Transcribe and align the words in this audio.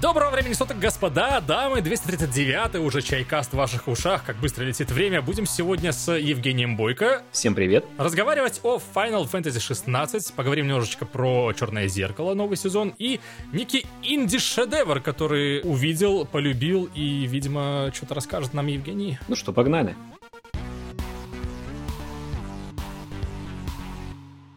Доброго 0.00 0.30
времени 0.30 0.54
суток, 0.54 0.78
господа, 0.78 1.42
дамы, 1.42 1.82
239 1.82 2.76
уже 2.76 3.02
чайкаст 3.02 3.52
в 3.52 3.56
ваших 3.56 3.86
ушах, 3.86 4.24
как 4.24 4.36
быстро 4.36 4.64
летит 4.64 4.90
время. 4.90 5.20
Будем 5.20 5.44
сегодня 5.44 5.92
с 5.92 6.10
Евгением 6.10 6.74
Бойко 6.74 7.20
Всем 7.32 7.54
привет. 7.54 7.84
разговаривать 7.98 8.60
о 8.62 8.78
Final 8.94 9.30
Fantasy 9.30 9.60
16, 9.60 10.32
поговорим 10.32 10.68
немножечко 10.68 11.04
про 11.04 11.52
Черное 11.52 11.86
зеркало, 11.86 12.32
новый 12.32 12.56
сезон, 12.56 12.94
и 12.96 13.20
некий 13.52 13.84
инди-шедевр, 14.02 15.02
который 15.02 15.60
увидел, 15.64 16.24
полюбил 16.24 16.88
и, 16.94 17.26
видимо, 17.26 17.90
что-то 17.92 18.14
расскажет 18.14 18.54
нам 18.54 18.68
Евгений. 18.68 19.18
Ну 19.28 19.36
что, 19.36 19.52
погнали. 19.52 19.94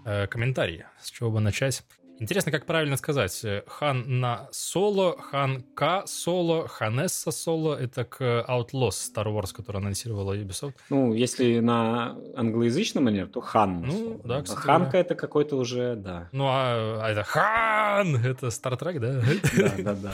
Э, 0.06 0.26
комментарии, 0.28 0.86
с 1.02 1.12
чего 1.12 1.32
бы 1.32 1.42
начать? 1.42 1.84
Интересно, 2.24 2.52
как 2.54 2.66
правильно 2.66 2.96
сказать. 2.96 3.44
Э, 3.44 3.64
Хан 3.68 4.20
на 4.22 4.48
соло, 4.52 5.18
Хан 5.20 5.64
К 5.76 6.04
соло, 6.08 6.68
Ханесса 6.70 7.32
соло. 7.32 7.76
Это 7.76 8.06
к 8.06 8.22
Outlaws 8.48 8.92
Star 9.14 9.26
Wars, 9.26 9.54
который 9.54 9.78
анонсировала 9.78 10.34
Ubisoft. 10.34 10.76
Ну, 10.90 11.14
если 11.14 11.60
на 11.60 12.16
англоязычном 12.36 13.04
манер, 13.04 13.28
то 13.28 13.42
хан. 13.42 13.82
Ну, 13.82 14.22
да, 14.24 14.42
кстати 14.42 14.62
Ханка 14.62 14.84
говоря. 14.92 15.00
это 15.02 15.16
какой-то 15.16 15.58
уже, 15.58 15.96
да. 15.98 16.30
Ну, 16.32 16.46
а, 16.48 17.02
а 17.04 17.10
это 17.10 17.24
Хан! 17.24 18.16
Это 18.16 18.48
Star 18.48 18.80
Trek, 18.80 19.00
да? 19.00 19.22
Да, 19.58 19.84
да, 19.84 19.94
да. 19.96 20.14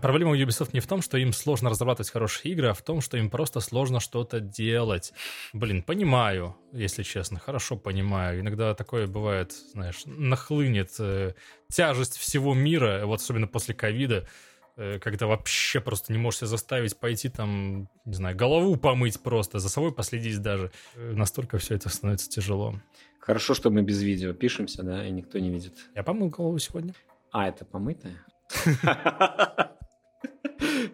Проблема 0.00 0.32
у 0.32 0.34
Ubisoft 0.36 0.70
не 0.72 0.80
в 0.80 0.86
том, 0.86 1.02
что 1.02 1.18
им 1.18 1.32
сложно 1.32 1.70
разрабатывать 1.70 2.10
хорошие 2.10 2.52
игры, 2.52 2.68
а 2.68 2.74
в 2.74 2.82
том, 2.82 3.00
что 3.00 3.16
им 3.16 3.30
просто 3.30 3.60
сложно 3.60 4.00
что-то 4.00 4.40
делать. 4.40 5.12
Блин, 5.52 5.82
понимаю, 5.82 6.56
если 6.72 7.02
честно, 7.02 7.38
хорошо 7.38 7.76
понимаю. 7.76 8.40
Иногда 8.40 8.74
такое 8.74 9.06
бывает, 9.06 9.52
знаешь, 9.72 10.02
нахлынет 10.06 10.90
э, 10.98 11.34
тяжесть 11.70 12.16
всего 12.16 12.54
мира, 12.54 13.02
вот 13.04 13.20
особенно 13.20 13.46
после 13.46 13.74
ковида, 13.74 14.26
э, 14.76 14.98
когда 14.98 15.26
вообще 15.26 15.80
просто 15.80 16.12
не 16.12 16.18
можешь 16.18 16.40
себя 16.40 16.48
заставить 16.48 16.98
пойти 16.98 17.28
там, 17.28 17.88
не 18.04 18.14
знаю, 18.14 18.36
голову 18.36 18.76
помыть 18.76 19.20
просто, 19.20 19.58
за 19.58 19.68
собой 19.68 19.92
последить 19.92 20.40
даже. 20.40 20.70
Э, 20.94 21.12
Настолько 21.12 21.58
все 21.58 21.74
это 21.74 21.88
становится 21.88 22.28
тяжело. 22.28 22.74
Хорошо, 23.20 23.54
что 23.54 23.70
мы 23.70 23.82
без 23.82 24.02
видео 24.02 24.32
пишемся, 24.32 24.82
да, 24.84 25.04
и 25.06 25.10
никто 25.10 25.38
не 25.38 25.50
видит. 25.50 25.74
Я 25.94 26.02
помыл 26.02 26.28
голову 26.30 26.58
сегодня. 26.58 26.94
А, 27.32 27.48
это 27.48 27.64
помытое? 27.64 28.16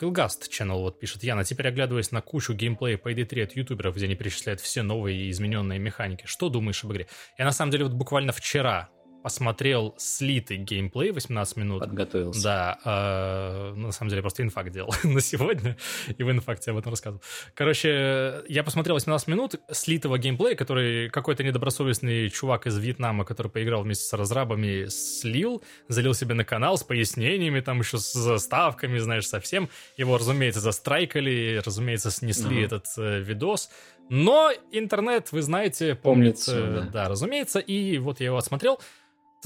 Hillgast 0.00 0.50
Channel 0.50 0.80
вот 0.80 0.98
пишет, 0.98 1.22
Яна, 1.22 1.44
теперь 1.44 1.68
оглядываясь 1.68 2.10
на 2.10 2.20
кучу 2.20 2.52
геймплея 2.52 2.98
по 2.98 3.12
ID3 3.12 3.42
от 3.44 3.56
ютуберов, 3.56 3.94
где 3.94 4.06
они 4.06 4.16
перечисляют 4.16 4.60
все 4.60 4.82
новые 4.82 5.18
и 5.18 5.30
измененные 5.30 5.78
механики, 5.78 6.24
что 6.26 6.48
думаешь 6.48 6.84
об 6.84 6.92
игре? 6.92 7.06
Я 7.38 7.44
на 7.44 7.52
самом 7.52 7.70
деле 7.70 7.84
вот 7.84 7.94
буквально 7.94 8.32
вчера 8.32 8.90
посмотрел 9.26 9.92
слитый 9.98 10.56
геймплей 10.56 11.10
18 11.10 11.56
минут. 11.56 11.80
Подготовился. 11.80 12.44
Да, 12.44 12.78
э, 12.84 13.74
на 13.74 13.90
самом 13.90 14.10
деле 14.10 14.22
просто 14.22 14.44
инфакт 14.44 14.70
делал 14.70 14.94
на 15.02 15.20
сегодня, 15.20 15.76
и 16.16 16.22
в 16.22 16.30
инфакте 16.30 16.70
об 16.70 16.76
этом 16.76 16.92
рассказывал. 16.92 17.20
Короче, 17.54 18.44
я 18.46 18.62
посмотрел 18.62 18.94
18 18.94 19.26
минут 19.26 19.56
слитого 19.72 20.16
геймплея, 20.16 20.54
который 20.54 21.10
какой-то 21.10 21.42
недобросовестный 21.42 22.30
чувак 22.30 22.68
из 22.68 22.78
Вьетнама, 22.78 23.24
который 23.24 23.48
поиграл 23.50 23.82
вместе 23.82 24.04
с 24.04 24.12
разрабами, 24.12 24.86
слил, 24.86 25.60
залил 25.88 26.14
себе 26.14 26.34
на 26.34 26.44
канал 26.44 26.78
с 26.78 26.84
пояснениями, 26.84 27.58
там 27.58 27.80
еще 27.80 27.98
с 27.98 28.12
заставками, 28.12 28.98
знаешь, 28.98 29.26
совсем. 29.26 29.68
Его, 29.96 30.18
разумеется, 30.18 30.60
застрайкали, 30.60 31.60
разумеется, 31.66 32.12
снесли 32.12 32.58
Ага. 32.58 32.66
этот 32.66 32.86
э, 32.96 33.18
видос. 33.22 33.70
Но 34.08 34.52
интернет, 34.70 35.32
вы 35.32 35.42
знаете, 35.42 35.96
помнит, 35.96 36.34
Помнит 36.34 36.38
всё, 36.38 36.64
э, 36.64 36.74
да. 36.74 36.80
да, 36.92 37.08
разумеется, 37.08 37.58
и 37.58 37.98
вот 37.98 38.20
я 38.20 38.26
его 38.26 38.36
отсмотрел. 38.36 38.78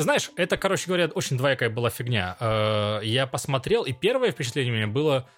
Ты 0.00 0.04
знаешь, 0.04 0.30
это, 0.36 0.56
короче 0.56 0.86
говоря, 0.86 1.08
очень 1.08 1.36
двоякая 1.36 1.68
была 1.68 1.90
фигня. 1.90 2.34
Э, 2.40 3.00
Я 3.02 3.26
посмотрел, 3.26 3.82
и 3.82 3.92
первое 3.92 4.32
впечатление 4.32 4.72
у 4.72 4.76
меня 4.76 4.86
было, 4.86 5.28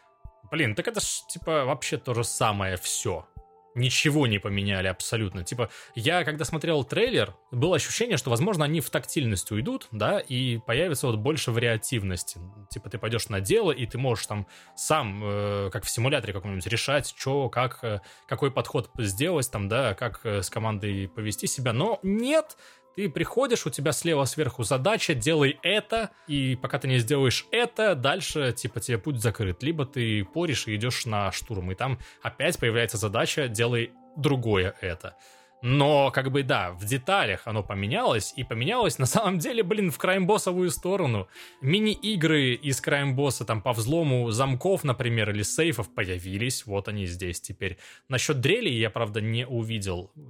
блин, 0.53 0.77
так 0.77 0.87
это 0.87 1.01
ж, 1.01 1.05
типа, 1.29 1.65
вообще 1.65 1.97
то 1.97 2.15
же 2.15 2.23
самое 2.23 2.77
все. 2.77 3.27
Ничего 3.75 4.29
не 4.29 4.39
поменяли 4.39 4.87
абсолютно. 4.87 5.43
Типа, 5.43 5.69
я, 5.97 6.23
когда 6.23 6.45
смотрел 6.45 6.85
трейлер, 6.85 7.35
было 7.51 7.75
ощущение, 7.75 8.19
что, 8.19 8.31
возможно, 8.31 8.65
они 8.65 8.81
в 8.81 8.89
тактильность 8.89 9.51
уйдут, 9.51 9.89
да, 9.91 10.21
и 10.21 10.59
появится 10.59 11.09
вот 11.09 11.17
больше 11.17 11.51
вариативности. 11.51 12.39
Типа, 12.71 12.89
ты 12.89 12.99
пойдешь 12.99 13.29
на 13.31 13.41
дело, 13.41 13.73
и 13.73 13.85
ты 13.87 13.99
можешь 13.99 14.27
там 14.27 14.47
сам, 14.77 15.23
э, 15.25 15.71
как 15.73 15.85
в 15.85 15.91
симуляторе 15.91 16.35
каком-нибудь, 16.35 16.69
решать, 16.69 17.13
что, 17.19 17.49
как, 17.49 17.83
э, 17.83 18.01
какой 18.29 18.53
подход 18.53 18.91
сделать, 18.97 19.51
там, 19.51 19.69
да, 19.69 19.95
как 19.95 20.21
э, 20.23 20.41
с 20.41 20.51
командой 20.51 21.09
повести 21.09 21.49
себя. 21.49 21.73
Но 21.73 21.99
нет, 22.05 22.57
ты 22.97 23.09
приходишь, 23.09 23.67
у 23.67 23.71
тебя 23.71 23.93
слева 23.93 24.25
сверху 24.25 24.63
задача, 24.65 25.15
делай 25.15 25.59
это, 25.63 26.11
и 26.27 26.57
пока 26.61 26.79
ты 26.79 26.89
не 26.89 26.99
сделаешь 26.99 27.47
это, 27.51 27.95
дальше, 27.95 28.53
типа, 28.53 28.81
тебе 28.81 28.99
путь 28.99 29.21
закрыт. 29.21 29.63
Либо 29.63 29.87
ты 29.87 30.25
поришь 30.25 30.67
и 30.67 30.75
идешь 30.77 31.07
на 31.07 31.33
штурм, 31.33 31.73
и 31.73 31.75
там 31.75 31.99
опять 32.23 32.59
появляется 32.59 32.97
задача, 32.97 33.49
делай 33.49 33.93
другое 34.17 34.75
это. 34.81 35.17
Но, 35.63 36.11
как 36.11 36.31
бы, 36.33 36.43
да, 36.43 36.73
в 36.73 36.85
деталях 36.85 37.47
оно 37.47 37.63
поменялось, 37.63 38.35
и 38.37 38.45
поменялось, 38.45 38.99
на 38.99 39.07
самом 39.07 39.39
деле, 39.39 39.63
блин, 39.63 39.91
в 39.91 39.99
краймбоссовую 39.99 40.71
сторону. 40.71 41.29
Мини-игры 41.61 42.55
из 42.55 42.81
краймбосса, 42.81 43.45
там, 43.45 43.63
по 43.63 43.73
взлому 43.73 44.31
замков, 44.31 44.85
например, 44.85 45.31
или 45.31 45.43
сейфов 45.43 45.95
появились, 45.95 46.67
вот 46.67 46.89
они 46.89 47.07
здесь 47.07 47.41
теперь. 47.41 47.79
Насчет 48.09 48.41
дрелей 48.41 48.77
я, 48.77 48.91
правда, 48.91 49.21
не 49.21 49.47
увидел. 49.47 50.11
Э, 50.17 50.21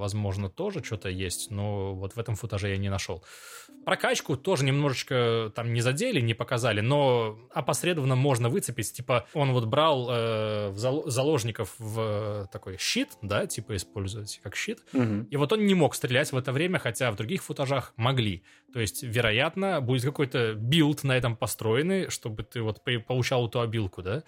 Возможно, 0.00 0.48
тоже 0.48 0.82
что-то 0.82 1.08
есть, 1.08 1.50
но 1.50 1.94
вот 1.94 2.16
в 2.16 2.18
этом 2.18 2.34
футаже 2.34 2.68
я 2.70 2.76
не 2.76 2.88
нашел. 2.88 3.22
Прокачку 3.90 4.36
тоже 4.36 4.64
немножечко 4.64 5.50
там 5.56 5.72
не 5.72 5.80
задели, 5.80 6.20
не 6.20 6.32
показали, 6.32 6.80
но 6.80 7.36
опосредованно 7.52 8.14
можно 8.14 8.48
выцепить. 8.48 8.92
Типа, 8.92 9.26
он 9.34 9.50
вот 9.52 9.64
брал 9.64 10.08
э, 10.08 10.68
в 10.68 10.78
зал- 10.78 11.10
заложников 11.10 11.74
в 11.80 11.98
э, 12.00 12.46
такой 12.52 12.76
щит, 12.78 13.08
да, 13.20 13.48
типа 13.48 13.74
использовать 13.74 14.38
как 14.44 14.54
щит, 14.54 14.78
Мгм. 14.92 15.24
и 15.24 15.36
вот 15.36 15.52
он 15.52 15.66
не 15.66 15.74
мог 15.74 15.96
стрелять 15.96 16.30
в 16.30 16.36
это 16.36 16.52
время, 16.52 16.78
хотя 16.78 17.10
в 17.10 17.16
других 17.16 17.42
футажах 17.42 17.92
могли. 17.96 18.44
То 18.72 18.78
есть, 18.78 19.02
вероятно, 19.02 19.80
будет 19.80 20.04
какой-то 20.04 20.54
build 20.54 21.02
на 21.02 21.16
этом 21.16 21.34
построенный, 21.34 22.10
чтобы 22.10 22.44
ты 22.44 22.62
вот 22.62 22.84
по- 22.84 23.00
получал 23.00 23.48
эту 23.48 23.60
обилку, 23.60 24.02
да? 24.02 24.22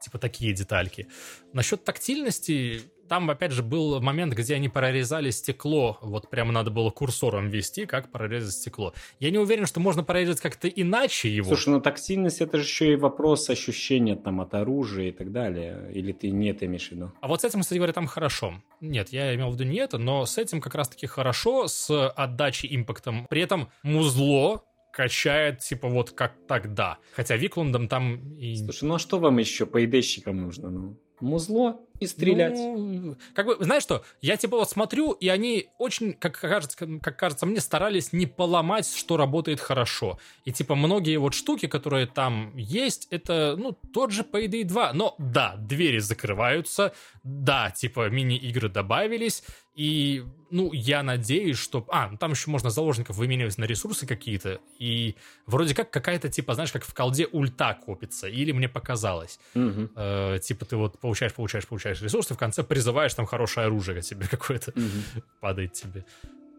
Типа 0.00 0.18
такие 0.18 0.52
детальки. 0.52 1.08
Насчет 1.52 1.82
тактильности, 1.82 2.82
там, 3.08 3.30
опять 3.30 3.52
же, 3.52 3.62
был 3.62 4.00
момент, 4.00 4.34
где 4.34 4.54
они 4.54 4.68
прорезали 4.68 5.30
стекло. 5.30 5.98
Вот 6.02 6.28
прямо 6.30 6.52
надо 6.52 6.70
было 6.70 6.90
курсором 6.90 7.48
ввести, 7.48 7.86
как 7.86 8.12
прорезать 8.12 8.54
стекло. 8.54 8.94
Я 9.18 9.30
не 9.30 9.38
уверен, 9.38 9.66
что 9.66 9.80
можно 9.80 10.04
прорезать 10.04 10.40
как-то 10.40 10.68
иначе 10.68 11.28
его. 11.34 11.48
Слушай, 11.48 11.70
ну 11.70 11.80
тактильность 11.80 12.40
это 12.40 12.58
же 12.58 12.64
еще 12.64 12.92
и 12.92 12.96
вопрос 12.96 13.50
ощущения 13.50 14.16
там 14.16 14.40
от 14.40 14.54
оружия 14.54 15.08
и 15.08 15.12
так 15.12 15.32
далее. 15.32 15.90
Или 15.92 16.12
ты 16.12 16.30
не 16.30 16.50
это 16.50 16.66
имеешь 16.66 16.88
в 16.88 16.92
виду? 16.92 17.12
А 17.20 17.28
вот 17.28 17.40
с 17.40 17.44
этим, 17.44 17.62
кстати 17.62 17.78
говоря, 17.78 17.92
там 17.92 18.06
хорошо. 18.06 18.54
Нет, 18.80 19.08
я 19.10 19.34
имел 19.34 19.50
в 19.50 19.54
виду 19.54 19.64
не 19.64 19.78
это, 19.78 19.98
но 19.98 20.26
с 20.26 20.38
этим 20.38 20.60
как 20.60 20.74
раз-таки 20.74 21.06
хорошо, 21.06 21.66
с 21.66 22.08
отдачей 22.10 22.74
impact 22.76 23.09
ом. 23.09 23.26
При 23.28 23.42
этом 23.42 23.70
музло 23.82 24.62
качает, 24.92 25.60
типа, 25.60 25.88
вот 25.88 26.10
как 26.10 26.34
тогда. 26.46 26.98
Хотя 27.14 27.36
Виклундом 27.36 27.88
там 27.88 28.36
и... 28.36 28.56
Слушай, 28.56 28.84
ну 28.84 28.94
а 28.94 28.98
что 28.98 29.18
вам 29.18 29.38
еще 29.38 29.64
по 29.64 29.78
нужно? 29.78 30.70
Ну? 30.70 30.98
музло 31.20 31.80
и 32.00 32.06
стрелять. 32.06 32.58
Ну, 32.58 33.16
как 33.34 33.46
бы, 33.46 33.56
знаешь 33.60 33.82
что, 33.82 34.04
я 34.20 34.36
типа 34.36 34.56
вот 34.56 34.70
смотрю, 34.70 35.12
и 35.12 35.28
они 35.28 35.68
очень, 35.78 36.12
как 36.12 36.40
кажется, 36.40 36.76
как 37.00 37.18
кажется 37.18 37.46
мне, 37.46 37.60
старались 37.60 38.12
не 38.12 38.26
поломать, 38.26 38.88
что 38.88 39.16
работает 39.16 39.60
хорошо. 39.60 40.18
И 40.44 40.52
типа 40.52 40.74
многие 40.74 41.16
вот 41.16 41.34
штуки, 41.34 41.66
которые 41.66 42.06
там 42.06 42.56
есть, 42.56 43.08
это, 43.10 43.56
ну, 43.56 43.72
тот 43.72 44.12
же 44.12 44.22
Payday 44.22 44.64
2. 44.64 44.92
Но 44.92 45.14
да, 45.18 45.56
двери 45.56 45.98
закрываются, 45.98 46.92
да, 47.22 47.70
типа 47.70 48.08
мини-игры 48.08 48.68
добавились, 48.68 49.42
и, 49.78 50.24
ну, 50.50 50.72
я 50.72 51.04
надеюсь, 51.04 51.56
что... 51.56 51.86
А, 51.90 52.08
ну, 52.10 52.18
там 52.18 52.32
еще 52.32 52.50
можно 52.50 52.68
заложников 52.68 53.16
выменивать 53.16 53.58
на 53.58 53.64
ресурсы 53.64 54.08
какие-то, 54.08 54.58
и 54.80 55.14
вроде 55.46 55.72
как 55.72 55.88
какая-то, 55.92 56.28
типа, 56.28 56.54
знаешь, 56.54 56.72
как 56.72 56.82
в 56.84 56.92
колде 56.92 57.28
ульта 57.30 57.78
копится, 57.86 58.26
или 58.26 58.50
мне 58.50 58.68
показалось. 58.68 59.38
Угу. 59.54 59.90
Э, 59.94 60.40
типа 60.42 60.64
ты 60.64 60.76
вот 60.76 60.98
получаешь, 60.98 61.32
получаешь, 61.32 61.68
получаешь 61.68 62.02
ресурсы, 62.02 62.34
в 62.34 62.38
конце 62.38 62.64
призываешь 62.64 63.14
там 63.14 63.24
хорошее 63.24 63.68
оружие 63.68 64.02
тебе 64.02 64.26
какое-то 64.30 64.72
угу. 64.72 65.22
падает 65.38 65.74
тебе. 65.74 66.04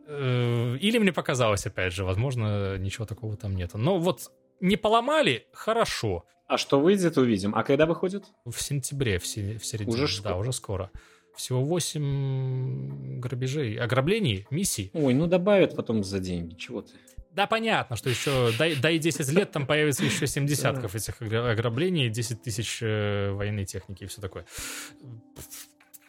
Э, 0.08 0.78
или 0.80 0.98
мне 0.98 1.12
показалось, 1.12 1.66
опять 1.66 1.92
же, 1.92 2.06
возможно, 2.06 2.78
ничего 2.78 3.06
такого 3.06 3.36
там 3.36 3.54
нету. 3.54 3.78
Но 3.78 4.00
вот 4.00 4.32
не 4.62 4.78
поломали, 4.78 5.46
хорошо. 5.52 6.24
А 6.48 6.58
что 6.58 6.80
выйдет, 6.80 7.18
увидим. 7.18 7.54
А 7.54 7.64
когда 7.64 7.86
выходит? 7.86 8.24
В 8.46 8.62
сентябре, 8.62 9.20
в, 9.20 9.28
середине. 9.28 9.88
Уже 9.92 10.06
да, 10.06 10.30
скоро. 10.30 10.36
уже 10.38 10.54
скоро. 10.54 10.92
Всего 11.40 11.64
8 11.64 13.22
грабежей, 13.22 13.78
ограблений, 13.78 14.46
миссий. 14.52 14.92
Ой, 14.94 15.14
ну 15.14 15.26
добавят 15.26 15.74
потом 15.74 16.04
за 16.04 16.20
деньги, 16.20 16.56
чего 16.56 16.82
ты. 16.82 16.92
Да, 17.32 17.48
понятно, 17.48 17.96
что 17.96 18.10
еще 18.10 18.52
дай, 18.60 18.76
дай 18.76 18.98
10 18.98 19.30
лет, 19.30 19.50
там 19.50 19.66
появится 19.66 20.04
еще 20.04 20.28
7 20.28 20.46
десятков 20.46 20.96
этих 20.96 21.22
ограблений, 21.22 22.10
10 22.10 22.42
тысяч 22.42 22.80
э, 22.82 23.32
военной 23.32 23.64
техники 23.64 24.04
и 24.04 24.08
все 24.08 24.20
такое. 24.20 24.46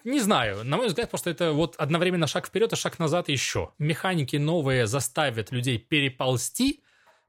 Не 0.03 0.19
знаю, 0.19 0.65
на 0.65 0.77
мой 0.77 0.89
взгляд, 0.89 1.11
просто 1.11 1.31
это 1.31 1.53
вот 1.53 1.77
одновременно 1.77 2.27
шаг 2.27 2.49
вперед 2.49 2.73
и 2.73 2.77
шаг 2.77 2.99
назад 2.99 3.29
еще. 3.29 3.71
Механики 3.79 4.35
новые 4.35 4.89
заставят 4.89 5.53
людей 5.53 5.79
переползти, 5.79 6.83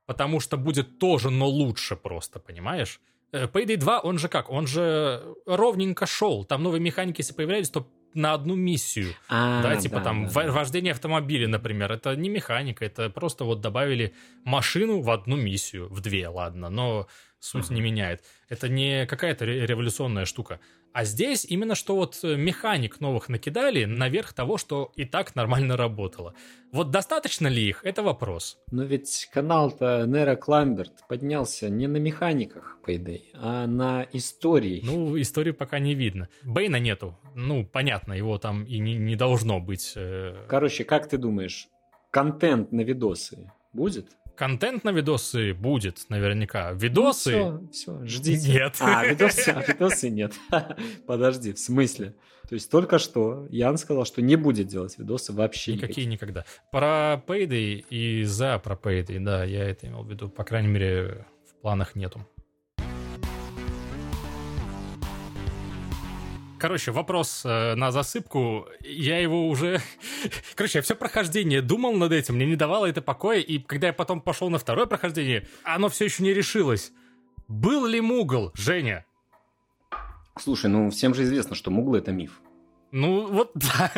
потому 0.07 0.39
что 0.39 0.57
будет 0.57 0.97
тоже, 0.97 1.29
но 1.29 1.47
лучше 1.47 1.95
просто, 1.95 2.39
понимаешь? 2.39 2.99
Э, 3.31 3.45
Payday 3.45 3.77
2, 3.77 3.99
он 3.99 4.17
же 4.17 4.27
как? 4.27 4.49
Он 4.49 4.67
же 4.67 5.23
ровненько 5.45 6.05
шел. 6.05 6.45
Там 6.45 6.63
новые 6.63 6.81
механики, 6.81 7.21
если 7.21 7.33
появлялись, 7.33 7.69
то 7.69 7.87
на 8.13 8.33
одну 8.33 8.55
миссию. 8.55 9.13
А, 9.29 9.61
да, 9.63 9.77
типа 9.77 9.97
да, 9.97 10.03
там 10.03 10.27
да, 10.27 10.51
вождение 10.51 10.91
автомобиля, 10.91 11.47
например. 11.47 11.91
Это 11.91 12.15
не 12.15 12.29
механика, 12.29 12.83
это 12.85 13.09
просто 13.09 13.45
вот 13.45 13.61
добавили 13.61 14.13
машину 14.43 15.01
в 15.01 15.09
одну 15.09 15.37
миссию, 15.37 15.87
в 15.89 16.01
две, 16.01 16.27
ладно, 16.27 16.69
но 16.69 17.07
суть 17.39 17.69
uh-huh. 17.69 17.73
не 17.73 17.81
меняет. 17.81 18.23
Это 18.49 18.67
не 18.67 19.05
какая-то 19.05 19.45
революционная 19.45 20.25
штука. 20.25 20.59
А 20.93 21.05
здесь 21.05 21.45
именно 21.45 21.75
что 21.75 21.95
вот 21.95 22.19
э, 22.23 22.35
механик 22.35 22.99
новых 22.99 23.29
накидали 23.29 23.85
наверх 23.85 24.33
того, 24.33 24.57
что 24.57 24.91
и 24.95 25.05
так 25.05 25.35
нормально 25.35 25.77
работало. 25.77 26.33
Вот 26.73 26.91
достаточно 26.91 27.47
ли 27.47 27.67
их, 27.67 27.85
это 27.85 28.03
вопрос. 28.03 28.57
Но 28.71 28.83
ведь 28.83 29.29
канал-то 29.33 30.05
Нера 30.05 30.35
Кламберт 30.35 31.07
поднялся 31.07 31.69
не 31.69 31.87
на 31.87 31.97
механиках, 31.97 32.77
по 32.85 32.95
идее, 32.95 33.21
а 33.33 33.67
на 33.67 34.05
истории. 34.11 34.81
Ну, 34.83 35.19
истории 35.19 35.51
пока 35.51 35.79
не 35.79 35.95
видно. 35.95 36.27
Бейна 36.43 36.77
нету. 36.77 37.17
Ну, 37.35 37.65
понятно, 37.65 38.13
его 38.13 38.37
там 38.37 38.65
и 38.65 38.79
не, 38.79 38.95
не 38.95 39.15
должно 39.15 39.59
быть. 39.59 39.93
Э. 39.95 40.45
Короче, 40.47 40.83
как 40.83 41.07
ты 41.07 41.17
думаешь, 41.17 41.67
контент 42.09 42.71
на 42.71 42.81
видосы 42.81 43.51
будет? 43.73 44.07
Контент 44.41 44.83
на 44.83 44.89
видосы 44.89 45.53
будет 45.53 46.09
наверняка. 46.09 46.71
Видосы... 46.71 47.37
Ну, 47.37 47.67
все, 47.71 47.99
все, 47.99 48.05
ждите. 48.07 48.53
Нет. 48.53 48.75
А, 48.79 49.05
видосы, 49.05 49.49
а, 49.49 49.61
видосы 49.61 50.09
нет. 50.09 50.33
Подожди, 51.05 51.53
в 51.53 51.59
смысле? 51.59 52.15
То 52.49 52.55
есть 52.55 52.71
только 52.71 52.97
что 52.97 53.45
Ян 53.51 53.77
сказал, 53.77 54.03
что 54.03 54.23
не 54.23 54.37
будет 54.37 54.65
делать 54.65 54.97
видосы 54.97 55.31
вообще 55.31 55.73
никакие. 55.73 56.07
Никакие 56.07 56.07
никогда. 56.07 56.45
Про 56.71 57.23
Payday 57.27 57.85
и 57.91 58.23
за 58.23 58.57
про 58.57 58.73
Payday, 58.73 59.19
да, 59.19 59.43
я 59.43 59.69
это 59.69 59.85
имел 59.85 60.01
в 60.01 60.09
виду. 60.09 60.27
По 60.27 60.43
крайней 60.43 60.69
мере, 60.69 61.27
в 61.47 61.61
планах 61.61 61.93
нету. 61.93 62.27
Короче, 66.61 66.91
вопрос 66.91 67.41
э, 67.43 67.73
на 67.73 67.91
засыпку. 67.91 68.67
Я 68.81 69.17
его 69.17 69.47
уже... 69.49 69.81
Короче, 70.55 70.77
я 70.77 70.83
все 70.83 70.95
прохождение 70.95 71.59
думал 71.59 71.93
над 71.93 72.11
этим, 72.11 72.35
мне 72.35 72.45
не 72.45 72.55
давало 72.55 72.85
это 72.85 73.01
покоя, 73.01 73.39
и 73.39 73.57
когда 73.57 73.87
я 73.87 73.93
потом 73.93 74.21
пошел 74.21 74.51
на 74.51 74.59
второе 74.59 74.85
прохождение, 74.85 75.47
оно 75.63 75.89
все 75.89 76.05
еще 76.05 76.21
не 76.21 76.35
решилось. 76.35 76.91
Был 77.47 77.87
ли 77.87 77.99
Мугл, 77.99 78.51
Женя? 78.53 79.07
Слушай, 80.37 80.69
ну 80.69 80.91
всем 80.91 81.15
же 81.15 81.23
известно, 81.23 81.55
что 81.55 81.71
Мугл— 81.71 81.95
это 81.95 82.11
миф. 82.11 82.39
Ну, 82.91 83.31
вот, 83.31 83.51
да. 83.55 83.91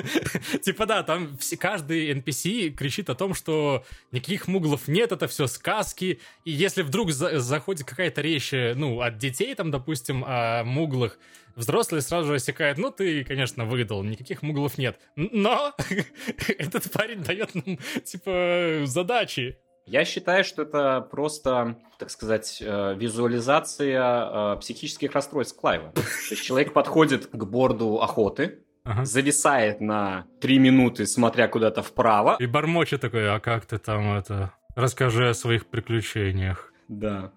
типа, 0.62 0.86
да, 0.86 1.04
там 1.04 1.38
все, 1.38 1.58
каждый 1.58 2.12
NPC 2.14 2.70
кричит 2.70 3.10
о 3.10 3.16
том, 3.16 3.34
что 3.34 3.84
никаких 4.12 4.48
муглов 4.48 4.88
нет, 4.88 5.12
это 5.12 5.28
все 5.28 5.48
сказки. 5.48 6.20
И 6.46 6.52
если 6.52 6.84
вдруг 6.84 7.12
за 7.12 7.40
заходит 7.40 7.88
какая-то 7.88 8.22
речь, 8.22 8.54
э, 8.54 8.74
ну, 8.76 9.02
от 9.02 9.18
детей, 9.18 9.54
там, 9.56 9.72
допустим, 9.72 10.24
о 10.26 10.64
муглах, 10.64 11.18
взрослые 11.56 12.02
сразу 12.02 12.28
же 12.28 12.36
осекают, 12.36 12.78
ну, 12.78 12.92
ты, 12.92 13.24
конечно, 13.24 13.66
выдал, 13.66 14.04
никаких 14.04 14.44
муглов 14.44 14.78
нет. 14.78 15.00
Но 15.16 15.74
этот 16.58 16.92
парень 16.92 17.24
дает 17.24 17.56
нам, 17.56 17.80
типа, 18.04 18.82
задачи. 18.86 19.58
Я 19.86 20.06
считаю, 20.06 20.46
что 20.46 20.62
это 20.62 21.02
просто, 21.02 21.78
так 22.00 22.10
сказать, 22.10 22.62
э, 22.62 22.96
визуализация 22.96 24.54
э, 24.54 24.58
психических 24.60 25.12
расстройств 25.12 25.60
Клайва. 25.60 25.92
То 25.92 26.02
есть 26.30 26.44
человек 26.44 26.72
подходит 26.74 27.28
к 27.28 27.44
борду 27.44 28.00
охоты, 28.00 28.63
ага. 28.84 29.06
зависает 29.06 29.82
на 29.82 30.26
три 30.40 30.60
минуты, 30.60 31.06
смотря 31.06 31.48
куда-то 31.48 31.82
вправо. 31.82 32.38
И 32.40 32.46
бормочет 32.46 33.02
такой, 33.02 33.30
а 33.30 33.40
как 33.40 33.66
ты 33.66 33.78
там 33.78 34.14
это... 34.14 34.54
Расскажи 34.76 35.30
о 35.30 35.34
своих 35.36 35.68
приключениях. 35.68 36.74
Да. 36.88 37.32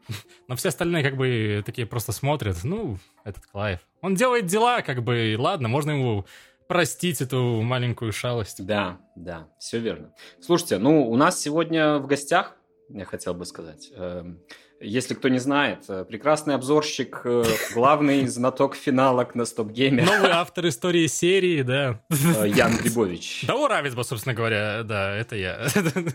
Но 0.48 0.56
все 0.56 0.70
остальные 0.70 1.04
как 1.04 1.16
бы 1.16 1.62
такие 1.66 1.86
просто 1.86 2.12
смотрят, 2.12 2.56
ну, 2.64 2.98
этот 3.24 3.46
Клайв. 3.46 3.80
Он 4.00 4.14
делает 4.14 4.46
дела, 4.46 4.80
как 4.80 5.02
бы, 5.02 5.36
ладно, 5.38 5.68
можно 5.68 5.90
ему 5.92 6.26
простить 6.66 7.20
эту 7.20 7.62
маленькую 7.62 8.12
шалость. 8.12 8.64
Да, 8.64 8.98
да, 9.14 9.48
все 9.58 9.78
верно. 9.78 10.12
Слушайте, 10.40 10.78
ну, 10.78 11.08
у 11.08 11.16
нас 11.16 11.40
сегодня 11.40 11.98
в 11.98 12.06
гостях, 12.06 12.56
я 12.88 13.04
хотел 13.04 13.34
бы 13.34 13.44
сказать, 13.44 13.90
эм, 13.94 14.40
если 14.80 15.14
кто 15.14 15.28
не 15.28 15.38
знает, 15.38 15.84
э, 15.88 16.04
прекрасный 16.04 16.54
обзорщик, 16.54 17.22
э, 17.24 17.44
главный 17.74 18.26
знаток 18.26 18.74
финалок 18.74 19.34
на 19.34 19.44
стоп-гейме. 19.44 20.02
Новый 20.02 20.30
автор 20.30 20.68
истории 20.68 21.06
серии, 21.06 21.62
да. 21.62 22.00
Э, 22.10 22.48
Ян 22.48 22.76
Грибович. 22.76 23.44
Да, 23.46 23.56
Уравец, 23.56 23.94
собственно 24.06 24.34
говоря, 24.34 24.82
да, 24.82 25.14
это 25.14 25.36
я. 25.36 25.66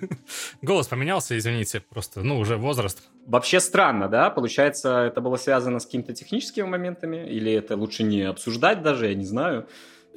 Голос 0.62 0.88
поменялся, 0.88 1.38
извините, 1.38 1.82
просто, 1.82 2.22
ну, 2.22 2.40
уже 2.40 2.58
возраст. 2.58 3.02
Вообще 3.26 3.60
странно, 3.60 4.08
да? 4.08 4.30
Получается, 4.30 5.06
это 5.08 5.22
было 5.22 5.38
связано 5.38 5.80
с 5.80 5.86
какими-то 5.86 6.14
техническими 6.14 6.66
моментами? 6.66 7.28
Или 7.28 7.52
это 7.52 7.76
лучше 7.76 8.04
не 8.04 8.22
обсуждать 8.24 8.84
даже, 8.84 9.08
я 9.08 9.16
не 9.16 9.26
знаю. 9.26 9.68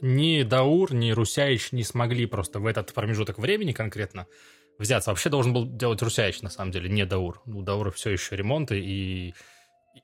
Ни 0.03 0.43
Даур, 0.43 0.93
ни 0.93 1.13
Русяич 1.13 1.73
не 1.73 1.85
смогли 1.85 2.27
просто 2.27 2.59
в 2.59 2.67
этот 2.67 2.93
промежуток 2.93 3.39
времени 3.39 3.73
конкретно 3.73 4.27
взяться. 4.78 5.11
Вообще 5.11 5.31
должен 5.31 5.52
был 5.52 5.66
делать 5.66 6.02
Русяич, 6.02 6.43
на 6.43 6.50
самом 6.50 6.71
деле, 6.71 6.88
не 6.88 7.04
Даур. 7.04 7.43
У 7.47 7.62
Даура 7.62 7.90
все 7.90 8.11
еще 8.11 8.37
ремонты, 8.37 8.81
и, 8.81 9.35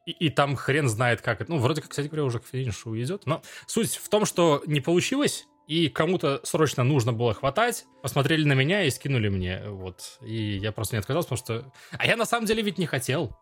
и, 0.07 0.11
и 0.11 0.31
там 0.31 0.57
хрен 0.57 0.89
знает 0.89 1.21
как 1.21 1.41
это. 1.41 1.51
Ну, 1.51 1.59
вроде 1.59 1.81
как, 1.83 1.91
кстати 1.91 2.07
говоря, 2.07 2.25
уже 2.25 2.39
к 2.39 2.47
финишу 2.47 2.97
идет. 3.01 3.27
Но 3.27 3.43
суть 3.67 3.97
в 3.97 4.09
том, 4.09 4.25
что 4.25 4.63
не 4.67 4.81
получилось, 4.81 5.47
и 5.67 5.89
кому-то 5.89 6.41
срочно 6.43 6.83
нужно 6.83 7.13
было 7.13 7.33
хватать, 7.33 7.85
посмотрели 8.03 8.45
на 8.45 8.55
меня 8.55 8.83
и 8.85 8.91
скинули 8.91 9.29
мне, 9.29 9.63
вот. 9.69 10.19
И 10.21 10.57
я 10.57 10.73
просто 10.73 10.97
не 10.97 10.99
отказался, 10.99 11.29
потому 11.29 11.39
что... 11.39 11.73
А 11.93 12.07
я 12.07 12.17
на 12.17 12.25
самом 12.25 12.47
деле 12.47 12.63
ведь 12.63 12.79
не 12.79 12.87
хотел. 12.87 13.37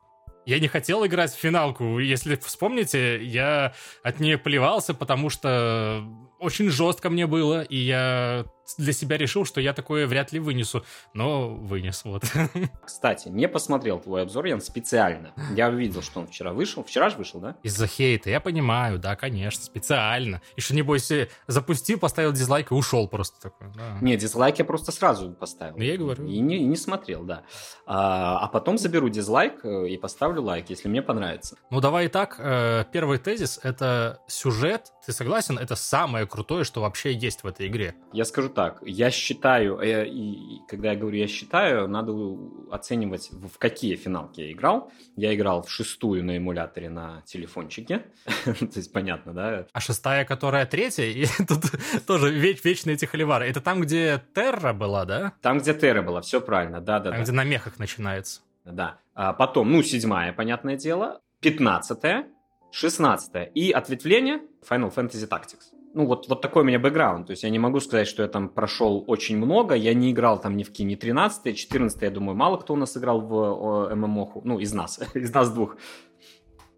Я 0.45 0.59
не 0.61 0.69
хотел 0.69 1.05
играть 1.07 1.33
в 1.33 1.39
финалку. 1.39 1.99
Если 1.99 2.37
вспомните, 2.37 3.25
я 3.25 3.75
от 4.03 4.21
нее 4.21 4.39
плевался, 4.39 4.95
потому 4.95 5.31
что 5.31 6.05
очень 6.39 6.71
жестко 6.71 7.11
мне 7.11 7.27
было, 7.27 7.63
и 7.63 7.77
я 7.77 8.45
для 8.77 8.93
себя 8.93 9.17
решил, 9.17 9.45
что 9.45 9.61
я 9.61 9.73
такое 9.73 10.07
вряд 10.07 10.33
ли 10.33 10.41
вынесу, 10.41 10.85
но 11.15 11.49
вынес, 11.49 12.05
вот. 12.05 12.25
Кстати, 12.85 13.29
не 13.29 13.49
посмотрел 13.49 13.99
твой 14.01 14.23
обзор, 14.23 14.47
Ян, 14.47 14.61
специально. 14.61 15.33
Я 15.55 15.69
увидел, 15.69 16.03
что 16.03 16.21
он 16.21 16.27
вчера 16.27 16.53
вышел. 16.53 16.85
Вчера 16.85 17.11
же 17.11 17.17
вышел, 17.17 17.41
да? 17.41 17.57
Из-за 17.63 17.87
хейта, 17.87 18.31
я 18.31 18.41
понимаю, 18.41 18.99
да, 18.99 19.17
конечно, 19.17 19.65
специально. 19.65 20.43
Еще, 20.57 20.75
небось, 20.75 21.11
запустил, 21.47 21.99
поставил 21.99 22.33
дизлайк 22.33 22.71
и 22.71 22.75
ушел 22.75 23.09
просто 23.09 23.41
такой. 23.41 23.69
Да. 23.75 23.99
Не, 24.01 24.17
дизлайк 24.17 24.59
я 24.59 24.65
просто 24.65 24.93
сразу 24.93 25.31
поставил. 25.33 25.77
Ну, 25.77 25.83
я 25.83 25.95
и 25.95 25.97
говорю. 25.97 26.27
И 26.27 26.39
не, 26.41 26.59
и 26.59 26.65
не 26.65 26.77
смотрел, 26.77 27.25
да. 27.25 27.43
А, 27.87 28.39
а 28.39 28.49
потом 28.49 28.79
заберу 28.79 29.09
дизлайк 29.09 29.65
э, 29.65 29.89
и 29.89 29.97
поставлю 29.97 30.43
лайк, 30.43 30.71
если 30.71 30.89
мне 30.89 31.03
понравится. 31.03 31.57
Ну, 31.71 31.81
давай 31.81 32.07
и 32.07 32.09
так. 32.09 32.37
Э, 32.39 32.85
первый 32.93 33.19
тезис— 33.19 33.61
это 33.63 34.21
сюжет. 34.27 34.93
Ты 35.05 35.13
согласен? 35.13 35.59
Это 35.59 35.75
самое 35.77 36.27
крутое, 36.27 36.65
что 36.65 36.81
вообще 36.81 37.13
есть 37.13 37.43
в 37.43 37.47
этой 37.47 37.69
игре. 37.69 37.95
Я 38.13 38.25
скажу 38.25 38.49
так. 38.59 38.83
Я 38.85 39.13
считаю, 39.13 39.79
э, 39.79 40.09
и, 40.09 40.57
и 40.57 40.61
когда 40.67 40.91
я 40.91 40.99
говорю 40.99 41.17
я 41.17 41.29
считаю, 41.29 41.87
надо 41.87 42.13
оценивать, 42.73 43.31
в, 43.31 43.57
какие 43.57 43.95
финалки 43.95 44.41
я 44.41 44.51
играл. 44.51 44.91
Я 45.15 45.33
играл 45.33 45.63
в 45.63 45.71
шестую 45.71 46.25
на 46.25 46.37
эмуляторе 46.37 46.91
на 46.91 47.23
телефончике. 47.25 48.07
То 48.45 48.67
есть 48.75 48.93
понятно, 48.93 49.33
да? 49.33 49.67
А 49.73 49.79
шестая, 49.79 50.25
которая 50.25 50.67
третья, 50.67 51.05
и 51.05 51.27
тут 51.47 51.71
тоже 52.05 52.33
веч, 52.33 52.65
вечные 52.65 52.95
эти 52.95 53.05
холивары. 53.05 53.47
Это 53.47 53.61
там, 53.61 53.81
где 53.81 54.21
Терра 54.35 54.73
была, 54.73 55.05
да? 55.05 55.35
Там, 55.41 55.59
где 55.59 55.73
Терра 55.73 56.03
была, 56.03 56.21
все 56.21 56.41
правильно, 56.41 56.81
да-да-да. 56.81 57.13
Там, 57.13 57.23
где 57.23 57.31
на 57.31 57.45
мехах 57.45 57.79
начинается. 57.79 58.41
Да. 58.65 58.99
А 59.15 59.35
потом, 59.35 59.71
ну, 59.71 59.85
седьмая, 59.85 60.33
понятное 60.33 60.77
дело. 60.77 61.21
Пятнадцатая, 61.39 62.27
шестнадцатая. 62.73 63.45
И 63.45 63.71
ответвление 63.71 64.41
Final 64.69 64.93
Fantasy 64.93 65.29
Tactics 65.29 65.78
ну, 65.99 66.07
вот, 66.07 66.29
вот 66.29 66.41
такой 66.41 66.63
у 66.63 66.65
меня 66.65 66.79
бэкграунд. 66.79 67.27
То 67.27 67.33
есть 67.33 67.43
я 67.43 67.51
не 67.51 67.59
могу 67.59 67.81
сказать, 67.81 68.07
что 68.07 68.23
я 68.23 68.29
там 68.29 68.49
прошел 68.49 69.03
очень 69.09 69.37
много. 69.37 69.75
Я 69.75 69.95
не 69.95 70.13
играл 70.13 70.41
там 70.41 70.57
ни 70.57 70.63
в 70.63 70.71
Кини 70.71 70.95
13 70.95 71.59
14 71.59 72.03
я 72.03 72.11
думаю, 72.11 72.37
мало 72.37 72.57
кто 72.57 72.75
у 72.75 72.77
нас 72.77 72.97
играл 72.97 73.21
в 73.21 73.93
ММО. 73.97 74.43
Ну, 74.45 74.61
из 74.61 74.73
нас, 74.73 75.01
из 75.15 75.35
нас 75.35 75.51
двух. 75.51 75.77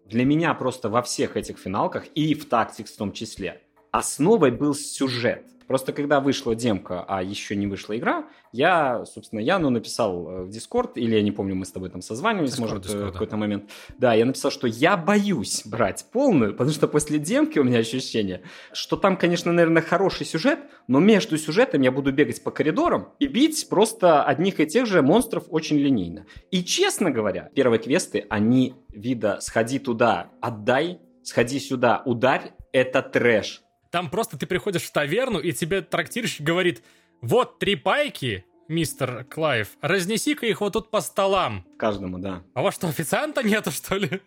Для 0.05 0.25
меня 0.25 0.55
просто 0.55 0.89
во 0.89 1.03
всех 1.03 1.37
этих 1.37 1.59
финалках, 1.59 2.05
и 2.15 2.33
в 2.33 2.47
Tactics 2.49 2.95
в 2.95 2.97
том 2.97 3.11
числе, 3.11 3.61
основой 3.91 4.49
был 4.49 4.73
сюжет. 4.73 5.45
Просто 5.71 5.93
когда 5.93 6.19
вышла 6.19 6.53
демка, 6.53 7.05
а 7.07 7.23
еще 7.23 7.55
не 7.55 7.65
вышла 7.65 7.97
игра, 7.97 8.25
я, 8.51 9.05
собственно, 9.05 9.39
я, 9.39 9.57
ну, 9.57 9.69
написал 9.69 10.27
э, 10.27 10.43
в 10.43 10.49
Discord, 10.49 10.95
или 10.95 11.15
я 11.15 11.21
не 11.21 11.31
помню, 11.31 11.55
мы 11.55 11.63
с 11.63 11.71
тобой 11.71 11.89
там 11.89 12.01
созванивались, 12.01 12.55
Discord, 12.55 12.59
может, 12.59 12.85
Discord, 12.85 13.07
в 13.07 13.11
какой-то 13.13 13.31
да. 13.31 13.37
момент. 13.37 13.69
Да, 13.97 14.13
я 14.13 14.25
написал, 14.25 14.51
что 14.51 14.67
я 14.67 14.97
боюсь 14.97 15.61
брать 15.65 16.05
полную, 16.11 16.51
потому 16.51 16.71
что 16.71 16.89
после 16.89 17.19
демки 17.19 17.57
у 17.57 17.63
меня 17.63 17.79
ощущение, 17.79 18.41
что 18.73 18.97
там, 18.97 19.15
конечно, 19.15 19.53
наверное, 19.53 19.81
хороший 19.81 20.25
сюжет, 20.25 20.59
но 20.87 20.99
между 20.99 21.37
сюжетами 21.37 21.85
я 21.85 21.93
буду 21.93 22.11
бегать 22.11 22.43
по 22.43 22.51
коридорам 22.51 23.13
и 23.19 23.27
бить 23.27 23.69
просто 23.69 24.25
одних 24.25 24.59
и 24.59 24.65
тех 24.65 24.85
же 24.87 25.01
монстров 25.01 25.45
очень 25.51 25.77
линейно. 25.77 26.25
И, 26.51 26.65
честно 26.65 27.11
говоря, 27.11 27.49
первые 27.55 27.79
квесты, 27.79 28.25
они 28.29 28.73
вида 28.89 29.37
«сходи 29.39 29.79
туда, 29.79 30.31
отдай», 30.41 30.99
«сходи 31.23 31.61
сюда, 31.61 32.01
ударь»— 32.03 32.51
это 32.73 33.01
трэш 33.01 33.63
там 33.91 34.09
просто 34.09 34.37
ты 34.37 34.47
приходишь 34.47 34.83
в 34.83 34.91
таверну, 34.91 35.39
и 35.39 35.51
тебе 35.51 35.81
трактирщик 35.81 36.41
говорит, 36.41 36.81
вот 37.21 37.59
три 37.59 37.75
пайки, 37.75 38.45
мистер 38.67 39.25
Клайв, 39.25 39.69
разнеси-ка 39.81 40.45
их 40.47 40.61
вот 40.61 40.73
тут 40.73 40.89
по 40.89 41.01
столам. 41.01 41.65
Каждому, 41.77 42.17
да. 42.17 42.41
А 42.53 42.61
у 42.61 42.63
вас 42.63 42.75
что, 42.75 42.87
официанта 42.87 43.43
нету, 43.43 43.69
что 43.71 43.95
ли? 43.95 44.21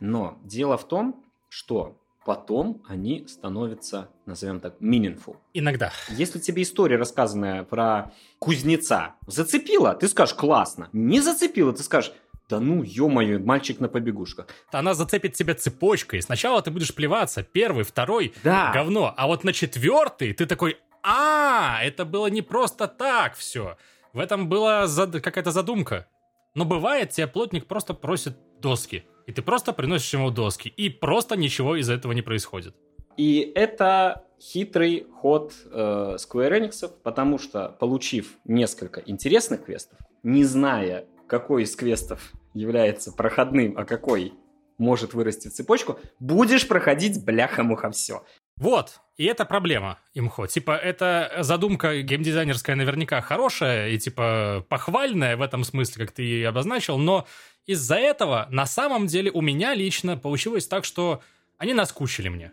Но 0.00 0.38
дело 0.42 0.76
в 0.76 0.88
том, 0.88 1.22
что 1.48 1.98
потом 2.24 2.82
они 2.88 3.26
становятся, 3.28 4.08
назовем 4.26 4.60
так, 4.60 4.80
meaningful. 4.80 5.36
Иногда. 5.52 5.92
Если 6.08 6.38
тебе 6.38 6.62
история, 6.62 6.96
рассказанная 6.96 7.64
про 7.64 8.12
кузнеца, 8.38 9.14
зацепила, 9.26 9.94
ты 9.94 10.08
скажешь 10.08 10.34
классно. 10.34 10.88
Не 10.92 11.20
зацепила, 11.20 11.72
ты 11.72 11.82
скажешь, 11.82 12.12
да 12.52 12.60
ну, 12.60 12.82
ё-моё, 12.82 13.38
мальчик 13.38 13.80
на 13.80 13.88
побегушках. 13.88 14.46
Она 14.72 14.92
зацепит 14.92 15.32
тебя 15.32 15.54
цепочкой. 15.54 16.20
Сначала 16.20 16.60
ты 16.60 16.70
будешь 16.70 16.94
плеваться. 16.94 17.42
Первый, 17.42 17.82
второй, 17.82 18.34
да. 18.44 18.70
говно. 18.74 19.14
А 19.16 19.26
вот 19.26 19.42
на 19.42 19.54
четвертый 19.54 20.34
ты 20.34 20.44
такой, 20.44 20.76
а, 21.02 21.78
это 21.82 22.04
было 22.04 22.26
не 22.26 22.42
просто 22.42 22.88
так 22.88 23.36
все. 23.36 23.78
В 24.12 24.18
этом 24.18 24.50
была 24.50 24.86
зад... 24.86 25.18
какая-то 25.22 25.50
задумка. 25.50 26.06
Но 26.54 26.66
бывает, 26.66 27.10
тебя 27.12 27.26
плотник 27.26 27.66
просто 27.66 27.94
просит 27.94 28.36
доски. 28.60 29.06
И 29.26 29.32
ты 29.32 29.40
просто 29.40 29.72
приносишь 29.72 30.12
ему 30.12 30.30
доски. 30.30 30.68
И 30.68 30.90
просто 30.90 31.34
ничего 31.36 31.76
из 31.76 31.88
этого 31.88 32.12
не 32.12 32.20
происходит. 32.20 32.76
И 33.16 33.50
это 33.54 34.26
хитрый 34.38 35.06
ход 35.20 35.54
э, 35.70 36.16
Square 36.18 36.60
Enix, 36.60 36.90
потому 37.02 37.38
что, 37.38 37.74
получив 37.80 38.34
несколько 38.44 39.00
интересных 39.00 39.64
квестов, 39.64 39.98
не 40.22 40.44
зная, 40.44 41.06
какой 41.26 41.62
из 41.62 41.74
квестов 41.74 42.32
является 42.54 43.12
проходным, 43.12 43.76
а 43.76 43.84
какой 43.84 44.32
может 44.78 45.14
вырасти 45.14 45.48
в 45.48 45.52
цепочку, 45.52 45.98
будешь 46.18 46.66
проходить 46.66 47.24
бляха-муха 47.24 47.90
все. 47.90 48.24
Вот, 48.56 49.00
и 49.16 49.24
это 49.24 49.44
проблема, 49.44 49.98
имхо. 50.14 50.46
Типа, 50.46 50.76
это 50.76 51.32
задумка 51.40 52.02
геймдизайнерская 52.02 52.76
наверняка 52.76 53.20
хорошая 53.20 53.90
и, 53.90 53.98
типа, 53.98 54.66
похвальная 54.68 55.36
в 55.36 55.42
этом 55.42 55.64
смысле, 55.64 56.06
как 56.06 56.14
ты 56.14 56.24
и 56.24 56.42
обозначил, 56.42 56.98
но 56.98 57.26
из-за 57.66 57.96
этого 57.96 58.48
на 58.50 58.66
самом 58.66 59.06
деле 59.06 59.30
у 59.30 59.40
меня 59.40 59.74
лично 59.74 60.16
получилось 60.16 60.66
так, 60.66 60.84
что 60.84 61.22
они 61.58 61.74
наскучили 61.74 62.28
мне. 62.28 62.52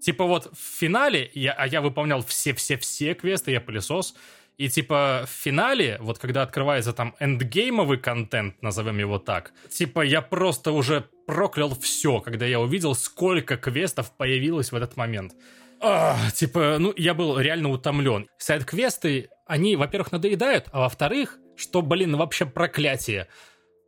Типа 0.00 0.24
вот 0.24 0.52
в 0.52 0.78
финале, 0.78 1.30
я, 1.34 1.52
а 1.52 1.66
я 1.66 1.80
выполнял 1.80 2.24
все-все-все 2.24 3.14
квесты, 3.14 3.50
я 3.50 3.60
пылесос, 3.60 4.14
и 4.58 4.68
типа 4.68 5.24
в 5.26 5.30
финале, 5.30 5.96
вот 6.00 6.18
когда 6.18 6.42
открывается 6.42 6.92
там 6.92 7.14
эндгеймовый 7.20 7.98
контент, 7.98 8.60
назовем 8.60 8.98
его 8.98 9.18
так, 9.18 9.52
типа 9.70 10.02
я 10.02 10.20
просто 10.20 10.72
уже 10.72 11.08
проклял 11.26 11.74
все, 11.80 12.20
когда 12.20 12.44
я 12.44 12.60
увидел, 12.60 12.94
сколько 12.94 13.56
квестов 13.56 14.12
появилось 14.16 14.72
в 14.72 14.74
этот 14.74 14.96
момент. 14.96 15.34
Ах, 15.80 16.32
типа, 16.32 16.76
ну, 16.80 16.92
я 16.96 17.14
был 17.14 17.38
реально 17.38 17.70
утомлен. 17.70 18.28
Сайд-квесты, 18.38 19.28
они, 19.46 19.76
во-первых, 19.76 20.10
надоедают, 20.10 20.66
а 20.72 20.80
во-вторых, 20.80 21.38
что, 21.54 21.82
блин, 21.82 22.16
вообще 22.16 22.46
проклятие 22.46 23.28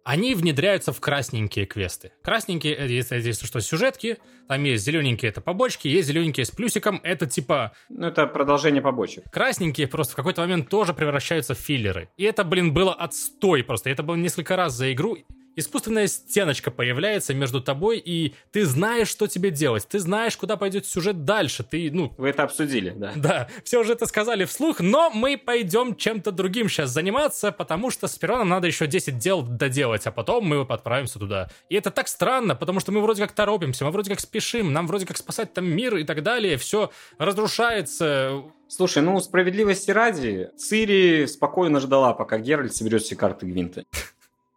они 0.04 0.34
внедряются 0.34 0.92
в 0.92 1.00
красненькие 1.00 1.66
квесты. 1.66 2.12
Красненькие, 2.22 2.74
это, 2.74 3.16
если 3.16 3.46
что, 3.46 3.60
сюжетки, 3.60 4.18
там 4.48 4.64
есть 4.64 4.84
зелененькие, 4.84 5.30
это 5.30 5.40
побочки, 5.40 5.88
есть 5.88 6.08
зелененькие 6.08 6.44
с 6.46 6.50
плюсиком, 6.50 7.00
это 7.02 7.26
типа... 7.26 7.72
Ну, 7.88 8.06
это 8.06 8.26
продолжение 8.26 8.82
побочек. 8.82 9.24
Красненькие 9.30 9.86
просто 9.86 10.14
в 10.14 10.16
какой-то 10.16 10.40
момент 10.40 10.68
тоже 10.68 10.94
превращаются 10.94 11.54
в 11.54 11.58
филлеры. 11.58 12.08
И 12.16 12.24
это, 12.24 12.44
блин, 12.44 12.72
было 12.72 12.92
отстой 12.92 13.62
просто. 13.62 13.90
Это 13.90 14.02
было 14.02 14.16
несколько 14.16 14.56
раз 14.56 14.74
за 14.74 14.92
игру, 14.92 15.16
искусственная 15.56 16.06
стеночка 16.06 16.70
появляется 16.70 17.34
между 17.34 17.60
тобой, 17.60 17.98
и 17.98 18.34
ты 18.52 18.64
знаешь, 18.64 19.08
что 19.08 19.26
тебе 19.26 19.50
делать. 19.50 19.86
Ты 19.88 19.98
знаешь, 19.98 20.36
куда 20.36 20.56
пойдет 20.56 20.86
сюжет 20.86 21.24
дальше. 21.24 21.62
Ты, 21.62 21.90
ну... 21.90 22.12
Вы 22.18 22.30
это 22.30 22.44
обсудили, 22.44 22.90
да? 22.90 23.12
Да, 23.16 23.48
все 23.64 23.80
уже 23.80 23.92
это 23.92 24.06
сказали 24.06 24.44
вслух, 24.44 24.80
но 24.80 25.10
мы 25.10 25.36
пойдем 25.36 25.94
чем-то 25.94 26.32
другим 26.32 26.68
сейчас 26.68 26.90
заниматься, 26.90 27.52
потому 27.52 27.90
что 27.90 28.08
сперва 28.08 28.38
нам 28.38 28.48
надо 28.48 28.66
еще 28.66 28.86
10 28.86 29.18
дел 29.18 29.42
доделать, 29.42 30.06
а 30.06 30.12
потом 30.12 30.44
мы 30.44 30.60
отправимся 30.62 31.18
туда. 31.18 31.48
И 31.68 31.74
это 31.74 31.90
так 31.90 32.08
странно, 32.08 32.54
потому 32.54 32.80
что 32.80 32.92
мы 32.92 33.00
вроде 33.00 33.22
как 33.22 33.32
торопимся, 33.32 33.84
мы 33.84 33.90
вроде 33.90 34.10
как 34.10 34.20
спешим, 34.20 34.72
нам 34.72 34.86
вроде 34.86 35.06
как 35.06 35.16
спасать 35.16 35.52
там 35.52 35.66
мир 35.66 35.96
и 35.96 36.04
так 36.04 36.22
далее, 36.22 36.56
все 36.56 36.90
разрушается. 37.18 38.42
Слушай, 38.68 39.02
ну, 39.02 39.18
справедливости 39.18 39.90
ради, 39.90 40.50
Цири 40.56 41.26
спокойно 41.26 41.80
ждала, 41.80 42.12
пока 42.12 42.38
Геральт 42.38 42.74
соберет 42.74 43.02
все 43.02 43.16
карты 43.16 43.46
Гвинта. 43.46 43.84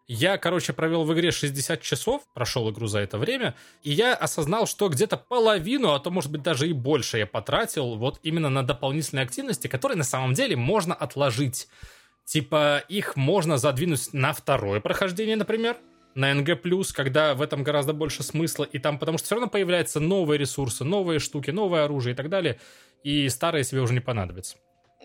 Я, 0.07 0.37
короче, 0.37 0.73
провел 0.73 1.05
в 1.05 1.13
игре 1.13 1.31
60 1.31 1.81
часов, 1.81 2.23
прошел 2.33 2.69
игру 2.69 2.87
за 2.87 2.99
это 2.99 3.17
время, 3.17 3.55
и 3.83 3.91
я 3.91 4.13
осознал, 4.13 4.67
что 4.67 4.89
где-то 4.89 5.15
половину, 5.15 5.93
а 5.93 5.99
то, 5.99 6.11
может 6.11 6.29
быть, 6.29 6.41
даже 6.41 6.67
и 6.67 6.73
больше 6.73 7.19
я 7.19 7.25
потратил 7.25 7.95
вот 7.95 8.19
именно 8.21 8.49
на 8.49 8.63
дополнительные 8.63 9.23
активности, 9.23 9.67
которые 9.67 9.97
на 9.97 10.03
самом 10.03 10.33
деле 10.33 10.57
можно 10.57 10.93
отложить. 10.93 11.69
Типа, 12.25 12.83
их 12.89 13.15
можно 13.15 13.57
задвинуть 13.57 14.13
на 14.13 14.33
второе 14.33 14.81
прохождение, 14.81 15.37
например, 15.37 15.77
на 16.15 16.33
NG+, 16.33 16.93
когда 16.93 17.33
в 17.33 17.41
этом 17.41 17.63
гораздо 17.63 17.93
больше 17.93 18.23
смысла, 18.23 18.65
и 18.65 18.79
там, 18.79 18.99
потому 18.99 19.17
что 19.17 19.25
все 19.25 19.35
равно 19.35 19.49
появляются 19.49 20.01
новые 20.01 20.37
ресурсы, 20.37 20.83
новые 20.83 21.19
штуки, 21.19 21.51
новое 21.51 21.85
оружие 21.85 22.13
и 22.13 22.15
так 22.15 22.29
далее, 22.29 22.59
и 23.03 23.29
старые 23.29 23.63
себе 23.63 23.81
уже 23.81 23.93
не 23.93 24.01
понадобятся. 24.01 24.57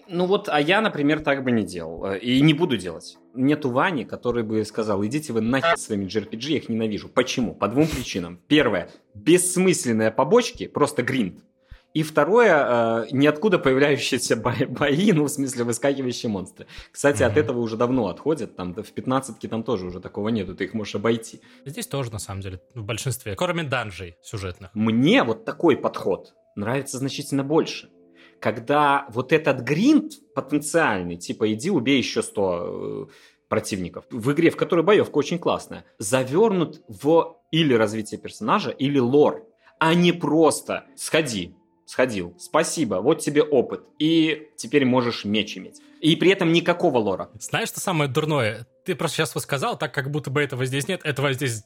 Ну 0.09 0.25
вот, 0.25 0.49
а 0.49 0.61
я, 0.61 0.81
например, 0.81 1.21
так 1.21 1.45
бы 1.45 1.50
не 1.50 1.65
делал. 1.65 2.05
Э, 2.07 2.19
и 2.19 2.41
не 2.41 2.55
буду 2.55 2.77
делать. 2.79 3.19
Нету 3.35 3.71
Вани, 3.71 4.05
который 4.05 4.43
бы 4.43 4.65
сказал, 4.65 5.05
идите 5.05 5.33
вы 5.33 5.43
нахер 5.43 5.77
своими 5.77 6.07
JRPG, 6.07 6.50
я 6.50 6.57
их 6.57 6.69
ненавижу. 6.69 7.09
Почему? 7.09 7.55
По 7.55 7.69
двум 7.69 7.87
причинам. 7.87 8.41
Первое, 8.49 8.91
бессмысленные 9.15 10.11
побочки, 10.11 10.67
просто 10.67 11.03
гринд. 11.03 11.45
И 11.93 12.03
второе, 12.03 13.05
э, 13.05 13.07
ниоткуда 13.11 13.59
появляющиеся 13.59 14.37
бои, 14.69 15.12
ну, 15.12 15.25
в 15.25 15.29
смысле, 15.29 15.65
выскакивающие 15.65 16.31
монстры. 16.31 16.67
Кстати, 16.91 17.23
mm-hmm. 17.23 17.27
от 17.27 17.37
этого 17.37 17.61
уже 17.61 17.77
давно 17.77 18.09
отходят, 18.09 18.57
там 18.57 18.75
в 18.75 18.93
15 18.93 19.38
там 19.50 19.62
тоже 19.62 19.87
уже 19.87 20.00
такого 20.00 20.31
нету, 20.31 20.55
ты 20.55 20.65
их 20.65 20.75
можешь 20.75 20.95
обойти. 20.95 21.41
Здесь 21.67 21.87
тоже, 21.87 22.11
на 22.12 22.19
самом 22.19 22.41
деле, 22.41 22.61
в 22.75 22.83
большинстве, 22.83 23.37
кроме 23.37 23.62
данжей 23.62 24.17
сюжетных. 24.23 24.71
Мне 24.75 25.23
вот 25.23 25.45
такой 25.45 25.77
подход 25.77 26.35
нравится 26.57 26.99
значительно 26.99 27.45
больше 27.45 27.91
когда 28.40 29.07
вот 29.11 29.33
этот 29.33 29.61
гринд 29.61 30.12
потенциальный, 30.35 31.16
типа 31.16 31.52
иди 31.52 31.71
убей 31.71 31.99
еще 31.99 32.23
100 32.23 33.09
э, 33.09 33.12
противников, 33.49 34.04
в 34.11 34.33
игре, 34.33 34.50
в 34.50 34.57
которой 34.57 34.85
боевка 34.85 35.18
очень 35.18 35.38
классная, 35.38 35.85
завернут 35.99 36.83
в 36.88 37.38
или 37.50 37.75
развитие 37.75 38.21
персонажа, 38.21 38.71
или 38.71 38.99
лор, 38.99 39.47
а 39.78 39.95
не 39.95 40.12
просто 40.12 40.85
сходи, 40.97 41.54
сходил, 41.87 42.35
спасибо, 42.38 42.97
вот 42.97 43.21
тебе 43.21 43.42
опыт, 43.42 43.85
и 43.99 44.49
теперь 44.57 44.85
можешь 44.85 45.25
меч 45.25 45.57
иметь. 45.57 45.80
И 46.00 46.14
при 46.16 46.30
этом 46.30 46.52
никакого 46.52 46.99
лора. 46.99 47.30
Знаешь, 47.40 47.68
что 47.68 47.80
самое 47.80 48.11
дурное? 48.11 48.66
Ты 48.85 48.95
просто 48.95 49.18
сейчас 49.18 49.30
сказал, 49.30 49.78
так 49.78 49.92
как 49.92 50.11
будто 50.11 50.30
бы 50.30 50.40
этого 50.42 50.64
здесь 50.64 50.87
нет, 50.87 51.00
этого 51.04 51.33
здесь 51.33 51.64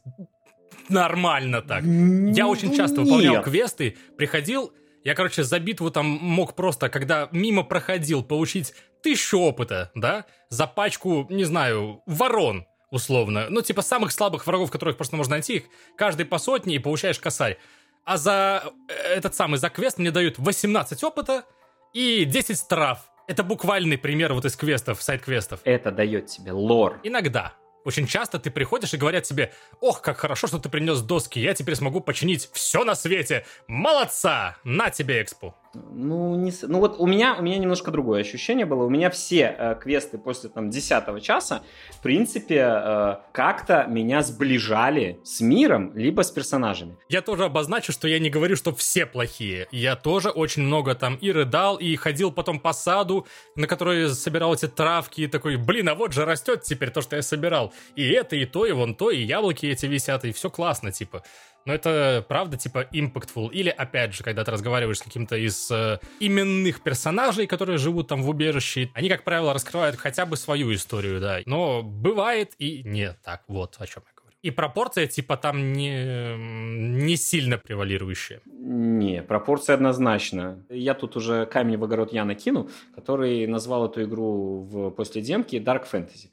нормально 0.89 1.63
так. 1.63 1.83
Я 1.85 2.47
очень 2.47 2.75
часто 2.75 3.03
выполнял 3.03 3.43
квесты, 3.43 3.97
приходил, 4.17 4.73
Я, 5.05 5.15
короче, 5.15 5.43
за 5.43 5.59
битву 5.59 5.91
там 5.91 6.07
мог 6.07 6.55
просто, 6.55 6.89
когда 6.89 7.29
мимо 7.33 7.65
проходил, 7.65 8.23
получить 8.23 8.75
тысячу 9.03 9.39
опыта, 9.39 9.91
да, 9.95 10.27
за 10.49 10.67
пачку, 10.67 11.27
не 11.29 11.45
знаю, 11.45 12.03
ворон, 12.07 12.67
условно. 12.91 13.47
Ну, 13.51 13.63
типа 13.63 13.83
самых 13.83 14.13
слабых 14.13 14.47
врагов, 14.47 14.71
которых 14.71 14.97
просто 14.97 15.17
можно 15.17 15.33
найти, 15.33 15.57
их 15.57 15.65
каждый 15.97 16.27
по 16.27 16.39
сотне 16.39 16.77
и 16.77 16.79
получаешь 16.79 17.19
косарь. 17.19 17.59
А 18.05 18.17
за 18.17 18.65
э, 18.89 18.93
этот 18.93 19.35
самый, 19.35 19.59
за 19.59 19.71
квест 19.71 19.99
мне 19.99 20.11
дают 20.11 20.39
18 20.39 21.03
опыта 21.03 21.45
и 21.93 22.25
10 22.25 22.59
страф. 22.59 23.11
Это 23.29 23.43
буквальный 23.43 23.97
пример 23.97 24.35
вот 24.35 24.45
из 24.45 24.57
квестов, 24.57 25.03
сайт-квестов. 25.03 25.61
Это 25.65 25.91
дает 25.91 26.27
тебе 26.27 26.53
лор. 26.53 27.01
Иногда. 27.03 27.55
Очень 27.85 28.07
часто 28.07 28.39
ты 28.39 28.51
приходишь 28.51 28.95
и 28.95 28.97
говорят 28.97 29.25
тебе, 29.25 29.53
ох, 29.81 30.03
как 30.03 30.19
хорошо, 30.19 30.47
что 30.47 30.59
ты 30.59 30.69
принес 30.69 31.01
доски, 31.01 31.39
я 31.39 31.55
теперь 31.55 31.75
смогу 31.75 32.01
починить 32.01 32.49
все 32.53 32.85
на 32.85 32.95
свете. 32.95 33.45
Молодца! 33.67 34.57
На 34.65 34.91
тебе 34.91 35.23
экспу. 35.23 35.55
Ну, 35.75 36.37
не, 36.37 36.53
ну 36.63 36.81
вот 36.81 36.97
у 36.99 37.07
меня, 37.07 37.37
у 37.39 37.43
меня 37.43 37.57
немножко 37.59 37.91
другое 37.91 38.21
ощущение 38.21 38.67
было. 38.67 38.85
У 38.85 38.91
меня 38.91 39.09
все 39.09 39.57
э, 39.59 39.75
квесты 39.81 40.19
после 40.19 40.51
там 40.51 40.69
10 40.69 41.23
часа, 41.23 41.63
в 41.91 42.03
принципе, 42.03 42.57
э, 42.59 43.17
как-то 43.33 43.87
меня 43.89 44.23
сближали 44.23 45.19
с 45.25 45.41
миром, 45.41 45.97
либо 45.97 46.23
с 46.23 46.31
персонажами. 46.31 46.97
Я 47.09 47.23
тоже 47.23 47.45
обозначу, 47.45 47.93
что 47.93 48.07
я 48.07 48.19
не 48.19 48.29
говорю, 48.29 48.55
что 48.55 48.75
все 48.75 49.07
плохие. 49.07 49.67
Я 49.71 49.97
тоже 49.97 50.29
очень 50.29 50.63
много 50.63 50.95
там 50.95 51.17
и 51.17 51.33
рыдал, 51.33 51.77
и 51.77 51.97
ходил 51.97 52.33
потом 52.33 52.61
по 52.61 52.75
саду, 52.75 53.27
на 53.57 53.67
который 53.67 54.11
собирал 54.11 54.53
эти 54.55 54.69
травки, 54.69 55.23
и 55.23 55.27
такой, 55.27 55.57
блин, 55.57 55.89
а 55.89 55.95
вот 55.95 56.13
же 56.13 56.27
растет 56.27 56.63
теперь 56.63 56.91
то, 56.91 57.01
что 57.01 57.17
я 57.17 57.23
собирал. 57.23 57.73
И 57.97 58.07
это, 58.11 58.37
и 58.37 58.45
то, 58.45 58.67
и 58.67 58.73
вон 58.73 58.95
то, 58.95 59.11
и 59.11 59.23
яблоки 59.23 59.65
эти 59.67 59.87
висят, 59.87 60.27
и 60.27 60.33
все 60.33 60.51
классно, 60.51 60.93
типа. 60.93 61.23
Но 61.65 61.73
это 61.75 62.25
правда, 62.29 62.57
типа, 62.57 62.87
impactful. 62.93 63.51
Или, 63.51 63.69
опять 63.71 64.15
же, 64.15 64.25
когда 64.25 64.45
ты 64.45 64.51
разговариваешь 64.51 64.99
с 64.99 65.03
каким-то 65.03 65.37
из 65.37 65.71
э, 65.71 65.99
именных 66.21 66.83
персонажей, 66.83 67.47
которые 67.47 67.79
живут 67.79 68.09
там 68.09 68.23
в 68.23 68.29
убежище, 68.29 68.91
они, 68.95 69.09
как 69.09 69.25
правило, 69.25 69.55
раскрывают 69.55 69.97
хотя 69.97 70.27
бы 70.27 70.37
свою 70.37 70.73
историю, 70.75 71.21
да. 71.21 71.41
Но 71.47 71.83
бывает 71.83 72.53
и 72.59 72.83
не 72.85 73.13
так. 73.25 73.43
Вот 73.49 73.77
о 73.79 73.87
чем 73.87 74.03
я 74.07 74.13
говорю. 74.15 74.23
И 74.43 74.51
пропорция, 74.51 75.07
типа, 75.07 75.37
там 75.37 75.73
не, 75.73 76.37
не 76.37 77.17
сильно 77.17 77.59
превалирующая. 77.59 78.41
Не, 78.45 79.23
пропорция 79.23 79.75
однозначно. 79.75 80.65
Я 80.69 80.95
тут 80.95 81.17
уже 81.17 81.47
камень 81.47 81.79
в 81.79 81.85
огород 81.85 82.13
я 82.13 82.25
накину, 82.25 82.69
который 82.97 83.47
назвал 83.47 83.87
эту 83.89 84.03
игру 84.03 84.63
в, 84.63 84.91
после 84.91 85.23
демки 85.23 85.57
Dark 85.57 85.85
Fantasy. 85.91 86.31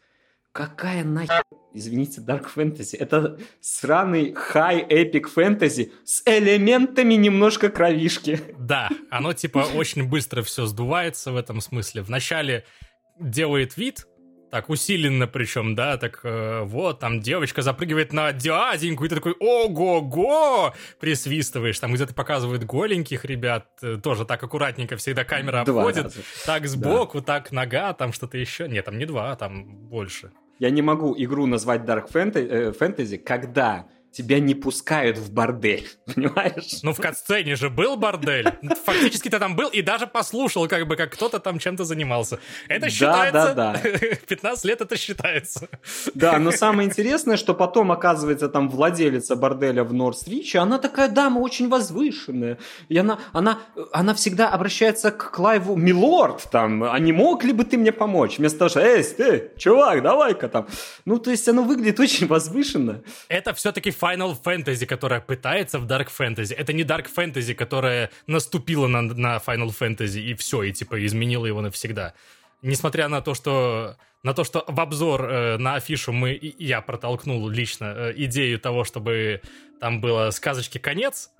Какая 0.59 1.05
нахер 1.05 1.41
извините, 1.73 2.19
Dark 2.19 2.47
Fantasy. 2.53 2.97
Это 2.97 3.39
сраный 3.61 4.33
high 4.33 4.85
epic 4.89 5.27
fantasy 5.33 5.91
с 6.03 6.21
элементами 6.25 7.13
немножко 7.13 7.69
кровишки. 7.69 8.41
Да, 8.57 8.89
оно 9.09 9.31
типа 9.31 9.59
очень 9.73 10.09
быстро 10.09 10.43
все 10.43 10.65
сдувается 10.65 11.31
в 11.31 11.37
этом 11.37 11.61
смысле. 11.61 12.01
Вначале 12.01 12.65
делает 13.21 13.77
вид, 13.77 14.05
так 14.51 14.69
усиленно 14.69 15.27
причем, 15.27 15.75
да, 15.75 15.97
так 15.97 16.21
э, 16.23 16.63
вот, 16.63 16.99
там 16.99 17.21
девочка 17.21 17.61
запрыгивает 17.61 18.13
на 18.13 18.33
дяденьку, 18.33 19.05
и 19.05 19.09
ты 19.09 19.15
такой, 19.15 19.33
ого-го, 19.39 20.73
присвистываешь, 20.99 21.79
там 21.79 21.93
где-то 21.93 22.13
показывают 22.13 22.63
голеньких 22.63 23.25
ребят, 23.25 23.67
э, 23.81 23.97
тоже 24.01 24.25
так 24.25 24.41
аккуратненько 24.43 24.97
всегда 24.97 25.23
камера 25.23 25.63
два 25.65 25.81
обходит, 25.81 26.05
раза. 26.05 26.21
так 26.45 26.67
сбоку, 26.67 27.19
да. 27.19 27.25
так 27.25 27.51
нога, 27.51 27.93
там 27.93 28.11
что-то 28.11 28.37
еще, 28.37 28.67
нет, 28.67 28.85
там 28.85 28.97
не 28.97 29.05
два, 29.05 29.35
там 29.35 29.65
больше. 29.65 30.31
Я 30.59 30.69
не 30.69 30.81
могу 30.81 31.15
игру 31.17 31.45
назвать 31.45 31.81
Dark 31.81 32.09
э, 32.13 32.71
Fantasy, 32.71 33.17
когда 33.17 33.87
тебя 34.11 34.39
не 34.39 34.55
пускают 34.55 35.17
в 35.17 35.31
бордель, 35.31 35.87
понимаешь? 36.05 36.79
Ну, 36.83 36.93
в 36.93 36.99
катсцене 36.99 37.55
же 37.55 37.69
был 37.69 37.95
бордель. 37.95 38.47
Фактически 38.85 39.29
ты 39.29 39.39
там 39.39 39.55
был 39.55 39.69
и 39.69 39.81
даже 39.81 40.07
послушал, 40.07 40.67
как 40.67 40.87
бы, 40.87 40.95
как 40.95 41.13
кто-то 41.13 41.39
там 41.39 41.59
чем-то 41.59 41.83
занимался. 41.83 42.39
Это 42.67 42.89
считается... 42.89 43.53
Да, 43.53 43.73
да, 43.73 43.81
да. 43.83 44.15
15 44.27 44.65
лет 44.65 44.81
это 44.81 44.97
считается. 44.97 45.69
Да, 46.13 46.39
но 46.39 46.51
самое 46.51 46.87
интересное, 46.87 47.37
что 47.37 47.53
потом, 47.53 47.91
оказывается, 47.91 48.49
там 48.49 48.69
владелица 48.69 49.35
борделя 49.35 49.83
в 49.83 49.93
Норсвиче, 49.93 50.59
она 50.59 50.79
такая 50.79 51.09
дама 51.09 51.39
очень 51.39 51.69
возвышенная. 51.69 52.57
И 52.87 52.97
она, 52.97 53.19
она, 53.33 53.59
она 53.91 54.13
всегда 54.13 54.49
обращается 54.49 55.11
к 55.11 55.31
Клайву 55.31 55.75
«Милорд», 55.75 56.49
там, 56.51 56.83
а 56.83 56.97
не 56.99 57.11
мог 57.11 57.43
ли 57.43 57.53
бы 57.53 57.63
ты 57.63 57.77
мне 57.77 57.91
помочь? 57.91 58.37
Вместо 58.37 58.59
того, 58.59 58.69
что 58.69 58.79
«Эй, 58.81 59.03
ты, 59.03 59.51
чувак, 59.57 60.01
давай-ка 60.01 60.49
там». 60.49 60.67
Ну, 61.05 61.19
то 61.19 61.31
есть 61.31 61.47
оно 61.47 61.63
выглядит 61.63 61.99
очень 61.99 62.27
возвышенно. 62.27 63.03
Это 63.27 63.53
все-таки 63.53 63.91
Final 63.99 64.37
Fantasy, 64.41 64.85
которая 64.85 65.19
пытается 65.19 65.79
в 65.79 65.85
Dark 65.85 66.09
Fantasy. 66.17 66.53
Это 66.55 66.73
не 66.73 66.83
Dark 66.83 67.07
Fantasy, 67.13 67.53
которая 67.53 68.09
наступила 68.27 68.87
на, 68.87 69.01
на 69.01 69.37
Final 69.37 69.73
Fantasy 69.77 70.21
и 70.21 70.33
все, 70.33 70.63
и 70.63 70.71
типа 70.71 71.05
изменила 71.05 71.45
его 71.45 71.61
навсегда. 71.61 72.13
Несмотря 72.61 73.07
на 73.07 73.21
то, 73.21 73.33
что 73.33 73.95
на 74.23 74.33
то, 74.33 74.43
что 74.43 74.65
в 74.67 74.79
обзор 74.79 75.23
э, 75.23 75.57
на 75.57 75.75
афишу 75.75 76.11
мы, 76.11 76.37
я 76.41 76.81
протолкнул 76.81 77.47
лично 77.47 77.85
э, 77.95 78.13
идею 78.17 78.59
того, 78.59 78.83
чтобы 78.83 79.41
там 79.79 80.01
было 80.01 80.29
сказочки 80.31 80.77
конец, 80.77 81.31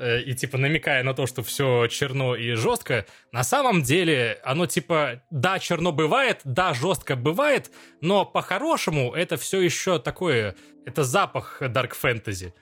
и 0.00 0.34
типа 0.34 0.58
намекая 0.58 1.02
на 1.02 1.14
то, 1.14 1.26
что 1.26 1.42
все 1.42 1.86
черно 1.88 2.36
и 2.36 2.52
жестко, 2.52 3.04
на 3.32 3.42
самом 3.42 3.82
деле 3.82 4.38
оно 4.44 4.66
типа 4.66 5.22
да, 5.30 5.58
черно 5.58 5.92
бывает, 5.92 6.40
да, 6.44 6.72
жестко 6.74 7.16
бывает, 7.16 7.70
но 8.00 8.24
по-хорошему 8.24 9.12
это 9.12 9.36
все 9.36 9.60
еще 9.60 9.98
такое, 9.98 10.54
это 10.86 11.04
запах 11.04 11.60
Dark 11.62 11.92
Fantasy. 12.00 12.52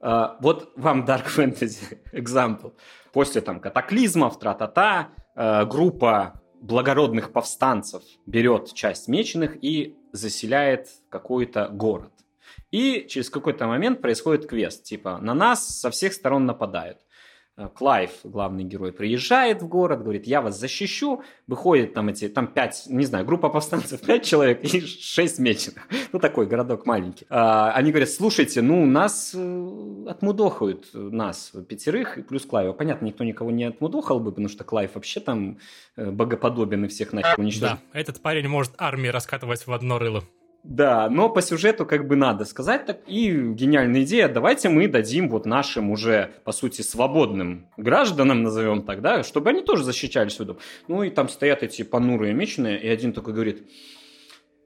Uh, 0.00 0.36
вот 0.40 0.72
вам 0.76 1.04
Dark 1.04 1.26
Fantasy 1.26 1.98
example. 2.12 2.72
После 3.12 3.40
там 3.40 3.58
катаклизмов, 3.58 4.38
тра-та-та, 4.38 5.10
э, 5.36 5.66
группа 5.66 6.40
благородных 6.60 7.32
повстанцев 7.32 8.02
берет 8.26 8.72
часть 8.74 9.08
меченых 9.08 9.56
и 9.62 9.96
заселяет 10.12 10.88
какой-то 11.08 11.68
город. 11.68 12.12
И 12.70 13.06
через 13.08 13.30
какой-то 13.30 13.66
момент 13.66 14.00
происходит 14.00 14.46
квест, 14.46 14.84
типа 14.84 15.18
на 15.18 15.34
нас 15.34 15.80
со 15.80 15.90
всех 15.90 16.12
сторон 16.12 16.46
нападают. 16.46 16.98
Э, 17.58 17.68
Клайв, 17.74 18.10
главный 18.22 18.62
герой, 18.62 18.92
приезжает 18.92 19.62
в 19.62 19.68
город, 19.68 20.02
говорит, 20.02 20.26
я 20.26 20.40
вас 20.40 20.58
защищу. 20.58 21.24
Выходит 21.48 21.92
там 21.92 22.08
эти, 22.08 22.28
там 22.28 22.46
пять, 22.46 22.84
не 22.86 23.04
знаю, 23.04 23.24
группа 23.24 23.48
повстанцев, 23.48 24.00
пять 24.06 24.24
человек 24.24 24.62
и 24.62 24.80
шесть 24.80 25.40
меченых. 25.40 25.88
Ну, 26.12 26.20
такой 26.20 26.46
городок 26.46 26.86
маленький. 26.86 27.26
А, 27.28 27.72
они 27.72 27.90
говорят, 27.90 28.10
слушайте, 28.10 28.62
ну, 28.62 28.86
нас 28.86 29.32
э, 29.34 30.04
отмудохают, 30.06 30.90
нас 30.92 31.52
пятерых, 31.68 32.18
плюс 32.28 32.46
Клайва. 32.46 32.72
Понятно, 32.72 33.06
никто 33.06 33.24
никого 33.24 33.50
не 33.50 33.64
отмудохал 33.64 34.20
бы, 34.20 34.30
потому 34.30 34.48
что 34.48 34.62
Клайв 34.62 34.94
вообще 34.94 35.18
там 35.18 35.58
э, 35.96 36.10
богоподобен 36.10 36.84
и 36.84 36.88
всех 36.88 37.12
нахер 37.12 37.34
уничтожит. 37.38 37.78
Да, 37.92 37.98
этот 37.98 38.22
парень 38.22 38.46
может 38.46 38.72
армии 38.78 39.08
раскатывать 39.08 39.66
в 39.66 39.72
одно 39.72 39.98
рыло. 39.98 40.22
Да, 40.64 41.08
но 41.08 41.30
по 41.30 41.40
сюжету 41.40 41.86
как 41.86 42.06
бы 42.06 42.16
надо 42.16 42.44
сказать 42.44 42.84
так. 42.84 43.00
И 43.06 43.30
гениальная 43.30 44.02
идея, 44.02 44.28
давайте 44.28 44.68
мы 44.68 44.88
дадим 44.88 45.28
вот 45.28 45.46
нашим 45.46 45.90
уже, 45.90 46.32
по 46.44 46.52
сути, 46.52 46.82
свободным 46.82 47.68
гражданам, 47.76 48.42
назовем 48.42 48.82
так, 48.82 49.00
да, 49.00 49.22
чтобы 49.22 49.50
они 49.50 49.62
тоже 49.62 49.84
защищали 49.84 50.28
свой 50.28 50.46
дом. 50.46 50.58
Ну 50.88 51.02
и 51.02 51.10
там 51.10 51.28
стоят 51.28 51.62
эти 51.62 51.82
понурые 51.82 52.34
меченые, 52.34 52.80
и 52.82 52.88
один 52.88 53.12
такой 53.12 53.34
говорит, 53.34 53.70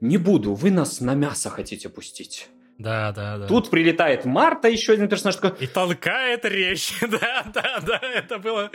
не 0.00 0.18
буду, 0.18 0.54
вы 0.54 0.70
нас 0.70 1.00
на 1.00 1.14
мясо 1.14 1.50
хотите 1.50 1.88
пустить. 1.88 2.48
Да, 2.78 3.12
да, 3.12 3.38
да. 3.38 3.46
Тут 3.46 3.70
прилетает 3.70 4.24
Марта, 4.24 4.68
еще 4.68 4.94
один 4.94 5.08
персонаж 5.08 5.36
такой... 5.36 5.58
И 5.60 5.66
толкает 5.66 6.44
речь. 6.44 6.92
да, 7.00 7.44
да, 7.52 7.80
да, 7.80 8.00
это 8.02 8.38
было... 8.38 8.70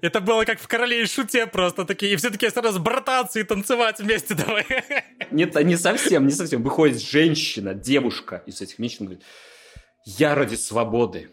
Это 0.00 0.20
было 0.20 0.44
как 0.44 0.60
в 0.60 0.68
«Короле 0.68 1.02
и 1.02 1.06
шуте» 1.06 1.46
просто 1.46 1.84
такие. 1.84 2.12
И 2.12 2.16
все 2.16 2.30
таки 2.30 2.48
сразу 2.50 2.80
брататься 2.80 3.40
и 3.40 3.42
танцевать 3.42 3.98
вместе 3.98 4.34
давай. 4.46 4.66
Нет, 5.30 5.54
не 5.64 5.76
совсем, 5.76 6.26
не 6.26 6.32
совсем. 6.32 6.62
Выходит 6.62 7.02
женщина, 7.02 7.74
девушка 7.74 8.42
из 8.46 8.60
этих 8.60 8.78
мечей, 8.78 8.98
говорит, 9.00 9.22
я 10.04 10.34
ради 10.34 10.54
свободы 10.54 11.30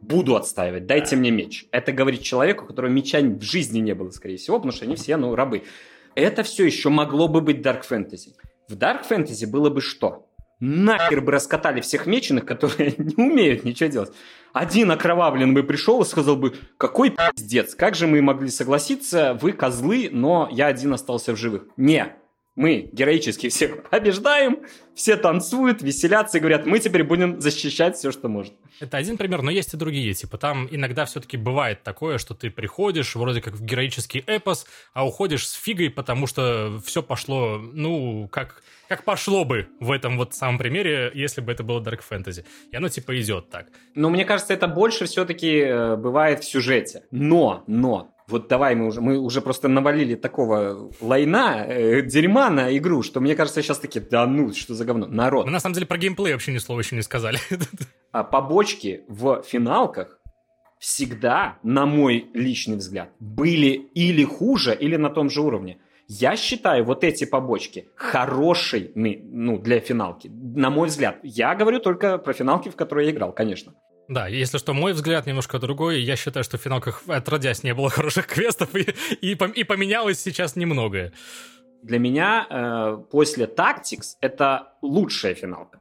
буду 0.00 0.36
отстаивать, 0.36 0.86
дайте 0.86 1.16
мне 1.16 1.30
меч. 1.30 1.66
Это 1.72 1.92
говорит 1.92 2.22
человеку, 2.22 2.64
у 2.64 2.66
которого 2.68 2.90
меча 2.90 3.20
в 3.20 3.42
жизни 3.42 3.80
не 3.80 3.94
было, 3.94 4.10
скорее 4.10 4.36
всего, 4.36 4.58
потому 4.58 4.72
что 4.72 4.84
они 4.84 4.96
все, 4.96 5.16
ну, 5.16 5.34
рабы. 5.34 5.64
Это 6.14 6.42
все 6.42 6.64
еще 6.64 6.88
могло 6.88 7.28
бы 7.28 7.40
быть 7.40 7.58
Dark 7.58 7.82
Fantasy. 7.88 8.34
В 8.68 8.74
Dark 8.74 9.08
Fantasy 9.08 9.46
было 9.46 9.70
бы 9.70 9.80
что? 9.80 10.27
Нахер 10.60 11.20
бы 11.20 11.32
раскатали 11.32 11.80
всех 11.80 12.06
меченых, 12.06 12.44
которые 12.44 12.94
не 12.98 13.14
умеют 13.16 13.64
ничего 13.64 13.88
делать. 13.88 14.12
Один 14.52 14.90
окровавленный 14.90 15.54
бы 15.54 15.62
пришел 15.62 16.02
и 16.02 16.06
сказал 16.06 16.36
бы, 16.36 16.54
какой 16.78 17.10
пиздец, 17.10 17.74
как 17.74 17.94
же 17.94 18.06
мы 18.06 18.22
могли 18.22 18.48
согласиться, 18.48 19.38
вы 19.40 19.52
козлы, 19.52 20.08
но 20.10 20.48
я 20.50 20.66
один 20.66 20.94
остался 20.94 21.32
в 21.32 21.36
живых. 21.36 21.66
Не, 21.76 22.16
мы 22.58 22.90
героически 22.92 23.50
всех 23.50 23.84
побеждаем, 23.90 24.58
все 24.94 25.16
танцуют, 25.16 25.80
веселятся 25.80 26.38
и 26.38 26.40
говорят, 26.40 26.66
мы 26.66 26.80
теперь 26.80 27.04
будем 27.04 27.40
защищать 27.40 27.96
все, 27.96 28.10
что 28.10 28.28
может. 28.28 28.52
Это 28.80 28.96
один 28.96 29.16
пример, 29.16 29.42
но 29.42 29.50
есть 29.52 29.74
и 29.74 29.76
другие. 29.76 30.12
Типа 30.12 30.38
там 30.38 30.66
иногда 30.70 31.04
все-таки 31.04 31.36
бывает 31.36 31.84
такое, 31.84 32.18
что 32.18 32.34
ты 32.34 32.50
приходишь 32.50 33.14
вроде 33.14 33.40
как 33.40 33.54
в 33.54 33.64
героический 33.64 34.24
эпос, 34.26 34.66
а 34.92 35.06
уходишь 35.06 35.46
с 35.46 35.52
фигой, 35.52 35.88
потому 35.88 36.26
что 36.26 36.80
все 36.84 37.00
пошло, 37.00 37.58
ну, 37.58 38.28
как 38.28 38.62
как 38.88 39.04
пошло 39.04 39.44
бы 39.44 39.68
в 39.80 39.90
этом 39.90 40.16
вот 40.16 40.34
самом 40.34 40.58
примере, 40.58 41.10
если 41.14 41.40
бы 41.40 41.52
это 41.52 41.62
было 41.62 41.80
Dark 41.80 42.00
Fantasy. 42.08 42.44
И 42.70 42.76
оно 42.76 42.88
типа 42.88 43.20
идет 43.20 43.50
так. 43.50 43.66
Но 43.94 44.10
мне 44.10 44.24
кажется, 44.24 44.54
это 44.54 44.66
больше 44.66 45.06
все-таки 45.06 45.58
э, 45.58 45.96
бывает 45.96 46.40
в 46.40 46.50
сюжете. 46.50 47.02
Но, 47.10 47.64
но, 47.66 48.14
вот 48.26 48.48
давай 48.48 48.74
мы 48.74 48.86
уже, 48.86 49.00
мы 49.00 49.18
уже 49.18 49.40
просто 49.40 49.68
навалили 49.68 50.14
такого 50.14 50.90
лайна, 51.00 51.64
э, 51.66 52.02
дерьма 52.02 52.50
на 52.50 52.76
игру, 52.76 53.02
что 53.02 53.20
мне 53.20 53.34
кажется, 53.34 53.62
сейчас 53.62 53.78
таки, 53.78 54.00
да 54.00 54.26
ну, 54.26 54.52
что 54.54 54.74
за 54.74 54.84
говно, 54.84 55.06
народ. 55.06 55.46
Мы 55.46 55.52
на 55.52 55.60
самом 55.60 55.74
деле 55.74 55.86
про 55.86 55.98
геймплей 55.98 56.32
вообще 56.32 56.52
ни 56.52 56.58
слова 56.58 56.80
еще 56.80 56.96
не 56.96 57.02
сказали. 57.02 57.38
А 58.10 58.24
побочки 58.24 59.02
в 59.06 59.42
финалках 59.42 60.18
всегда, 60.78 61.58
на 61.62 61.84
мой 61.84 62.30
личный 62.32 62.76
взгляд, 62.76 63.10
были 63.20 63.68
или 63.94 64.24
хуже, 64.24 64.74
или 64.74 64.96
на 64.96 65.10
том 65.10 65.28
же 65.28 65.42
уровне. 65.42 65.78
Я 66.10 66.36
считаю 66.36 66.84
вот 66.84 67.04
эти 67.04 67.26
побочки 67.26 67.90
хорошими, 67.94 69.20
ну, 69.22 69.58
для 69.58 69.78
финалки. 69.78 70.28
На 70.28 70.70
мой 70.70 70.88
взгляд. 70.88 71.18
Я 71.22 71.54
говорю 71.54 71.80
только 71.80 72.16
про 72.16 72.32
финалки, 72.32 72.70
в 72.70 72.76
которые 72.76 73.08
я 73.08 73.12
играл, 73.12 73.32
конечно. 73.32 73.74
Да, 74.08 74.26
если 74.26 74.56
что, 74.56 74.72
мой 74.72 74.94
взгляд 74.94 75.26
немножко 75.26 75.58
другой. 75.58 76.00
Я 76.00 76.16
считаю, 76.16 76.44
что 76.44 76.56
в 76.56 76.62
финалках 76.62 77.02
отродясь 77.08 77.62
не 77.62 77.74
было 77.74 77.90
хороших 77.96 78.26
квестов, 78.26 78.74
и, 78.74 78.86
и, 79.20 79.32
и 79.32 79.64
поменялось 79.64 80.18
сейчас 80.18 80.56
немногое. 80.56 81.12
Для 81.82 81.98
меня 81.98 82.46
э, 82.48 82.98
после 83.10 83.44
Tactics 83.44 84.16
это 84.22 84.72
лучшая 84.80 85.34
финалка. 85.34 85.77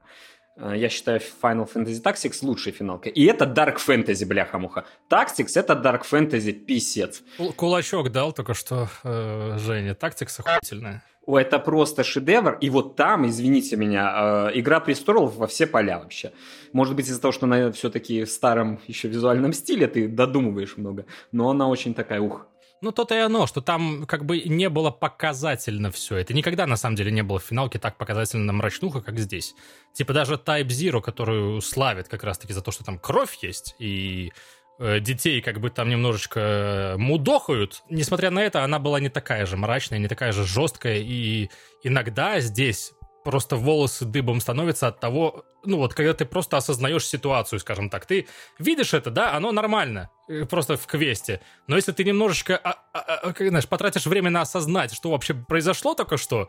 Э, 0.57 0.73
я 0.75 0.89
считаю 0.89 1.19
Final 1.41 1.69
Fantasy 1.71 2.01
Tactics 2.01 2.39
лучшей 2.41 2.71
финалкой. 2.71 3.11
И 3.11 3.25
это 3.25 3.45
Dark 3.45 3.77
Fantasy, 3.77 4.25
бляха-муха. 4.25 4.85
Tactics— 5.09 5.51
это 5.55 5.73
Dark 5.73 6.03
Fantasy 6.09 6.51
писец. 6.51 7.23
Кулачок 7.55 8.11
дал 8.11 8.33
только 8.33 8.53
что 8.53 8.89
э, 9.03 9.57
Женя. 9.59 9.93
Tactics 9.93 10.39
охуительная. 10.39 11.03
Это 11.27 11.59
просто 11.59 12.03
шедевр. 12.03 12.57
И 12.61 12.69
вот 12.69 12.95
там, 12.95 13.27
извините 13.27 13.75
меня, 13.75 14.49
э, 14.49 14.59
«Игра 14.59 14.79
престолов» 14.79 15.35
во 15.35 15.47
все 15.47 15.67
поля 15.67 15.99
вообще. 15.99 16.31
Может 16.71 16.95
быть, 16.95 17.07
из-за 17.09 17.21
того, 17.21 17.33
что 17.33 17.45
она 17.45 17.71
все-таки 17.73 18.23
в 18.23 18.29
старом 18.29 18.79
еще 18.87 19.09
визуальном 19.09 19.51
стиле, 19.51 19.87
ты 19.87 20.07
додумываешь 20.07 20.77
много. 20.77 21.05
Но 21.33 21.49
она 21.49 21.67
очень 21.67 21.93
такая, 21.93 22.21
ух, 22.21 22.47
ну, 22.81 22.91
то-то 22.91 23.15
и 23.15 23.19
оно, 23.19 23.47
что 23.47 23.61
там 23.61 24.05
как 24.05 24.25
бы 24.25 24.39
не 24.41 24.69
было 24.69 24.91
показательно 24.91 25.91
все. 25.91 26.17
Это 26.17 26.33
никогда, 26.33 26.67
на 26.67 26.77
самом 26.77 26.95
деле, 26.95 27.11
не 27.11 27.23
было 27.23 27.39
в 27.39 27.43
финалке 27.43 27.79
так 27.79 27.97
показательно 27.97 28.53
мрачнуха, 28.53 29.01
как 29.01 29.19
здесь. 29.19 29.55
Типа 29.93 30.13
даже 30.13 30.35
Type 30.35 30.67
Zero, 30.67 31.01
которую 31.01 31.61
славят 31.61 32.07
как 32.07 32.23
раз-таки 32.23 32.53
за 32.53 32.61
то, 32.61 32.71
что 32.71 32.83
там 32.83 32.99
кровь 32.99 33.35
есть, 33.41 33.75
и 33.79 34.31
э, 34.79 34.99
детей 34.99 35.41
как 35.41 35.59
бы 35.59 35.69
там 35.69 35.89
немножечко 35.89 36.95
мудохают. 36.97 37.83
Несмотря 37.89 38.29
на 38.29 38.39
это, 38.39 38.63
она 38.63 38.77
была 38.79 38.99
не 38.99 39.09
такая 39.09 39.45
же 39.45 39.57
мрачная, 39.57 39.99
не 39.99 40.07
такая 40.07 40.31
же 40.31 40.45
жесткая, 40.45 40.99
и 40.99 41.49
иногда 41.83 42.39
здесь 42.39 42.93
просто 43.27 43.57
волосы 43.57 44.05
дыбом 44.05 44.39
становятся 44.39 44.87
от 44.87 45.01
того, 45.01 45.43
ну 45.65 45.79
вот, 45.79 45.93
когда 45.93 46.13
ты 46.13 46.23
просто 46.23 46.55
осознаешь 46.55 47.05
ситуацию, 47.05 47.59
скажем 47.59 47.89
так. 47.89 48.05
Ты 48.05 48.25
видишь 48.57 48.93
это, 48.93 49.11
да, 49.11 49.33
оно 49.33 49.51
нормально, 49.51 50.09
э, 50.29 50.45
просто 50.45 50.77
в 50.77 50.87
квесте. 50.87 51.41
Но 51.67 51.75
если 51.75 51.91
ты 51.91 52.05
немножечко, 52.05 52.55
а, 52.55 52.77
а, 52.93 52.99
а, 52.99 53.33
как, 53.33 53.49
знаешь, 53.49 53.67
потратишь 53.67 54.05
время 54.05 54.29
на 54.29 54.41
осознать, 54.41 54.93
что 54.93 55.11
вообще 55.11 55.33
произошло 55.33 55.93
только 55.93 56.15
что, 56.15 56.47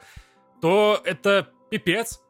то 0.62 1.00
это 1.04 1.48
пипец. 1.68 2.20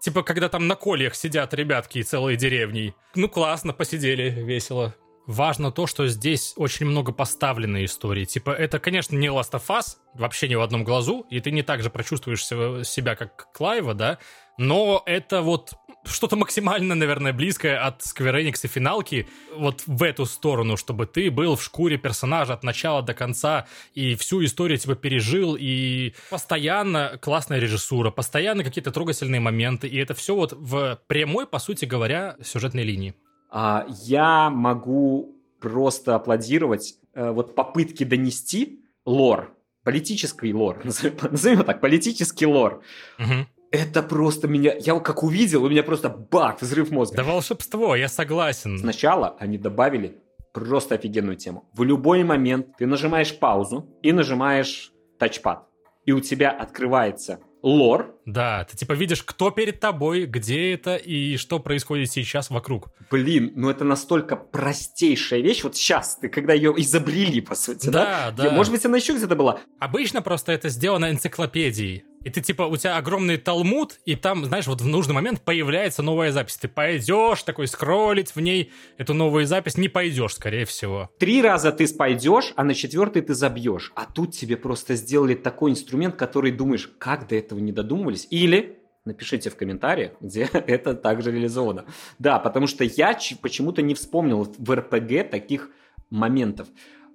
Типа, 0.00 0.24
когда 0.24 0.48
там 0.48 0.66
на 0.66 0.74
кольях 0.74 1.14
сидят 1.14 1.54
ребятки 1.54 1.98
и 1.98 2.02
целые 2.02 2.36
деревни. 2.36 2.96
Ну, 3.14 3.28
классно, 3.28 3.72
посидели, 3.72 4.30
весело 4.30 4.96
важно 5.26 5.70
то, 5.70 5.86
что 5.86 6.06
здесь 6.06 6.54
очень 6.56 6.86
много 6.86 7.12
поставленной 7.12 7.84
истории. 7.84 8.24
Типа, 8.24 8.50
это, 8.50 8.78
конечно, 8.78 9.16
не 9.16 9.28
Last 9.28 9.52
of 9.52 9.66
Us, 9.68 9.96
вообще 10.14 10.48
ни 10.48 10.54
в 10.54 10.60
одном 10.60 10.84
глазу, 10.84 11.26
и 11.30 11.40
ты 11.40 11.50
не 11.50 11.62
так 11.62 11.82
же 11.82 11.90
прочувствуешь 11.90 12.44
себя, 12.44 13.16
как 13.16 13.52
Клайва, 13.52 13.94
да, 13.94 14.18
но 14.58 15.02
это 15.06 15.42
вот 15.42 15.72
что-то 16.04 16.36
максимально, 16.36 16.94
наверное, 16.94 17.32
близкое 17.32 17.78
от 17.78 18.02
Square 18.02 18.42
Enix 18.42 18.60
и 18.64 18.68
финалки 18.68 19.28
вот 19.54 19.84
в 19.86 20.02
эту 20.02 20.26
сторону, 20.26 20.76
чтобы 20.76 21.06
ты 21.06 21.30
был 21.30 21.56
в 21.56 21.62
шкуре 21.62 21.96
персонажа 21.96 22.54
от 22.54 22.64
начала 22.64 23.02
до 23.02 23.14
конца 23.14 23.66
и 23.94 24.14
всю 24.16 24.44
историю 24.44 24.78
типа 24.78 24.96
пережил, 24.96 25.56
и 25.58 26.14
постоянно 26.28 27.18
классная 27.22 27.60
режиссура, 27.60 28.10
постоянно 28.10 28.64
какие-то 28.64 28.90
трогательные 28.90 29.40
моменты, 29.40 29.86
и 29.86 29.96
это 29.96 30.14
все 30.14 30.34
вот 30.34 30.52
в 30.52 31.00
прямой, 31.06 31.46
по 31.46 31.58
сути 31.58 31.84
говоря, 31.84 32.36
сюжетной 32.42 32.82
линии. 32.82 33.14
А, 33.54 33.84
я 33.88 34.48
могу 34.48 35.36
просто 35.60 36.14
аплодировать 36.14 36.94
э, 37.14 37.30
вот 37.30 37.54
попытки 37.54 38.02
донести 38.02 38.80
лор, 39.04 39.54
политический 39.84 40.54
лор, 40.54 40.80
назовем 40.84 41.58
его 41.58 41.62
так, 41.62 41.82
политический 41.82 42.46
лор. 42.46 42.82
Угу. 43.18 43.46
Это 43.70 44.02
просто 44.02 44.48
меня... 44.48 44.74
Я 44.78 44.98
как 45.00 45.22
увидел, 45.22 45.64
у 45.64 45.68
меня 45.68 45.82
просто 45.82 46.08
бах, 46.08 46.62
взрыв 46.62 46.90
мозга. 46.90 47.18
Да 47.18 47.24
волшебство, 47.24 47.94
я 47.94 48.08
согласен. 48.08 48.78
Сначала 48.78 49.36
они 49.38 49.58
добавили 49.58 50.18
просто 50.54 50.94
офигенную 50.94 51.36
тему. 51.36 51.68
В 51.74 51.82
любой 51.82 52.24
момент 52.24 52.76
ты 52.78 52.86
нажимаешь 52.86 53.38
паузу 53.38 53.86
и 54.02 54.12
нажимаешь 54.12 54.92
тачпад. 55.18 55.66
И 56.06 56.12
у 56.12 56.20
тебя 56.20 56.50
открывается 56.50 57.40
лор. 57.62 58.14
Да, 58.26 58.64
ты 58.64 58.76
типа 58.76 58.92
видишь, 58.92 59.22
кто 59.22 59.50
перед 59.50 59.80
тобой, 59.80 60.26
где 60.26 60.72
это 60.74 60.96
и 60.96 61.36
что 61.36 61.58
происходит 61.58 62.10
сейчас 62.10 62.50
вокруг. 62.50 62.90
Блин, 63.10 63.52
ну 63.56 63.70
это 63.70 63.84
настолько 63.84 64.36
простейшая 64.36 65.40
вещь. 65.40 65.62
Вот 65.62 65.76
сейчас, 65.76 66.16
ты 66.16 66.28
когда 66.28 66.52
ее 66.52 66.74
изобрели, 66.76 67.40
по 67.40 67.54
сути, 67.54 67.88
да? 67.88 68.32
Да, 68.36 68.44
да. 68.44 68.50
Может 68.50 68.72
быть, 68.72 68.84
она 68.84 68.96
еще 68.96 69.14
где-то 69.14 69.36
была. 69.36 69.60
Обычно 69.80 70.22
просто 70.22 70.52
это 70.52 70.68
сделано 70.68 71.10
энциклопедией. 71.10 72.04
И 72.24 72.30
ты, 72.30 72.40
типа, 72.40 72.62
у 72.62 72.76
тебя 72.76 72.96
огромный 72.96 73.36
талмуд, 73.36 73.98
и 74.04 74.14
там, 74.14 74.44
знаешь, 74.44 74.66
вот 74.66 74.80
в 74.80 74.86
нужный 74.86 75.14
момент 75.14 75.42
появляется 75.42 76.02
новая 76.02 76.32
запись. 76.32 76.56
Ты 76.56 76.68
пойдешь 76.68 77.42
такой 77.42 77.66
скроллить 77.66 78.34
в 78.34 78.40
ней 78.40 78.72
эту 78.98 79.14
новую 79.14 79.46
запись, 79.46 79.76
не 79.76 79.88
пойдешь, 79.88 80.34
скорее 80.34 80.64
всего. 80.64 81.10
Три 81.18 81.42
раза 81.42 81.72
ты 81.72 81.86
пойдешь, 81.94 82.52
а 82.56 82.64
на 82.64 82.74
четвертый 82.74 83.22
ты 83.22 83.34
забьешь. 83.34 83.92
А 83.96 84.06
тут 84.06 84.34
тебе 84.34 84.56
просто 84.56 84.94
сделали 84.94 85.34
такой 85.34 85.72
инструмент, 85.72 86.16
который 86.16 86.52
думаешь, 86.52 86.90
как 86.98 87.28
до 87.28 87.36
этого 87.36 87.58
не 87.58 87.72
додумывались. 87.72 88.26
Или 88.30 88.78
Напишите 89.04 89.50
в 89.50 89.56
комментариях, 89.56 90.12
где 90.20 90.42
это 90.52 90.94
также 90.94 91.32
реализовано. 91.32 91.86
Да, 92.20 92.38
потому 92.38 92.68
что 92.68 92.84
я 92.84 93.18
почему-то 93.40 93.82
не 93.82 93.94
вспомнил 93.94 94.44
в 94.56 94.74
РПГ 94.74 95.28
таких 95.28 95.70
моментов. 96.10 96.68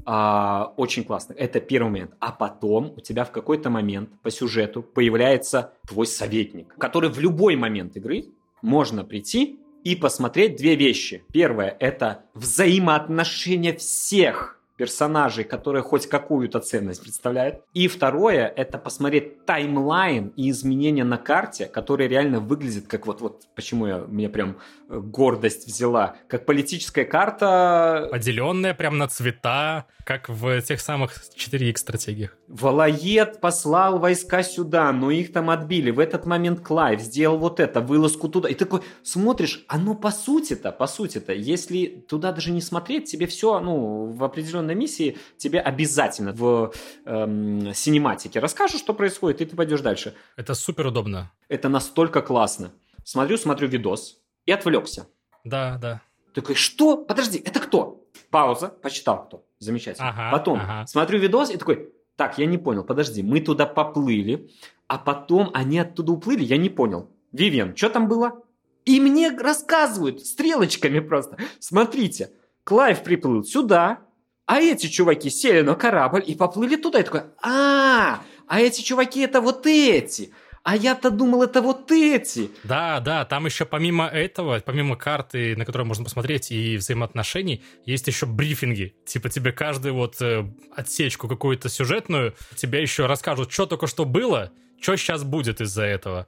А, 0.10 0.74
очень 0.78 1.04
классно. 1.04 1.34
Это 1.34 1.60
первый 1.60 1.90
момент. 1.90 2.12
А 2.22 2.32
потом 2.32 2.94
у 2.96 3.02
тебя 3.02 3.26
в 3.26 3.32
какой-то 3.32 3.70
момент 3.70 4.10
по 4.22 4.32
сюжету 4.32 4.82
появляется 4.82 5.74
твой 5.86 6.08
советник, 6.08 6.74
который 6.78 7.10
в 7.10 7.20
любой 7.20 7.58
момент 7.58 7.98
игры 7.98 8.28
можно 8.62 9.04
прийти 9.04 9.60
и 9.84 9.98
посмотреть 9.98 10.56
две 10.56 10.76
вещи. 10.76 11.26
Первое– 11.34 11.76
это 11.82 12.24
взаимоотношения 12.34 13.76
всех 13.76 14.57
персонажей, 14.78 15.44
которые 15.44 15.82
хоть 15.82 16.08
какую-то 16.08 16.60
ценность 16.60 17.02
представляют. 17.02 17.64
И 17.74 17.88
второе, 17.88 18.48
это 18.48 18.78
посмотреть 18.78 19.46
таймлайн 19.46 20.28
и 20.36 20.50
изменения 20.52 21.04
на 21.04 21.18
карте, 21.18 21.66
которые 21.66 22.08
реально 22.08 22.40
выглядят 22.40 22.88
как 22.88 23.08
вот, 23.08 23.22
вот 23.22 23.44
почему 23.56 23.88
я, 23.88 23.98
мне 23.98 24.30
прям 24.30 24.58
э, 24.90 25.00
гордость 25.00 25.68
взяла, 25.68 26.16
как 26.28 26.46
политическая 26.46 27.06
карта... 27.06 28.08
Поделенная 28.12 28.74
прям 28.74 28.98
на 28.98 29.08
цвета, 29.08 29.86
как 30.06 30.30
в 30.30 30.62
тех 30.62 30.80
самых 30.80 31.18
4X 31.36 31.78
стратегиях. 31.78 32.38
Валуед 32.48 33.42
послал 33.42 34.00
войска 34.00 34.44
сюда, 34.44 34.92
но 34.94 35.12
их 35.12 35.34
там 35.34 35.50
отбили. 35.50 35.92
В 35.92 36.00
этот 36.00 36.26
момент 36.26 36.62
Клайв 36.62 37.02
сделал 37.02 37.38
вот 37.38 37.60
это, 37.60 37.82
вылазку 37.82 38.30
туда. 38.30 38.48
И 38.48 38.54
такой 38.54 38.82
смотришь, 39.04 39.66
оно 39.68 39.96
по 39.96 40.12
сути-то, 40.12 40.72
по 40.72 40.88
сути-то, 40.88 41.34
если 41.34 41.88
туда 42.08 42.32
даже 42.32 42.52
не 42.52 42.62
смотреть, 42.62 43.12
тебе 43.12 43.28
все, 43.28 43.60
ну, 43.60 44.06
в 44.06 44.24
определенной 44.68 44.76
миссии 44.76 45.18
тебе 45.38 45.60
обязательно 45.60 46.34
в 46.34 46.74
эм, 47.06 47.74
синематике 47.74 48.40
расскажут, 48.40 48.80
что 48.80 48.94
происходит, 48.94 49.42
и 49.42 49.46
ты 49.46 49.56
пойдешь 49.56 49.82
дальше. 49.82 50.14
Это 50.36 50.54
супер 50.54 50.88
удобно. 50.88 51.32
Это 51.50 51.70
настолько 51.70 52.22
классно. 52.22 52.72
Смотрю, 53.04 53.38
смотрю 53.38 53.68
видос 53.68 54.18
и 54.46 54.52
отвлекся. 54.52 55.08
Да, 55.44 55.78
да. 55.82 56.02
Такой, 56.34 56.56
что? 56.56 56.98
Подожди, 56.98 57.42
это 57.46 57.60
кто? 57.60 58.04
Пауза, 58.30 58.68
почитал 58.68 59.26
кто. 59.26 59.46
Замечательно. 59.60 60.10
Ага, 60.10 60.32
Потом 60.32 60.60
ага. 60.60 60.88
смотрю 60.88 61.20
видос 61.20 61.50
и 61.50 61.58
такой, 61.58 61.90
так, 62.16 62.38
я 62.38 62.46
не 62.46 62.58
понял, 62.58 62.84
подожди, 62.84 63.24
мы 63.24 63.40
туда 63.40 63.66
поплыли, 63.66 64.50
а 64.88 64.98
потом 64.98 65.50
они 65.54 65.80
оттуда 65.80 66.12
уплыли, 66.12 66.44
я 66.44 66.58
не 66.58 66.70
понял. 66.70 67.10
Вивен, 67.32 67.76
что 67.76 67.90
там 67.90 68.08
было? 68.08 68.42
И 68.86 69.00
мне 69.00 69.30
рассказывают 69.30 70.26
стрелочками 70.26 71.00
просто. 71.00 71.38
Смотрите, 71.60 72.32
Клайв 72.68 73.02
приплыл 73.04 73.44
сюда, 73.46 74.00
а 74.48 74.62
эти 74.62 74.88
чуваки 74.88 75.30
сели 75.30 75.62
на 75.62 75.76
корабль 75.76 76.24
и 76.26 76.34
поплыли 76.34 76.78
туда. 76.78 77.02
И 77.02 77.04
такой, 77.04 77.24
а, 77.44 78.22
а 78.48 78.60
эти 78.60 78.82
чуваки 78.82 79.20
это 79.20 79.42
вот 79.42 79.68
эти. 79.68 80.32
А 80.64 80.76
я-то 80.76 81.12
думал, 81.12 81.44
это 81.44 81.62
вот 81.62 81.92
эти. 81.92 82.50
Да, 82.64 83.00
да, 83.00 83.24
там 83.26 83.46
еще 83.46 83.66
помимо 83.66 84.06
этого, 84.06 84.62
помимо 84.66 84.96
карты, 84.96 85.56
на 85.56 85.66
которую 85.66 85.88
можно 85.88 86.04
посмотреть, 86.04 86.52
и 86.52 86.78
взаимоотношений, 86.78 87.64
есть 87.86 88.08
еще 88.08 88.26
брифинги. 88.26 88.96
Типа 89.06 89.30
тебе 89.30 89.52
каждую 89.52 89.94
вот 89.94 90.22
э, 90.22 90.46
отсечку 90.76 91.28
какую-то 91.28 91.70
сюжетную, 91.70 92.34
тебе 92.56 92.82
еще 92.82 93.06
расскажут, 93.06 93.52
что 93.52 93.66
только 93.66 93.88
что 93.88 94.06
было, 94.06 94.52
что 94.82 94.96
сейчас 94.96 95.24
будет 95.24 95.62
из-за 95.62 95.84
этого. 95.84 96.28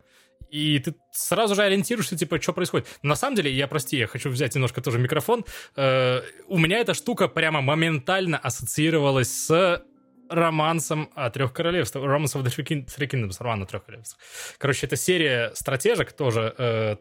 И 0.52 0.80
ты 0.80 0.96
сразу 1.12 1.56
же 1.56 1.64
ориентируешься, 1.64 2.18
типа, 2.18 2.42
что 2.42 2.54
происходит. 2.54 2.88
На 3.02 3.16
самом 3.16 3.36
деле, 3.36 3.52
я, 3.52 3.68
прости, 3.68 3.98
я 3.98 4.08
хочу 4.08 4.30
взять 4.30 4.56
немножко 4.56 4.82
тоже 4.82 5.00
микрофон, 5.00 5.46
э, 5.76 6.22
у 6.48 6.58
меня 6.58 6.80
эта 6.80 6.94
штука 6.94 7.28
прямо 7.28 7.62
моментально 7.62 8.38
ассоциировалась 8.38 9.32
с 9.32 9.84
романсом 10.30 11.10
о 11.16 11.30
трех 11.30 11.54
королевствах. 11.54 12.06
Romance 12.06 12.36
of 12.36 12.44
the 12.44 12.86
Three 12.86 13.08
Kingdoms, 13.08 13.38
роман 13.40 13.64
о 13.64 13.66
трех 13.66 13.86
королевствах. 13.86 14.22
Короче, 14.58 14.86
это 14.86 14.96
серия 14.96 15.52
стратежек 15.56 16.14
тоже, 16.14 16.54
э, 16.58 16.96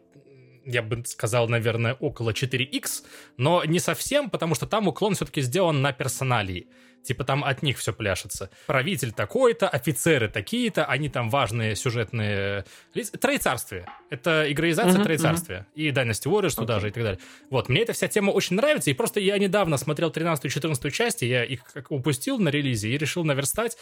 я 0.65 0.81
бы 0.81 1.03
сказал, 1.05 1.47
наверное, 1.47 1.93
около 1.93 2.31
4X, 2.31 3.05
но 3.37 3.63
не 3.65 3.79
совсем, 3.79 4.29
потому 4.29 4.55
что 4.55 4.67
там 4.67 4.87
уклон 4.87 5.15
все-таки 5.15 5.41
сделан 5.41 5.81
на 5.81 5.93
персоналии. 5.93 6.67
Типа 7.03 7.23
там 7.23 7.43
от 7.43 7.63
них 7.63 7.77
все 7.77 7.93
пляшется. 7.93 8.49
Правитель 8.67 9.11
такой-то, 9.11 9.67
офицеры 9.67 10.27
такие-то, 10.27 10.85
они 10.85 11.09
там 11.09 11.29
важные 11.29 11.75
сюжетные 11.75 12.65
лица. 12.93 13.17
Троецарствие. 13.17 13.85
Это 14.09 14.51
игроизация 14.51 14.99
uh-huh, 14.99 15.03
Троецарствия. 15.03 15.67
Uh-huh. 15.75 15.81
И 15.81 15.89
Dynasty 15.89 16.31
Warriors 16.31 16.55
туда 16.55 16.77
okay. 16.77 16.81
же 16.81 16.87
и 16.89 16.91
так 16.91 17.03
далее. 17.03 17.19
Вот, 17.49 17.69
мне 17.69 17.81
эта 17.81 17.93
вся 17.93 18.07
тема 18.07 18.31
очень 18.31 18.55
нравится, 18.55 18.89
и 18.89 18.93
просто 18.93 19.19
я 19.19 19.37
недавно 19.37 19.77
смотрел 19.77 20.09
13-14 20.09 20.91
части, 20.91 21.25
я 21.25 21.43
их 21.43 21.61
упустил 21.89 22.37
на 22.37 22.49
релизе 22.49 22.89
и 22.89 22.97
решил 22.97 23.23
наверстать. 23.23 23.77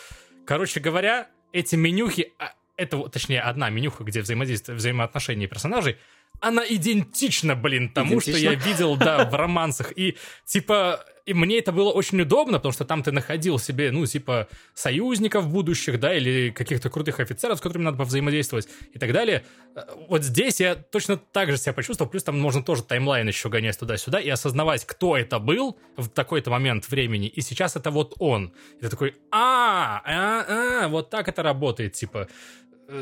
Короче 0.46 0.80
говоря, 0.80 1.28
эти 1.52 1.76
менюхи, 1.76 2.34
а, 2.40 2.54
это, 2.78 2.98
точнее, 3.10 3.42
одна 3.42 3.70
менюха, 3.70 4.04
где 4.04 4.22
взаимодействие, 4.22 4.78
взаимоотношения 4.78 5.48
персонажей, 5.48 5.98
она 6.40 6.64
идентична, 6.68 7.56
блин, 7.56 7.90
тому, 7.90 8.20
идентично? 8.20 8.34
что 8.34 8.42
я 8.42 8.54
видел, 8.54 8.96
да, 8.96 9.26
в 9.26 9.34
романсах. 9.34 9.92
И, 9.98 10.18
типа, 10.46 11.04
и 11.28 11.34
мне 11.34 11.60
это 11.60 11.74
было 11.74 11.92
очень 11.92 12.22
удобно, 12.22 12.58
потому 12.58 12.72
что 12.72 12.86
там 12.86 13.04
ты 13.04 13.12
находил 13.12 13.60
себе, 13.60 13.92
ну, 13.92 14.06
типа, 14.06 14.48
союзников 14.74 15.50
будущих, 15.50 16.00
да, 16.00 16.16
или 16.16 16.52
каких-то 16.52 16.90
крутых 16.90 17.20
офицеров, 17.20 17.58
с 17.58 17.62
которыми 17.62 17.84
надо 17.84 18.02
взаимодействовать 18.06 18.70
и 18.94 18.98
так 18.98 19.12
далее. 19.12 19.44
Э, 19.76 19.82
вот 20.08 20.24
здесь 20.24 20.62
я 20.62 20.76
точно 20.76 21.18
так 21.18 21.52
же 21.52 21.58
себя 21.58 21.74
почувствовал, 21.74 22.10
плюс 22.10 22.24
там 22.24 22.40
можно 22.40 22.64
тоже 22.64 22.84
таймлайн 22.84 23.28
еще 23.28 23.50
гонять 23.50 23.78
туда-сюда 23.78 24.22
и 24.22 24.30
осознавать, 24.30 24.86
кто 24.86 25.18
это 25.18 25.40
был 25.40 25.78
в 25.98 26.08
такой-то 26.08 26.50
момент 26.50 26.88
времени, 26.90 27.28
и 27.28 27.42
сейчас 27.42 27.76
это 27.76 27.92
вот 27.92 28.14
он. 28.20 28.54
И 28.78 28.84
ты 28.84 28.90
такой, 28.90 29.16
а, 29.30 30.02
а, 30.06 30.46
а, 30.86 30.88
вот 30.88 31.10
так 31.10 31.28
это 31.28 31.44
работает, 31.44 31.92
типа, 31.92 32.30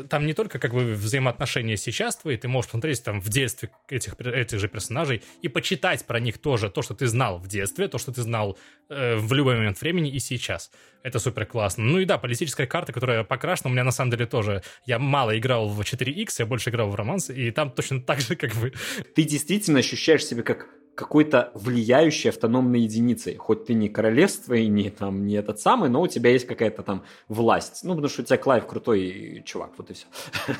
там 0.08 0.26
не 0.26 0.34
только 0.34 0.58
как 0.58 0.72
бы 0.72 0.94
взаимоотношения 0.94 1.76
сейчас 1.76 2.16
твои, 2.16 2.36
ты 2.36 2.48
можешь 2.48 2.70
посмотреть 2.70 3.02
там 3.04 3.20
в 3.20 3.28
детстве 3.28 3.70
этих, 3.88 4.14
этих 4.20 4.58
же 4.58 4.68
персонажей 4.68 5.22
и 5.42 5.48
почитать 5.48 6.04
про 6.06 6.20
них 6.20 6.38
тоже 6.38 6.70
то, 6.70 6.82
что 6.82 6.94
ты 6.94 7.06
знал 7.06 7.38
в 7.38 7.46
детстве, 7.46 7.88
то, 7.88 7.98
что 7.98 8.12
ты 8.12 8.22
знал 8.22 8.58
э, 8.88 9.16
в 9.16 9.32
любой 9.32 9.56
момент 9.56 9.80
времени 9.80 10.10
и 10.10 10.18
сейчас. 10.18 10.70
Это 11.02 11.18
супер 11.18 11.46
классно. 11.46 11.84
Ну 11.84 11.98
и 12.00 12.04
да, 12.04 12.18
политическая 12.18 12.66
карта, 12.66 12.92
которая 12.92 13.22
покрашена, 13.22 13.70
у 13.70 13.72
меня 13.72 13.84
на 13.84 13.92
самом 13.92 14.10
деле 14.10 14.26
тоже... 14.26 14.62
Я 14.86 14.98
мало 14.98 15.38
играл 15.38 15.68
в 15.68 15.80
4X, 15.80 16.34
я 16.38 16.46
больше 16.46 16.70
играл 16.70 16.90
в 16.90 16.94
Romance, 16.94 17.30
и 17.30 17.50
там 17.50 17.70
точно 17.70 18.00
так 18.00 18.20
же 18.20 18.34
как 18.34 18.54
бы... 18.54 18.72
Ты 19.14 19.22
действительно 19.22 19.78
ощущаешь 19.78 20.24
себя 20.24 20.42
как 20.42 20.68
какой-то 20.96 21.52
влияющей 21.54 22.30
автономной 22.30 22.80
единицей. 22.80 23.36
Хоть 23.36 23.66
ты 23.66 23.74
не 23.74 23.88
королевство 23.88 24.54
и 24.54 24.66
не, 24.66 24.90
там, 24.90 25.26
не 25.26 25.34
этот 25.34 25.60
самый, 25.60 25.90
но 25.90 26.00
у 26.00 26.08
тебя 26.08 26.30
есть 26.30 26.46
какая-то 26.46 26.82
там 26.82 27.04
власть. 27.28 27.80
Ну, 27.84 27.90
потому 27.90 28.08
что 28.08 28.22
у 28.22 28.24
тебя 28.24 28.38
Клайв 28.38 28.66
крутой 28.66 29.42
чувак, 29.44 29.72
вот 29.76 29.90
и 29.90 29.94
все. 29.94 30.06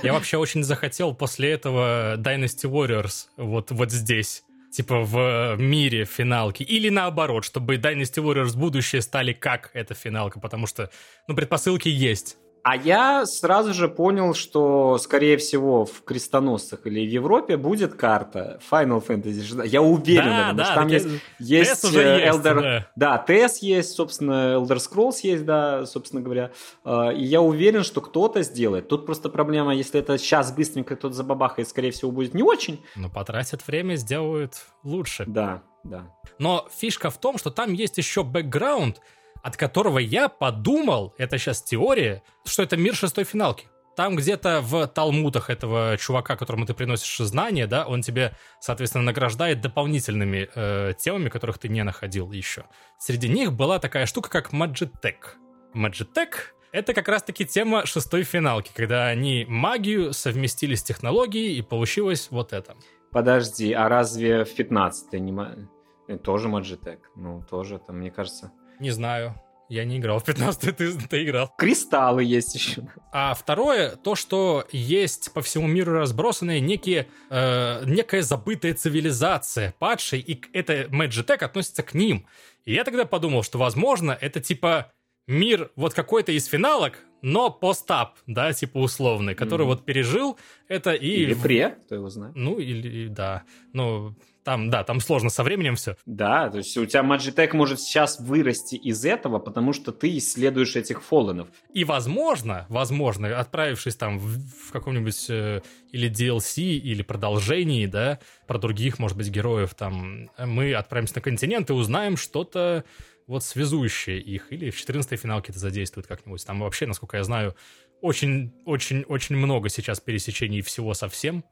Я 0.03 0.13
вообще 0.13 0.37
очень 0.37 0.63
захотел 0.63 1.15
после 1.15 1.51
этого 1.51 2.17
Dynasty 2.19 2.71
Warriors 2.71 3.27
вот, 3.37 3.71
вот 3.71 3.91
здесь 3.91 4.45
типа 4.71 5.01
в 5.01 5.57
мире 5.59 6.05
финалки, 6.05 6.63
или 6.63 6.91
наоборот, 6.91 7.45
чтобы 7.45 7.77
Dynasty 7.77 8.23
Warriors 8.23 8.59
будущее 8.59 9.01
стали 9.01 9.33
как 9.33 9.71
эта 9.73 9.95
финалка, 9.95 10.39
потому 10.39 10.67
что, 10.67 10.91
ну, 11.29 11.35
предпосылки 11.35 11.89
есть. 11.89 12.37
А 12.67 12.75
я 12.75 13.27
сразу 13.27 13.73
же 13.73 13.89
понял, 13.89 14.35
что, 14.35 14.99
скорее 14.99 15.37
всего, 15.37 15.85
в 15.85 16.03
крестоносцах 16.03 16.85
или 16.89 17.07
в 17.07 17.09
Европе 17.09 17.57
будет 17.57 17.95
карта 17.95 18.59
Final 18.69 19.07
Fantasy. 19.07 19.69
Я 19.69 19.83
уверен, 19.83 20.25
да, 20.25 20.53
да, 20.53 20.75
там 20.75 20.89
есть, 20.89 21.07
есть, 21.39 21.85
уже 21.85 22.03
э, 22.03 22.29
Elder... 22.29 22.75
есть, 22.75 22.87
да. 22.97 23.25
да, 23.25 23.35
есть, 23.61 23.93
собственно, 23.93 24.57
Elder 24.57 24.79
Scrolls 24.79 25.19
есть, 25.23 25.45
да, 25.45 25.87
собственно 25.87 26.23
говоря. 26.23 26.51
А, 26.83 27.11
и 27.11 27.23
я 27.23 27.41
уверен, 27.41 27.85
что 27.85 28.01
кто-то 28.01 28.43
сделает. 28.43 28.89
Тут 28.89 29.07
просто 29.07 29.29
проблема, 29.29 29.73
если 29.73 30.01
это 30.01 30.19
сейчас 30.19 30.51
быстренько 30.51 30.97
кто-то 30.97 31.15
забабахает, 31.15 31.69
скорее 31.69 31.93
всего, 31.93 32.11
будет 32.11 32.35
не 32.35 32.43
очень. 32.43 32.83
Но 32.97 33.09
потратят 33.09 33.65
время, 33.65 33.95
сделают 33.95 34.55
лучше. 34.83 35.23
Да, 35.29 35.63
да. 35.85 36.13
Но 36.41 36.67
фишка 36.77 37.11
в 37.11 37.19
том, 37.19 37.39
что 37.39 37.51
там 37.51 37.73
есть 37.73 37.97
еще 37.97 38.25
бэкграунд, 38.25 39.01
от 39.47 39.57
которого 39.57 40.01
я 40.01 40.29
подумал, 40.29 41.15
это 41.19 41.39
сейчас 41.39 41.63
теория, 41.63 42.25
что 42.45 42.65
это 42.65 42.77
мир 42.77 42.97
шестой 42.97 43.23
финалки. 43.23 43.69
Там 43.95 44.17
где-то 44.17 44.61
в 44.61 44.89
талмутах 44.89 45.51
этого 45.51 45.97
чувака, 45.99 46.35
которому 46.35 46.67
ты 46.67 46.75
приносишь 46.75 47.25
знания, 47.25 47.69
да, 47.69 47.87
он 47.87 48.03
тебе, 48.03 48.33
соответственно, 48.59 49.05
награждает 49.05 49.61
дополнительными 49.61 50.51
э, 50.53 50.95
темами, 50.99 51.29
которых 51.29 51.59
ты 51.59 51.69
не 51.69 51.85
находил 51.85 52.33
еще. 52.33 52.65
Среди 52.99 53.29
них 53.29 53.53
была 53.53 53.79
такая 53.79 54.07
штука, 54.07 54.31
как 54.31 54.53
Magitech. 54.53 55.37
Magitech— 55.73 56.35
это 56.73 56.93
как 56.93 57.07
раз-таки 57.07 57.47
тема 57.47 57.87
шестой 57.87 58.25
финалки, 58.25 58.73
когда 58.75 59.07
они 59.07 59.47
магию 59.49 60.13
совместили 60.13 60.75
с 60.75 60.83
технологией, 60.83 61.57
и 61.57 61.63
получилось 61.63 62.33
вот 62.33 62.53
это. 62.53 62.75
Подожди, 63.13 63.73
а 63.73 63.89
разве 63.89 64.45
в 64.45 64.53
15 64.53 65.13
не... 65.21 66.17
Тоже 66.19 66.49
Magitech? 66.49 66.99
Ну, 67.15 67.45
тоже 67.49 67.79
там, 67.79 67.99
мне 67.99 68.11
кажется... 68.11 68.51
Не 68.81 68.91
знаю. 68.91 69.35
Я 69.69 69.85
не 69.85 69.99
играл 69.99 70.21
в 70.21 70.25
15 70.25 70.77
ты, 70.77 70.93
ты 70.93 71.25
играл. 71.25 71.53
Кристаллы 71.59 72.23
есть 72.23 72.55
еще. 72.55 72.83
А 73.13 73.35
второе, 73.35 73.97
то, 73.97 74.15
что 74.15 74.65
есть 74.71 75.33
по 75.33 75.43
всему 75.43 75.67
миру 75.67 75.93
разбросанные 75.93 76.61
некие, 76.61 77.09
э, 77.31 77.83
некая 77.85 78.23
забытая 78.23 78.75
цивилизация 78.75 79.75
падшей, 79.79 80.21
и 80.21 80.41
это 80.53 80.85
Magitech 80.85 81.43
относится 81.45 81.83
к 81.83 81.95
ним. 81.95 82.27
И 82.65 82.75
я 82.75 82.85
тогда 82.85 83.07
подумал, 83.07 83.43
что, 83.43 83.59
возможно, 83.59 84.17
это 84.21 84.41
типа 84.41 84.93
мир 85.27 85.73
вот 85.75 85.95
какой-то 85.95 86.31
из 86.31 86.47
финалок, 86.47 87.01
но 87.23 87.51
постап, 87.51 88.19
да, 88.29 88.53
типа 88.53 88.79
условный, 88.79 89.35
который 89.35 89.63
mm-hmm. 89.63 89.67
вот 89.67 89.85
пережил 89.85 90.39
это 90.69 90.93
и... 90.93 91.09
Или 91.09 91.35
пре, 91.35 91.77
кто 91.87 91.97
его 91.97 92.09
знает. 92.09 92.37
Ну, 92.37 92.59
или, 92.59 93.09
да. 93.09 93.43
Ну, 93.73 94.15
там, 94.47 94.71
да, 94.71 94.85
там 94.85 95.01
сложно 95.01 95.29
со 95.29 95.43
временем 95.43 95.75
все. 95.75 95.97
Да, 96.07 96.49
то 96.49 96.59
есть 96.59 96.77
у 96.77 96.87
тебя 96.87 97.03
Magitech 97.03 97.51
может 97.53 97.81
сейчас 97.81 98.21
вырасти 98.21 98.77
из 98.77 99.05
этого, 99.05 99.41
потому 99.41 99.73
что 99.73 99.91
ты 99.91 100.17
исследуешь 100.19 100.77
этих 100.77 101.03
фолленов. 101.03 101.49
И 101.75 101.83
возможно, 101.83 102.65
возможно, 102.69 103.41
отправившись 103.41 103.97
там 103.97 104.21
в, 104.21 104.39
в 104.69 104.71
каком-нибудь 104.71 105.27
э, 105.31 105.63
или 105.91 106.09
DLC, 106.09 106.63
или 106.63 107.03
продолжении, 107.03 107.87
да, 107.87 108.21
про 108.47 108.59
других, 108.59 109.01
может 109.01 109.17
быть, 109.17 109.31
героев, 109.31 109.75
там, 109.75 110.31
мы 110.39 110.75
отправимся 110.75 111.17
на 111.17 111.23
континент 111.23 111.69
и 111.71 111.73
узнаем 111.73 112.17
что-то 112.17 112.85
вот 113.27 113.43
связующее 113.43 114.21
их, 114.21 114.53
или 114.53 114.71
в 114.71 114.77
14-й 114.77 115.17
финалке 115.17 115.51
это 115.51 115.59
задействует 115.59 116.07
как-нибудь. 116.07 116.47
Там 116.47 116.61
вообще, 116.61 116.87
насколько 116.87 117.17
я 117.17 117.25
знаю, 117.25 117.57
очень-очень-очень 118.01 119.35
много 119.35 119.71
сейчас 119.71 119.99
пересечений 119.99 120.61
всего 120.61 120.95
со 120.95 121.09
всем 121.09 121.43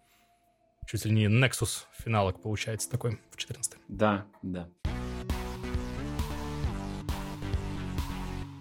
чуть 0.86 1.04
ли 1.04 1.12
не 1.12 1.26
Nexus 1.26 1.84
финалок 1.98 2.40
получается 2.42 2.90
такой 2.90 3.18
в 3.30 3.36
14 3.36 3.74
Да, 3.88 4.26
да. 4.42 4.68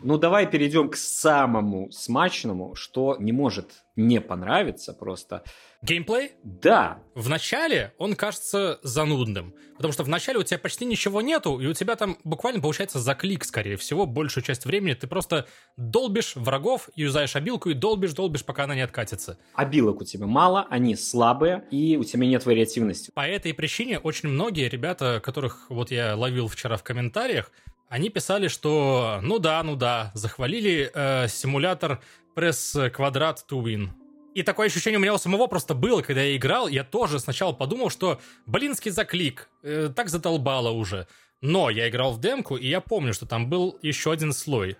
Ну, 0.04 0.18
давай 0.18 0.50
перейдем 0.50 0.90
к 0.90 0.98
самому 0.98 1.90
смачному, 1.92 2.76
что 2.76 3.16
не 3.20 3.32
может 3.32 3.84
не 3.96 4.20
понравиться 4.20 4.94
просто. 4.94 5.44
Геймплей? 5.82 6.32
Да. 6.44 7.00
В 7.14 7.30
начале 7.30 7.94
он 7.98 8.16
кажется 8.16 8.80
занудным, 8.84 9.54
потому 9.76 9.94
что 9.94 10.04
в 10.04 10.10
начале 10.10 10.40
у 10.40 10.44
тебя 10.44 10.58
почти 10.58 10.86
ничего 10.86 11.22
нету, 11.22 11.60
и 11.60 11.68
у 11.68 11.74
тебя 11.74 11.96
там 11.96 12.18
буквально 12.24 12.62
получается 12.62 13.00
за 13.00 13.16
клик, 13.16 13.46
скорее 13.46 13.78
всего, 13.78 14.06
большую 14.06 14.44
часть 14.44 14.66
времени 14.66 14.94
ты 14.94 15.08
просто 15.08 15.46
долбишь 15.78 16.36
врагов, 16.36 16.90
юзаешь 16.96 17.36
обилку 17.36 17.70
и 17.70 17.74
долбишь, 17.74 18.14
долбишь, 18.14 18.44
пока 18.44 18.64
она 18.64 18.76
не 18.76 18.82
откатится. 18.82 19.38
Обилок 19.54 20.02
у 20.02 20.04
тебя 20.06 20.26
мало, 20.26 20.66
они 20.70 20.96
слабые, 20.96 21.66
и 21.70 21.98
у 21.98 22.04
тебя 22.04 22.26
нет 22.26 22.46
вариативности. 22.46 23.12
По 23.14 23.28
этой 23.28 23.54
причине 23.54 24.00
очень 24.00 24.30
многие 24.30 24.70
ребята, 24.70 25.22
которых 25.24 25.70
вот 25.70 25.92
я 25.92 26.16
ловил 26.16 26.48
вчера 26.48 26.78
в 26.78 26.84
комментариях, 26.84 27.52
они 27.94 28.10
писали, 28.10 28.48
что 28.48 29.20
ну 29.22 29.38
да, 29.38 29.62
ну 29.62 29.76
да, 29.76 30.10
захвалили 30.16 30.90
э, 30.92 31.28
симулятор 31.28 32.02
пресс 32.34 32.76
квадрат 32.92 33.46
to 33.48 33.62
win. 33.62 33.90
И 34.34 34.42
такое 34.42 34.66
ощущение 34.66 34.98
у 34.98 35.02
меня 35.02 35.14
у 35.14 35.20
самого 35.20 35.46
просто 35.46 35.76
было, 35.76 36.02
когда 36.02 36.24
я 36.24 36.36
играл, 36.36 36.68
я 36.68 36.84
тоже 36.84 37.20
сначала 37.20 37.54
подумал, 37.54 37.92
что 37.92 38.20
блинский 38.48 38.90
заклик, 38.90 39.48
э, 39.62 39.92
так 39.96 40.10
задолбало 40.10 40.72
уже. 40.72 41.08
Но 41.42 41.70
я 41.70 41.88
играл 41.88 42.14
в 42.14 42.20
демку, 42.20 42.56
и 42.56 42.68
я 42.68 42.82
помню, 42.82 43.14
что 43.14 43.28
там 43.28 43.48
был 43.48 43.78
еще 43.84 44.12
один 44.12 44.34
слой. 44.34 44.76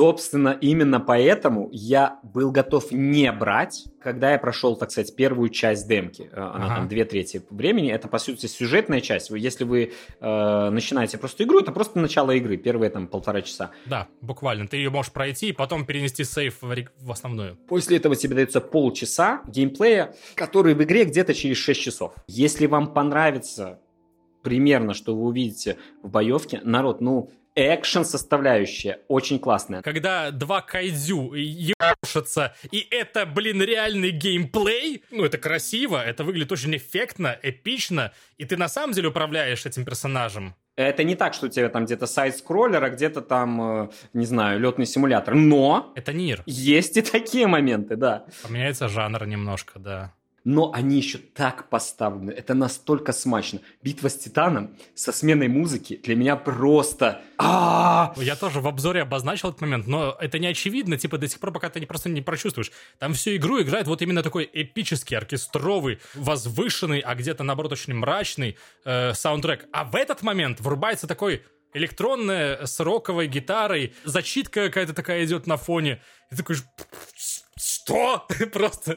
Собственно, 0.00 0.56
именно 0.62 0.98
поэтому 0.98 1.68
я 1.72 2.20
был 2.22 2.50
готов 2.50 2.90
не 2.90 3.30
брать, 3.32 3.84
когда 4.02 4.32
я 4.32 4.38
прошел, 4.38 4.74
так 4.74 4.90
сказать, 4.90 5.14
первую 5.14 5.50
часть 5.50 5.86
демки. 5.86 6.30
Э, 6.32 6.40
она 6.40 6.64
ага. 6.64 6.76
там 6.76 6.88
две 6.88 7.04
трети 7.04 7.42
времени. 7.50 7.92
Это, 7.92 8.08
по 8.08 8.18
сути, 8.18 8.46
сюжетная 8.46 9.02
часть. 9.02 9.28
Если 9.28 9.64
вы 9.64 9.92
э, 10.20 10.70
начинаете 10.70 11.18
просто 11.18 11.44
игру, 11.44 11.60
это 11.60 11.70
просто 11.70 11.98
начало 11.98 12.30
игры, 12.30 12.56
первые 12.56 12.88
там 12.88 13.08
полтора 13.08 13.42
часа. 13.42 13.72
Да, 13.84 14.08
буквально. 14.22 14.66
Ты 14.66 14.78
ее 14.78 14.88
можешь 14.88 15.12
пройти 15.12 15.50
и 15.50 15.52
потом 15.52 15.84
перенести 15.84 16.24
сейф 16.24 16.62
в, 16.62 16.74
в 16.98 17.12
основную. 17.12 17.56
После 17.68 17.98
этого 17.98 18.16
тебе 18.16 18.36
дается 18.36 18.62
полчаса 18.62 19.42
геймплея, 19.48 20.14
который 20.34 20.72
в 20.72 20.82
игре 20.82 21.04
где-то 21.04 21.34
через 21.34 21.58
6 21.58 21.78
часов. 21.78 22.14
Если 22.26 22.64
вам 22.64 22.94
понравится 22.94 23.80
примерно, 24.42 24.94
что 24.94 25.14
вы 25.14 25.24
увидите 25.24 25.76
в 26.02 26.08
боевке, 26.08 26.60
народ, 26.64 27.00
ну, 27.00 27.30
экшен 27.54 28.04
составляющая 28.04 29.00
очень 29.08 29.38
классная. 29.38 29.82
Когда 29.82 30.30
два 30.30 30.60
кайдзю 30.60 31.34
ебашатся, 31.34 32.54
и 32.70 32.86
это, 32.90 33.26
блин, 33.26 33.62
реальный 33.62 34.10
геймплей, 34.10 35.04
ну, 35.10 35.24
это 35.24 35.38
красиво, 35.38 36.02
это 36.02 36.24
выглядит 36.24 36.52
очень 36.52 36.76
эффектно, 36.76 37.38
эпично, 37.42 38.12
и 38.38 38.44
ты 38.44 38.56
на 38.56 38.68
самом 38.68 38.94
деле 38.94 39.08
управляешь 39.08 39.66
этим 39.66 39.84
персонажем. 39.84 40.54
Это 40.76 41.04
не 41.04 41.14
так, 41.14 41.34
что 41.34 41.46
у 41.46 41.48
тебя 41.50 41.68
там 41.68 41.84
где-то 41.84 42.06
сайт-скроллер, 42.06 42.82
а 42.82 42.90
где-то 42.90 43.20
там, 43.20 43.82
э, 43.82 43.90
не 44.14 44.24
знаю, 44.24 44.60
летный 44.60 44.86
симулятор. 44.86 45.34
Но... 45.34 45.92
Это 45.94 46.14
Нир. 46.14 46.42
Есть 46.46 46.96
и 46.96 47.02
такие 47.02 47.46
моменты, 47.46 47.96
да. 47.96 48.24
Поменяется 48.42 48.88
жанр 48.88 49.26
немножко, 49.26 49.78
да 49.78 50.14
но 50.44 50.72
они 50.72 50.96
еще 50.96 51.18
так 51.18 51.68
поставлены. 51.68 52.30
Это 52.30 52.54
настолько 52.54 53.12
смачно. 53.12 53.60
Битва 53.82 54.08
с 54.08 54.16
Титаном 54.16 54.76
со 54.94 55.12
сменой 55.12 55.48
музыки 55.48 56.00
для 56.02 56.16
меня 56.16 56.36
просто... 56.36 57.22
А! 57.38 58.12
Я 58.16 58.36
тоже 58.36 58.60
в 58.60 58.66
обзоре 58.66 59.02
обозначил 59.02 59.50
этот 59.50 59.60
момент, 59.60 59.86
но 59.86 60.16
это 60.20 60.38
не 60.38 60.46
очевидно, 60.46 60.96
типа 60.96 61.18
до 61.18 61.28
сих 61.28 61.40
пор, 61.40 61.52
пока 61.52 61.68
ты 61.68 61.84
просто 61.86 62.08
не 62.08 62.22
прочувствуешь. 62.22 62.72
Там 62.98 63.14
всю 63.14 63.36
игру 63.36 63.60
играет 63.60 63.86
вот 63.86 64.02
именно 64.02 64.22
такой 64.22 64.48
эпический, 64.52 65.16
оркестровый, 65.16 65.98
возвышенный, 66.14 67.00
а 67.00 67.14
где-то, 67.14 67.44
наоборот, 67.44 67.72
очень 67.72 67.94
мрачный 67.94 68.56
э, 68.84 69.12
саундтрек. 69.14 69.66
А 69.72 69.84
в 69.84 69.94
этот 69.94 70.22
момент 70.22 70.60
врубается 70.60 71.06
такой 71.06 71.42
электронная 71.74 72.66
с 72.66 72.80
роковой 72.80 73.26
гитарой, 73.26 73.94
зачитка 74.04 74.66
какая-то 74.66 74.94
такая 74.94 75.24
идет 75.24 75.46
на 75.46 75.56
фоне. 75.56 76.00
И 76.30 76.36
такой 76.36 76.56
что? 77.56 78.26
Просто... 78.52 78.96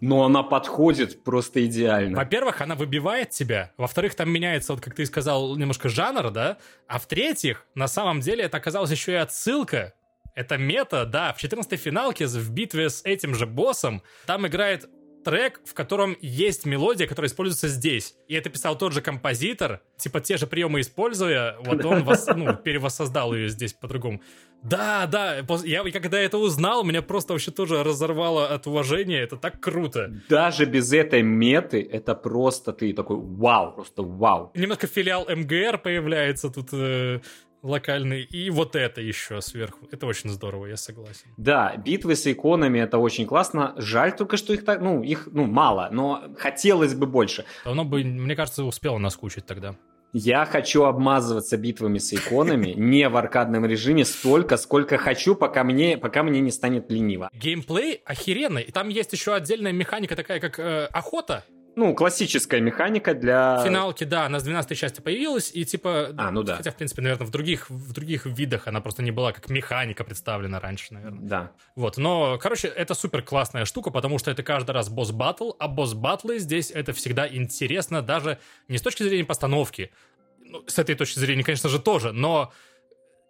Но 0.00 0.24
она 0.24 0.42
подходит 0.42 1.24
просто 1.24 1.64
идеально. 1.66 2.16
Во-первых, 2.16 2.60
она 2.60 2.74
выбивает 2.74 3.30
тебя. 3.30 3.72
Во-вторых, 3.76 4.14
там 4.14 4.30
меняется, 4.30 4.72
вот 4.74 4.82
как 4.82 4.94
ты 4.94 5.06
сказал, 5.06 5.56
немножко 5.56 5.88
жанр, 5.88 6.30
да? 6.30 6.58
А 6.86 6.98
в-третьих, 6.98 7.66
на 7.74 7.88
самом 7.88 8.20
деле 8.20 8.44
это 8.44 8.56
оказалось 8.56 8.90
еще 8.90 9.12
и 9.12 9.16
отсылка. 9.16 9.94
Это 10.34 10.56
мета, 10.56 11.04
да, 11.04 11.32
в 11.32 11.42
14-й 11.42 11.76
финалке 11.76 12.26
в 12.26 12.50
битве 12.50 12.88
с 12.88 13.04
этим 13.04 13.34
же 13.34 13.46
боссом 13.46 14.02
там 14.26 14.46
играет 14.46 14.88
трек, 15.22 15.60
в 15.64 15.74
котором 15.74 16.16
есть 16.20 16.66
мелодия, 16.66 17.06
которая 17.06 17.28
используется 17.28 17.68
здесь. 17.68 18.14
И 18.28 18.34
это 18.34 18.50
писал 18.50 18.76
тот 18.76 18.92
же 18.92 19.00
композитор, 19.00 19.82
типа 19.96 20.20
те 20.20 20.36
же 20.36 20.46
приемы 20.46 20.80
используя, 20.80 21.56
вот 21.60 21.84
он 21.84 22.02
вос, 22.04 22.26
ну, 22.34 22.54
перевоссоздал 22.54 23.34
ее 23.34 23.48
здесь 23.48 23.72
по-другому. 23.72 24.20
Да, 24.62 25.06
да, 25.06 25.44
я 25.64 25.82
когда 25.90 26.20
это 26.20 26.38
узнал, 26.38 26.84
меня 26.84 27.02
просто 27.02 27.32
вообще 27.32 27.50
тоже 27.50 27.82
разорвало 27.82 28.46
от 28.46 28.66
уважения, 28.66 29.18
это 29.18 29.36
так 29.36 29.60
круто. 29.60 30.12
Даже 30.28 30.66
без 30.66 30.92
этой 30.92 31.22
меты, 31.22 31.82
это 31.82 32.14
просто 32.14 32.72
ты 32.72 32.92
такой 32.92 33.16
вау, 33.16 33.72
просто 33.72 34.02
вау. 34.02 34.52
Немножко 34.54 34.86
филиал 34.86 35.26
МГР 35.28 35.78
появляется 35.78 36.48
тут, 36.48 36.68
э, 36.72 37.20
локальный, 37.62 38.22
и 38.22 38.50
вот 38.50 38.76
это 38.76 39.00
еще 39.00 39.40
сверху. 39.40 39.88
Это 39.90 40.06
очень 40.06 40.30
здорово, 40.30 40.66
я 40.66 40.76
согласен. 40.76 41.26
Да, 41.36 41.76
битвы 41.76 42.16
с 42.16 42.26
иконами 42.26 42.78
это 42.78 42.98
очень 42.98 43.26
классно. 43.26 43.74
Жаль 43.76 44.14
только, 44.16 44.36
что 44.36 44.52
их 44.52 44.64
так, 44.64 44.80
ну, 44.80 45.02
их, 45.02 45.28
ну, 45.32 45.46
мало, 45.46 45.88
но 45.92 46.24
хотелось 46.38 46.94
бы 46.94 47.06
больше. 47.06 47.44
Оно 47.64 47.84
бы, 47.84 48.04
мне 48.04 48.36
кажется, 48.36 48.64
успело 48.64 48.98
наскучить 48.98 49.46
тогда. 49.46 49.76
Я 50.14 50.44
хочу 50.44 50.82
обмазываться 50.84 51.56
битвами 51.56 51.96
с 51.96 52.12
иконами 52.12 52.68
не 52.76 53.08
в 53.08 53.16
аркадном 53.16 53.64
режиме 53.64 54.04
столько, 54.04 54.58
сколько 54.58 54.98
хочу, 54.98 55.34
пока 55.34 55.64
мне, 55.64 55.96
пока 55.96 56.22
мне 56.22 56.40
не 56.40 56.50
станет 56.50 56.90
лениво. 56.90 57.30
Геймплей 57.32 58.02
охеренный. 58.04 58.64
Там 58.64 58.90
есть 58.90 59.12
еще 59.12 59.34
отдельная 59.34 59.72
механика 59.72 60.14
такая, 60.14 60.38
как 60.38 60.58
э, 60.58 60.84
охота. 60.92 61.44
Ну, 61.74 61.94
классическая 61.94 62.60
механика 62.60 63.14
для... 63.14 63.62
Финалки, 63.64 64.04
да, 64.04 64.26
она 64.26 64.40
с 64.40 64.42
12 64.42 64.76
части 64.76 65.00
появилась, 65.00 65.50
и 65.54 65.64
типа... 65.64 66.10
А, 66.16 66.30
ну 66.30 66.42
да. 66.42 66.56
Хотя, 66.56 66.70
в 66.70 66.76
принципе, 66.76 67.02
наверное, 67.02 67.26
в 67.26 67.30
других, 67.30 67.70
в 67.70 67.92
других 67.92 68.26
видах 68.26 68.68
она 68.68 68.80
просто 68.80 69.02
не 69.02 69.10
была 69.10 69.32
как 69.32 69.48
механика 69.48 70.04
представлена 70.04 70.60
раньше, 70.60 70.92
наверное. 70.92 71.22
Да. 71.22 71.52
Вот, 71.74 71.96
но, 71.96 72.38
короче, 72.38 72.68
это 72.68 72.94
супер 72.94 73.22
классная 73.22 73.64
штука, 73.64 73.90
потому 73.90 74.18
что 74.18 74.30
это 74.30 74.42
каждый 74.42 74.72
раз 74.72 74.90
босс-баттл, 74.90 75.52
а 75.58 75.68
босс-баттлы 75.68 76.38
здесь 76.38 76.70
это 76.70 76.92
всегда 76.92 77.26
интересно 77.26 78.02
даже 78.02 78.38
не 78.68 78.76
с 78.76 78.82
точки 78.82 79.02
зрения 79.02 79.24
постановки, 79.24 79.92
ну, 80.40 80.64
с 80.66 80.78
этой 80.78 80.94
точки 80.94 81.18
зрения, 81.18 81.44
конечно 81.44 81.70
же, 81.70 81.78
тоже, 81.78 82.12
но 82.12 82.52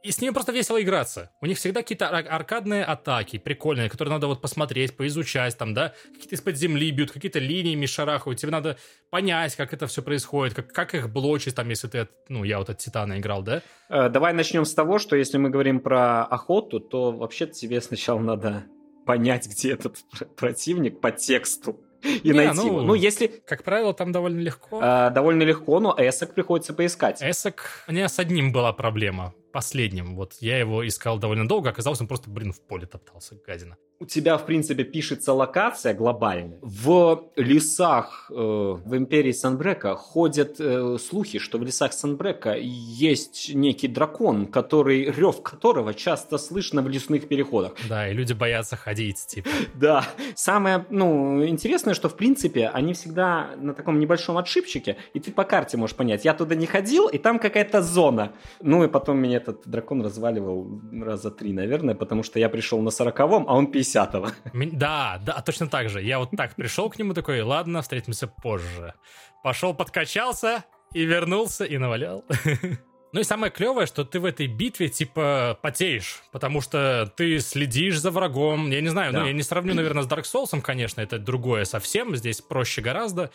и 0.03 0.11
с 0.11 0.21
ними 0.21 0.33
просто 0.33 0.53
весело 0.53 0.83
играться. 0.83 1.31
У 1.41 1.47
них 1.47 1.59
всегда 1.59 1.83
какие-то 1.83 2.09
аркадные 2.09 2.85
атаки, 2.85 3.39
прикольные, 3.39 3.89
которые 3.89 4.13
надо 4.13 4.27
вот 4.27 4.41
посмотреть, 4.41 4.97
поизучать, 4.97 5.57
там, 5.57 5.75
да, 5.75 5.95
какие-то 6.13 6.35
из-под 6.35 6.57
земли 6.57 6.91
бьют, 6.91 7.13
какие-то 7.13 7.39
линиями 7.39 7.87
шарахают, 7.87 8.39
тебе 8.39 8.51
надо 8.51 8.77
понять, 9.11 9.55
как 9.57 9.73
это 9.73 9.87
все 9.87 10.03
происходит, 10.03 10.55
как, 10.55 10.73
как 10.73 10.95
их 10.95 11.11
блочить, 11.11 11.55
там, 11.55 11.69
если 11.69 11.89
ты, 11.89 12.09
ну, 12.29 12.45
я 12.45 12.59
вот 12.59 12.71
от 12.71 12.79
Титана 12.79 13.19
играл, 13.19 13.43
да? 13.43 13.63
Э, 13.89 14.09
давай 14.09 14.33
начнем 14.33 14.65
с 14.65 14.75
того, 14.75 14.99
что 14.99 15.17
если 15.17 15.39
мы 15.39 15.51
говорим 15.51 15.81
про 15.81 16.25
охоту, 16.25 16.81
то 16.81 17.13
вообще-то 17.13 17.53
тебе 17.53 17.81
сначала 17.81 18.19
надо 18.19 18.65
понять, 19.07 19.47
где 19.47 19.73
этот 19.73 19.99
противник 20.37 21.01
по 21.01 21.11
тексту 21.11 21.81
и 22.03 22.21
не, 22.25 22.33
найти 22.33 22.57
ну, 22.57 22.67
его. 22.67 22.83
Ну, 22.83 22.95
если... 22.95 23.29
Как 23.29 23.63
правило, 23.63 23.95
там 23.95 24.11
довольно 24.13 24.41
легко. 24.41 24.81
А, 24.83 25.11
довольно 25.11 25.43
легко, 25.43 25.79
но 25.81 25.95
эсок 25.97 26.35
приходится 26.35 26.75
поискать. 26.75 27.23
Эсок... 27.23 27.85
У 27.87 27.93
меня 27.93 28.09
с 28.09 28.19
одним 28.19 28.53
была 28.53 28.73
проблема. 28.73 29.35
Последним. 29.53 30.17
Вот 30.17 30.37
я 30.41 30.59
его 30.59 30.87
искал 30.87 31.19
довольно 31.19 31.47
долго, 31.47 31.71
оказалось, 31.71 32.01
он 32.01 32.09
просто, 32.09 32.31
блин, 32.31 32.53
в 32.53 32.61
поле 32.61 32.87
топтался, 32.87 33.37
гадина 33.47 33.77
у 34.03 34.05
тебя, 34.05 34.37
в 34.37 34.47
принципе, 34.47 34.83
пишется 34.83 35.33
локация 35.33 35.95
глобальная. 35.95 36.59
В 36.61 37.23
лесах 37.37 38.27
э, 38.31 38.35
в 38.35 38.97
империи 38.97 39.31
Санбрека 39.31 39.95
ходят 39.95 40.57
э, 40.59 40.97
слухи, 40.99 41.39
что 41.39 41.59
в 41.59 41.63
лесах 41.63 41.93
Санбрека 41.93 42.57
есть 42.59 43.55
некий 43.55 43.87
дракон, 43.87 44.47
который, 44.47 45.05
рев 45.05 45.41
которого 45.43 45.95
часто 45.95 46.39
слышно 46.39 46.83
в 46.83 46.89
лесных 46.89 47.29
переходах. 47.29 47.75
Да, 47.89 48.09
и 48.09 48.13
люди 48.13 48.33
боятся 48.33 48.75
ходить, 48.75 49.25
типа. 49.29 49.49
Да. 49.75 50.05
Самое, 50.35 50.85
ну, 50.91 51.47
интересное, 51.47 51.95
что, 51.95 52.09
в 52.09 52.17
принципе, 52.17 52.71
они 52.75 52.95
всегда 52.95 53.51
на 53.57 53.73
таком 53.73 54.01
небольшом 54.01 54.37
отшибчике, 54.37 54.97
и 55.15 55.21
ты 55.21 55.31
по 55.31 55.45
карте 55.45 55.77
можешь 55.77 55.95
понять, 55.95 56.25
я 56.25 56.35
туда 56.35 56.57
не 56.57 56.67
ходил, 56.67 57.07
и 57.07 57.19
там 57.19 57.39
какая-то 57.39 57.83
зона. 57.83 58.33
Ну, 58.61 58.83
и 58.83 58.89
потом 58.89 59.19
меня 59.19 59.39
этот 59.49 59.67
дракон 59.67 60.03
разваливал 60.03 60.81
раза 61.03 61.31
три, 61.31 61.53
наверное, 61.53 61.95
потому 61.95 62.23
что 62.23 62.39
я 62.39 62.49
пришел 62.49 62.81
на 62.83 62.91
сороковом, 62.91 63.47
а 63.49 63.55
он 63.55 63.71
50 63.71 64.03
10-го. 64.03 64.29
Да, 64.73 65.21
да, 65.25 65.41
точно 65.43 65.69
так 65.69 65.89
же. 65.89 66.03
Я 66.03 66.19
вот 66.19 66.31
так 66.37 66.55
пришел 66.55 66.91
к 66.91 66.99
нему 66.99 67.15
такой, 67.15 67.41
ладно, 67.43 67.83
встретимся 67.83 68.27
позже. 68.27 68.95
Пошел, 69.43 69.75
подкачался 69.75 70.65
и 70.93 71.05
вернулся 71.05 71.65
и 71.65 71.79
навалял. 71.79 72.25
Ну 73.15 73.21
и 73.21 73.25
самое 73.25 73.53
клевое, 73.53 73.87
что 73.87 74.07
ты 74.07 74.21
в 74.21 74.25
этой 74.25 74.47
битве 74.47 74.89
типа 74.89 75.59
потеешь, 75.61 76.23
потому 76.33 76.63
что 76.63 77.13
ты 77.15 77.41
следишь 77.41 78.01
за 78.01 78.11
врагом. 78.11 78.71
Я 78.71 78.81
не 78.81 78.89
знаю, 78.89 79.13
ну, 79.13 79.19
да. 79.19 79.21
ну 79.21 79.27
я 79.27 79.35
не 79.35 79.43
сравню, 79.43 79.75
наверное, 79.75 80.03
с 80.03 80.07
Dark 80.07 80.23
Souls, 80.23 80.59
конечно, 80.63 81.03
это 81.03 81.19
другое 81.19 81.67
совсем, 81.67 82.17
здесь 82.17 82.41
проще 82.41 82.81
гораздо. 82.81 83.31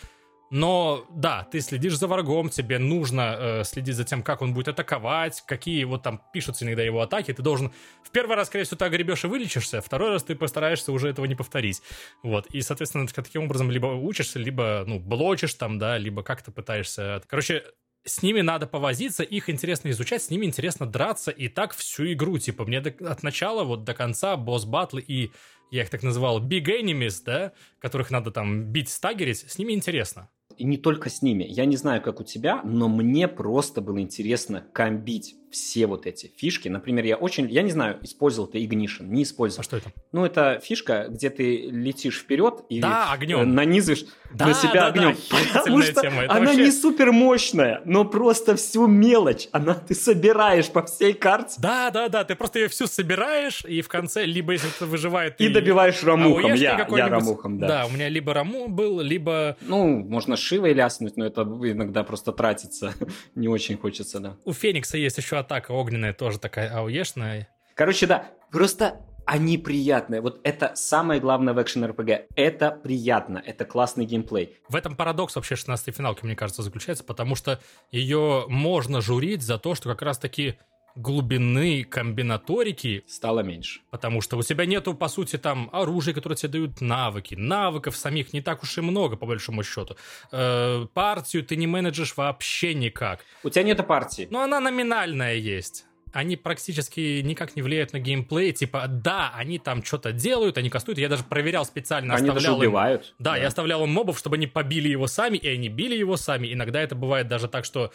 Но 0.49 1.05
да, 1.09 1.43
ты 1.51 1.59
следишь 1.59 1.97
за 1.97 2.07
врагом, 2.07 2.49
тебе 2.49 2.79
нужно 2.79 3.35
э, 3.37 3.63
следить 3.65 3.95
за 3.95 4.05
тем, 4.05 4.23
как 4.23 4.41
он 4.41 4.53
будет 4.53 4.69
атаковать, 4.69 5.43
какие 5.45 5.83
вот 5.83 6.03
там 6.03 6.21
пишутся 6.31 6.63
иногда 6.63 6.83
его 6.83 7.01
атаки. 7.01 7.33
Ты 7.33 7.41
должен 7.41 7.73
в 8.03 8.11
первый 8.11 8.37
раз, 8.37 8.47
скорее 8.47 8.63
всего, 8.63 8.77
ты 8.77 8.85
огребешь 8.85 9.25
и 9.25 9.27
вылечишься, 9.27 9.81
второй 9.81 10.11
раз 10.11 10.23
ты 10.23 10.35
постараешься 10.35 10.93
уже 10.93 11.09
этого 11.09 11.25
не 11.25 11.35
повторить. 11.35 11.81
Вот. 12.23 12.45
И, 12.47 12.61
соответственно, 12.61 13.07
ты 13.07 13.13
таким 13.13 13.43
образом 13.43 13.69
либо 13.69 13.87
учишься, 13.87 14.39
либо, 14.39 14.85
ну, 14.87 14.99
блочишь 14.99 15.53
там, 15.53 15.79
да, 15.79 15.97
либо 15.97 16.23
как-то 16.23 16.51
пытаешься... 16.51 17.21
Короче, 17.27 17.63
с 18.05 18.23
ними 18.23 18.39
надо 18.39 18.67
повозиться, 18.67 19.23
их 19.23 19.49
интересно 19.49 19.89
изучать, 19.89 20.23
с 20.23 20.29
ними 20.29 20.45
интересно 20.45 20.85
драться, 20.85 21.29
и 21.29 21.49
так 21.49 21.73
всю 21.73 22.13
игру, 22.13 22.37
типа, 22.37 22.63
мне 22.63 22.79
до, 22.79 22.91
от 23.11 23.21
начала 23.21 23.65
вот 23.65 23.83
до 23.83 23.93
конца 23.93 24.37
босс-батлы 24.37 25.03
и, 25.05 25.31
я 25.71 25.81
их 25.81 25.89
так 25.89 26.03
называл, 26.03 26.41
big 26.41 26.67
enemies, 26.67 27.21
да, 27.25 27.51
которых 27.79 28.11
надо 28.11 28.31
там 28.31 28.63
бить, 28.63 28.87
стагерить, 28.87 29.39
с 29.51 29.57
ними 29.57 29.73
интересно 29.73 30.29
и 30.57 30.65
не 30.65 30.77
только 30.77 31.09
с 31.09 31.21
ними. 31.21 31.45
Я 31.47 31.65
не 31.65 31.77
знаю, 31.77 32.01
как 32.01 32.19
у 32.19 32.23
тебя, 32.23 32.61
но 32.63 32.89
мне 32.89 33.27
просто 33.27 33.81
было 33.81 34.01
интересно 34.01 34.65
комбить. 34.73 35.35
Все 35.51 35.87
вот 35.87 36.05
эти 36.05 36.31
фишки. 36.35 36.67
Например, 36.67 37.05
я 37.05 37.15
очень, 37.15 37.49
я 37.49 37.61
не 37.61 37.71
знаю, 37.71 37.97
использовал 38.01 38.47
ты 38.47 38.57
Ignition, 38.63 39.03
не 39.07 39.23
использовал. 39.23 39.61
А 39.61 39.63
что 39.63 39.77
это? 39.77 39.91
Ну, 40.11 40.25
это 40.25 40.59
фишка, 40.63 41.07
где 41.09 41.29
ты 41.29 41.67
летишь 41.69 42.19
вперед 42.19 42.63
и 42.69 42.79
Да, 42.81 43.11
огнем. 43.11 43.39
э, 43.39 43.45
нанизываешь 43.45 44.05
Да, 44.33 44.47
на 44.47 44.53
себя 44.53 44.73
да, 44.73 44.87
огнем. 44.87 45.15
да, 45.31 45.37
Потому 45.59 45.81
что 45.81 46.01
тема. 46.01 46.23
Это 46.23 46.33
она 46.33 46.45
вообще- 46.47 46.65
не 46.65 46.71
супер 46.71 47.11
мощная, 47.11 47.81
но 47.85 48.05
просто 48.05 48.55
всю 48.55 48.87
мелочь 48.87 49.47
она 49.51 49.73
ты 49.73 49.95
собираешь 49.95 50.69
по 50.69 50.85
всей 50.85 51.13
карте 51.13 51.55
Да, 51.59 51.89
да, 51.91 52.09
да, 52.09 52.23
ты 52.23 52.35
просто 52.35 52.59
ее 52.59 52.67
всю 52.67 52.87
собираешь, 52.87 53.63
и 53.65 53.81
в 53.81 53.87
конце, 53.87 54.25
либо 54.25 54.53
если 54.53 54.67
кто 54.69 54.85
выживает... 54.85 55.39
и 55.39 55.47
ты- 55.47 55.53
добиваешь 55.53 56.03
рамухом. 56.03 56.45
АОЕшный 56.45 56.59
Я, 56.63 56.87
я 56.89 57.07
рамухом, 57.09 57.57
да. 57.59 57.67
Да, 57.67 57.85
у 57.85 57.89
меня 57.89 58.09
либо 58.09 58.33
раму 58.33 58.67
был, 58.67 58.99
либо 59.01 59.55
Ну, 59.61 59.99
можно 59.99 60.35
шивой 60.35 60.73
ляснуть, 60.73 61.15
но 61.17 61.25
это 61.25 61.41
иногда 61.43 62.03
просто 62.03 62.31
тратится. 62.31 62.93
Не 63.35 63.47
очень 63.47 63.77
хочется, 63.77 64.19
да. 64.19 64.37
у 64.45 64.53
Феникса 64.53 64.97
есть 64.97 65.17
еще 65.17 65.36
атака 65.39 65.71
огненная, 65.71 66.13
тоже 66.13 66.39
такая 66.39 66.75
ауешная. 66.75 67.47
Короче, 67.75 68.07
да, 68.07 68.25
просто 68.51 69.01
они 69.27 69.57
приятные. 69.57 70.21
Вот 70.21 70.39
это 70.43 70.71
самое 70.75 71.19
главное 71.19 71.53
в 71.53 71.61
экшен 71.61 71.83
РПГ. 71.85 72.27
Это 72.35 72.71
приятно, 72.71 73.43
это 73.45 73.65
классный 73.65 74.05
геймплей. 74.05 74.55
В 74.69 74.75
этом 74.75 74.95
парадокс 74.95 75.35
вообще 75.35 75.55
16-й 75.55 75.91
финалки, 75.91 76.23
мне 76.23 76.35
кажется, 76.35 76.63
заключается, 76.63 77.03
потому 77.03 77.35
что 77.35 77.59
ее 77.91 78.45
можно 78.47 79.01
журить 79.01 79.41
за 79.41 79.57
то, 79.57 79.75
что 79.75 79.89
как 79.89 80.01
раз-таки 80.01 80.57
глубины 80.97 81.83
комбинаторики, 81.83 83.03
Стало 83.07 83.41
меньше. 83.41 83.79
потому 83.89 84.21
что 84.21 84.37
у 84.37 84.43
тебя 84.43 84.65
нету, 84.65 84.93
по 84.93 85.07
сути, 85.07 85.37
там 85.37 85.69
оружия, 85.71 86.13
которые 86.13 86.37
тебе 86.37 86.49
дают 86.51 86.81
навыки. 86.81 87.35
Навыков 87.35 87.95
самих 87.95 88.33
не 88.33 88.41
так 88.41 88.63
уж 88.63 88.77
и 88.77 88.81
много, 88.81 89.15
по 89.15 89.25
большому 89.25 89.63
счету. 89.63 89.95
Э, 90.31 90.85
партию 90.93 91.43
ты 91.43 91.55
не 91.55 91.67
менеджешь 91.67 92.15
вообще 92.17 92.73
никак. 92.73 93.21
У 93.43 93.49
тебя 93.49 93.63
нету 93.63 93.83
партии. 93.83 94.27
Но 94.31 94.41
она 94.41 94.59
номинальная 94.59 95.35
есть. 95.35 95.85
Они 96.13 96.35
практически 96.37 97.21
никак 97.21 97.55
не 97.55 97.61
влияют 97.61 97.93
на 97.93 97.99
геймплей. 97.99 98.51
Типа, 98.53 98.85
да, 98.87 99.31
они 99.35 99.59
там 99.59 99.83
что-то 99.83 100.11
делают, 100.13 100.57
они 100.57 100.69
кастуют. 100.69 100.97
Я 100.97 101.09
даже 101.09 101.23
проверял 101.23 101.63
специально, 101.65 102.15
Они 102.15 102.27
даже 102.27 102.37
оставлял 102.37 102.55
им- 102.55 102.59
убивают. 102.69 103.13
Да, 103.19 103.37
я 103.37 103.47
оставлял 103.47 103.83
им 103.83 103.89
мобов, 103.91 104.17
чтобы 104.17 104.37
они 104.37 104.47
побили 104.47 104.87
его 104.89 105.05
сами, 105.07 105.37
и 105.37 105.47
они 105.47 105.69
били 105.69 105.95
его 105.95 106.17
сами. 106.17 106.51
Иногда 106.51 106.81
это 106.81 106.95
бывает 106.95 107.27
даже 107.27 107.47
так, 107.47 107.65
что 107.65 107.91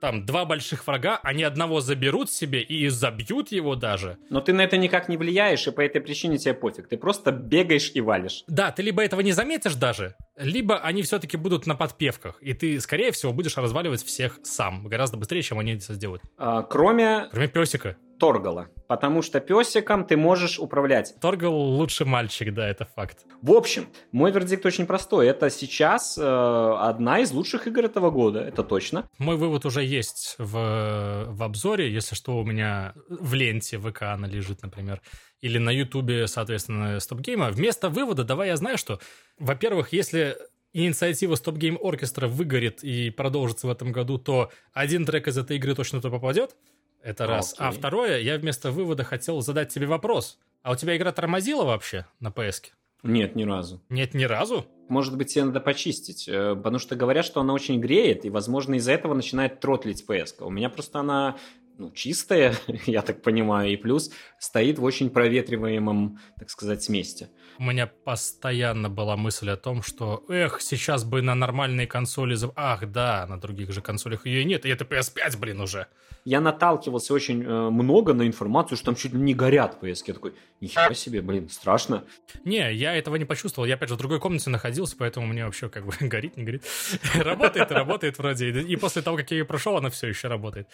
там 0.00 0.24
два 0.26 0.44
больших 0.44 0.86
врага, 0.86 1.20
они 1.22 1.42
одного 1.42 1.80
заберут 1.80 2.30
себе 2.30 2.62
и 2.62 2.88
забьют 2.88 3.52
его 3.52 3.76
даже. 3.76 4.16
Но 4.30 4.40
ты 4.40 4.52
на 4.52 4.62
это 4.62 4.76
никак 4.76 5.08
не 5.08 5.16
влияешь, 5.16 5.66
и 5.66 5.70
по 5.70 5.80
этой 5.80 6.00
причине 6.00 6.38
тебе 6.38 6.54
пофиг. 6.54 6.88
Ты 6.88 6.96
просто 6.96 7.32
бегаешь 7.32 7.92
и 7.94 8.00
валишь. 8.00 8.44
Да, 8.48 8.72
ты 8.72 8.82
либо 8.82 9.02
этого 9.02 9.20
не 9.20 9.32
заметишь 9.32 9.74
даже, 9.74 10.16
либо 10.40 10.78
они 10.78 11.02
все-таки 11.02 11.36
будут 11.36 11.66
на 11.66 11.74
подпевках, 11.74 12.42
и 12.42 12.54
ты, 12.54 12.80
скорее 12.80 13.12
всего, 13.12 13.32
будешь 13.32 13.56
разваливать 13.56 14.02
всех 14.02 14.38
сам, 14.42 14.86
гораздо 14.86 15.16
быстрее, 15.16 15.42
чем 15.42 15.58
они 15.58 15.74
это 15.74 15.94
сделают. 15.94 16.22
А, 16.38 16.62
кроме 16.62 17.28
Кроме 17.30 17.48
песика. 17.48 17.96
Торгала. 18.18 18.68
Потому 18.86 19.22
что 19.22 19.40
песиком 19.40 20.04
ты 20.04 20.16
можешь 20.16 20.58
управлять. 20.58 21.14
Торгал 21.20 21.54
лучший 21.54 22.04
мальчик, 22.04 22.52
да, 22.52 22.68
это 22.68 22.84
факт. 22.84 23.24
В 23.40 23.52
общем, 23.52 23.88
мой 24.12 24.30
вердикт 24.30 24.66
очень 24.66 24.84
простой. 24.84 25.26
Это 25.26 25.48
сейчас 25.48 26.18
э, 26.18 26.22
одна 26.22 27.20
из 27.20 27.32
лучших 27.32 27.66
игр 27.66 27.86
этого 27.86 28.10
года, 28.10 28.40
это 28.40 28.62
точно. 28.62 29.08
Мой 29.16 29.36
вывод 29.36 29.64
уже 29.64 29.82
есть 29.82 30.34
в, 30.38 31.28
в 31.28 31.42
обзоре, 31.42 31.90
если 31.90 32.14
что, 32.14 32.36
у 32.36 32.44
меня 32.44 32.92
в 33.08 33.32
ленте 33.32 33.78
ВК 33.78 34.02
она 34.02 34.28
лежит, 34.28 34.62
например, 34.62 35.00
или 35.40 35.58
на 35.58 35.70
Ютубе, 35.70 36.26
соответственно, 36.26 37.00
Стопгейма. 37.00 37.50
Вместо 37.50 37.88
вывода 37.88 38.24
давай 38.24 38.48
я 38.48 38.56
знаю, 38.56 38.78
что, 38.78 39.00
во-первых, 39.38 39.92
если 39.92 40.36
инициатива 40.72 41.34
Stop 41.34 41.56
Game 41.56 41.78
Оркестра 41.80 42.28
выгорит 42.28 42.84
и 42.84 43.10
продолжится 43.10 43.66
в 43.66 43.70
этом 43.70 43.92
году, 43.92 44.18
то 44.18 44.50
один 44.72 45.04
трек 45.04 45.28
из 45.28 45.38
этой 45.38 45.56
игры 45.56 45.74
точно 45.74 46.00
туда 46.00 46.16
попадет. 46.16 46.56
Это 47.02 47.26
раз. 47.26 47.54
А 47.58 47.68
Окей. 47.68 47.78
второе, 47.78 48.20
я 48.20 48.36
вместо 48.36 48.70
вывода 48.70 49.04
хотел 49.04 49.40
задать 49.40 49.70
тебе 49.70 49.86
вопрос. 49.86 50.38
А 50.62 50.72
у 50.72 50.76
тебя 50.76 50.96
игра 50.96 51.12
тормозила 51.12 51.64
вообще 51.64 52.06
на 52.20 52.28
PS? 52.28 52.62
-ке? 52.62 52.70
Нет, 53.02 53.34
ни 53.34 53.44
разу. 53.44 53.80
Нет, 53.88 54.12
ни 54.12 54.24
разу? 54.24 54.66
Может 54.88 55.16
быть, 55.16 55.32
тебе 55.32 55.44
надо 55.44 55.60
почистить, 55.60 56.28
э, 56.28 56.54
потому 56.54 56.78
что 56.78 56.96
говорят, 56.96 57.24
что 57.24 57.40
она 57.40 57.54
очень 57.54 57.80
греет, 57.80 58.26
и, 58.26 58.30
возможно, 58.30 58.74
из-за 58.74 58.92
этого 58.92 59.14
начинает 59.14 59.60
тротлить 59.60 60.04
PS. 60.06 60.38
-ка. 60.38 60.44
У 60.44 60.50
меня 60.50 60.68
просто 60.68 60.98
она 60.98 61.38
ну, 61.80 61.90
чистая, 61.92 62.54
я 62.86 63.02
так 63.02 63.22
понимаю, 63.22 63.72
и 63.72 63.76
плюс 63.76 64.12
стоит 64.38 64.78
в 64.78 64.84
очень 64.84 65.08
проветриваемом, 65.08 66.20
так 66.38 66.50
сказать, 66.50 66.88
месте. 66.88 67.30
У 67.60 67.62
меня 67.62 67.86
постоянно 67.86 68.88
была 68.88 69.18
мысль 69.18 69.50
о 69.50 69.56
том, 69.58 69.82
что, 69.82 70.24
эх, 70.30 70.62
сейчас 70.62 71.04
бы 71.04 71.20
на 71.20 71.34
нормальные 71.34 71.86
консоли... 71.86 72.34
Ах, 72.56 72.90
да, 72.90 73.26
на 73.28 73.38
других 73.38 73.70
же 73.70 73.82
консолях 73.82 74.24
ее 74.24 74.46
нет, 74.46 74.64
и 74.64 74.70
это 74.70 74.86
PS5, 74.86 75.38
блин, 75.38 75.60
уже. 75.60 75.86
Я 76.24 76.40
наталкивался 76.40 77.12
очень 77.12 77.42
э, 77.42 77.70
много 77.70 78.14
на 78.14 78.26
информацию, 78.26 78.78
что 78.78 78.86
там 78.86 78.94
чуть 78.94 79.12
ли 79.12 79.20
не 79.20 79.34
горят 79.34 79.76
PS. 79.82 80.04
Я 80.06 80.14
такой, 80.14 80.32
нихера 80.62 80.94
себе, 80.94 81.20
блин, 81.20 81.50
страшно. 81.50 82.04
Не, 82.44 82.72
я 82.72 82.94
этого 82.94 83.16
не 83.16 83.26
почувствовал. 83.26 83.66
Я, 83.66 83.74
опять 83.74 83.90
же, 83.90 83.94
в 83.94 83.98
другой 83.98 84.20
комнате 84.20 84.48
находился, 84.48 84.96
поэтому 84.98 85.26
мне 85.26 85.44
вообще 85.44 85.68
как 85.68 85.84
бы 85.84 85.92
горит, 86.00 86.38
не 86.38 86.44
горит. 86.44 86.64
Работает 87.14 87.70
работает 87.72 88.16
вроде. 88.16 88.50
И 88.62 88.76
после 88.76 89.02
того, 89.02 89.18
как 89.18 89.30
я 89.32 89.36
ее 89.36 89.44
прошел, 89.44 89.76
она 89.76 89.90
все 89.90 90.08
еще 90.08 90.28
работает. 90.28 90.66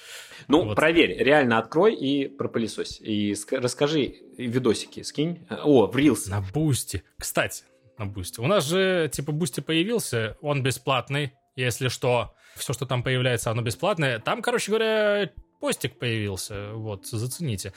Ну, 0.46 0.72
проверь, 0.76 1.20
реально 1.20 1.58
открой 1.58 1.94
и 1.96 2.28
пропылесось. 2.28 3.00
И 3.00 3.32
ск- 3.32 3.58
расскажи, 3.58 4.14
видосики 4.36 5.02
скинь. 5.02 5.46
О, 5.50 5.86
в 5.86 5.96
Reels. 5.96 6.28
На 6.30 6.40
Boosty. 6.40 7.02
Кстати, 7.18 7.64
на 7.98 8.06
Boosty. 8.06 8.40
У 8.40 8.46
нас 8.46 8.66
же, 8.68 9.08
типа, 9.12 9.32
Boosty 9.32 9.60
появился, 9.60 10.36
он 10.40 10.62
бесплатный, 10.62 11.32
если 11.56 11.88
что. 11.88 12.34
Все, 12.54 12.72
что 12.72 12.86
там 12.86 13.02
появляется, 13.02 13.50
оно 13.50 13.62
бесплатное. 13.62 14.18
Там, 14.18 14.40
короче 14.42 14.70
говоря, 14.72 15.30
постик 15.60 15.98
появился, 15.98 16.72
вот, 16.72 17.06
зацените. 17.06 17.72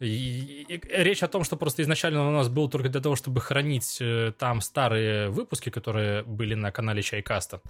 И- 0.00 0.64
и 0.68 0.80
речь 1.02 1.22
о 1.22 1.28
том, 1.28 1.44
что 1.44 1.56
просто 1.56 1.82
изначально 1.82 2.26
у 2.28 2.32
нас 2.32 2.48
был 2.48 2.68
только 2.68 2.88
для 2.88 3.00
того, 3.00 3.14
чтобы 3.14 3.40
хранить 3.40 3.98
э, 4.00 4.32
там 4.38 4.60
старые 4.60 5.28
выпуски, 5.28 5.70
которые 5.70 6.22
были 6.24 6.54
на 6.54 6.72
канале 6.72 7.02
Чайкаста, 7.02 7.60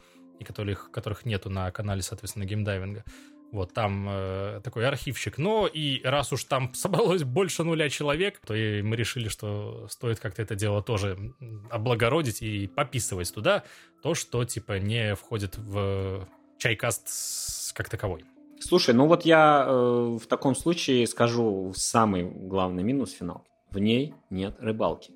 и 0.40 0.44
которых, 0.44 0.90
которых 0.90 1.26
нету 1.26 1.50
на 1.50 1.70
канале, 1.72 2.00
соответственно, 2.02 2.44
геймдайвинга. 2.44 3.04
Вот 3.52 3.74
там 3.74 4.06
э, 4.08 4.60
такой 4.64 4.86
архивчик. 4.86 5.36
Но 5.36 5.66
и 5.66 6.02
раз 6.02 6.32
уж 6.32 6.44
там 6.44 6.72
собралось 6.74 7.22
больше 7.22 7.62
нуля 7.62 7.88
человек, 7.90 8.40
то 8.46 8.54
и 8.54 8.80
мы 8.82 8.96
решили, 8.96 9.28
что 9.28 9.86
стоит 9.88 10.18
как-то 10.18 10.42
это 10.42 10.54
дело 10.54 10.82
тоже 10.82 11.34
облагородить 11.70 12.42
и 12.42 12.66
пописывать 12.66 13.32
туда 13.32 13.62
то, 14.02 14.14
что 14.14 14.44
типа 14.44 14.78
не 14.78 15.14
входит 15.14 15.58
в 15.58 16.26
чайкаст 16.58 17.74
как 17.74 17.90
таковой. 17.90 18.24
Слушай, 18.58 18.94
ну 18.94 19.06
вот 19.06 19.24
я 19.26 19.66
э, 19.66 20.18
в 20.22 20.26
таком 20.26 20.54
случае 20.54 21.06
скажу 21.06 21.72
самый 21.76 22.24
главный 22.24 22.82
минус 22.82 23.12
финал. 23.12 23.44
В 23.70 23.78
ней 23.78 24.14
нет 24.30 24.56
рыбалки. 24.60 25.12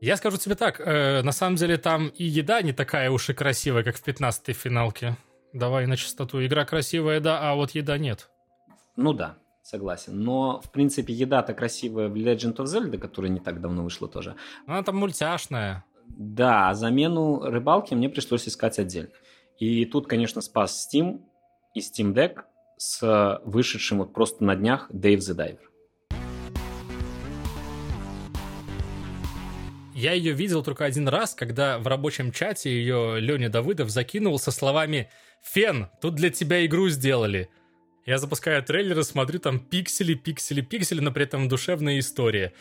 Я 0.00 0.16
скажу 0.16 0.38
тебе 0.38 0.54
так, 0.54 0.80
э, 0.80 1.20
на 1.22 1.32
самом 1.32 1.56
деле 1.56 1.76
там 1.76 2.08
и 2.08 2.24
еда 2.24 2.62
не 2.62 2.72
такая 2.72 3.10
уж 3.10 3.28
и 3.28 3.34
красивая, 3.34 3.82
как 3.82 3.96
в 3.96 4.06
15-й 4.06 4.54
финалке. 4.54 5.16
Давай 5.52 5.86
на 5.86 5.96
чистоту. 5.96 6.44
Игра 6.44 6.64
красивая, 6.64 7.20
да, 7.20 7.50
а 7.50 7.54
вот 7.54 7.72
еда 7.72 7.98
нет. 7.98 8.30
Ну 8.96 9.12
да, 9.12 9.36
согласен. 9.62 10.22
Но, 10.22 10.60
в 10.60 10.70
принципе, 10.70 11.12
еда-то 11.12 11.54
красивая 11.54 12.08
в 12.08 12.14
Legend 12.14 12.56
of 12.56 12.64
Zelda, 12.64 12.98
которая 12.98 13.30
не 13.30 13.40
так 13.40 13.60
давно 13.60 13.82
вышла 13.82 14.08
тоже. 14.08 14.36
Она 14.66 14.82
там 14.82 14.96
мультяшная. 14.96 15.84
Да, 16.06 16.70
а 16.70 16.74
замену 16.74 17.40
рыбалки 17.40 17.94
мне 17.94 18.08
пришлось 18.08 18.48
искать 18.48 18.78
отдельно. 18.78 19.10
И 19.58 19.84
тут, 19.84 20.06
конечно, 20.06 20.40
спас 20.40 20.88
Steam 20.88 21.20
и 21.74 21.80
Steam 21.80 22.14
Deck 22.14 22.42
с 22.76 23.40
вышедшим 23.44 23.98
вот 23.98 24.12
просто 24.12 24.44
на 24.44 24.56
днях 24.56 24.90
Dave 24.90 25.18
the 25.18 25.36
Diver. 25.36 25.58
Я 29.94 30.12
ее 30.12 30.32
видел 30.32 30.62
только 30.62 30.86
один 30.86 31.08
раз, 31.08 31.34
когда 31.34 31.78
в 31.78 31.86
рабочем 31.86 32.32
чате 32.32 32.70
ее 32.70 33.20
Леня 33.20 33.50
Давыдов 33.50 33.90
закинул 33.90 34.38
со 34.38 34.50
словами 34.50 35.10
«Фен, 35.42 35.88
тут 36.00 36.14
для 36.14 36.30
тебя 36.30 36.64
игру 36.66 36.88
сделали». 36.88 37.48
Я 38.06 38.18
запускаю 38.18 38.62
трейлеры, 38.62 39.04
смотрю, 39.04 39.38
там 39.38 39.60
пиксели, 39.60 40.14
пиксели, 40.14 40.62
пиксели, 40.62 41.00
но 41.00 41.12
при 41.12 41.24
этом 41.24 41.48
душевная 41.48 41.98
история. 41.98 42.52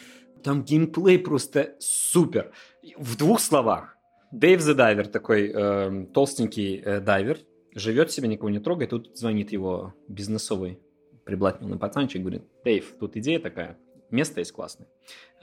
Там 0.44 0.64
геймплей 0.64 1.18
просто 1.18 1.76
супер. 1.80 2.52
В 2.98 3.18
двух 3.18 3.40
словах. 3.40 3.98
Дэйв 4.32 4.60
the 4.60 4.76
Diver, 4.76 5.10
такой 5.10 5.52
э, 5.54 6.06
толстенький 6.14 6.78
э, 6.78 7.00
дайвер, 7.00 7.40
живет 7.74 8.12
себе, 8.12 8.28
никого 8.28 8.50
не 8.50 8.60
трогает. 8.60 8.92
Тут 8.92 9.18
звонит 9.18 9.52
его 9.52 9.96
бизнесовый 10.08 10.80
приблотненный 11.26 11.78
пацанчик, 11.78 12.22
говорит, 12.22 12.44
Дэйв, 12.64 12.96
тут 13.00 13.16
идея 13.18 13.40
такая, 13.40 13.78
место 14.12 14.40
есть 14.40 14.52
классное. 14.52 14.88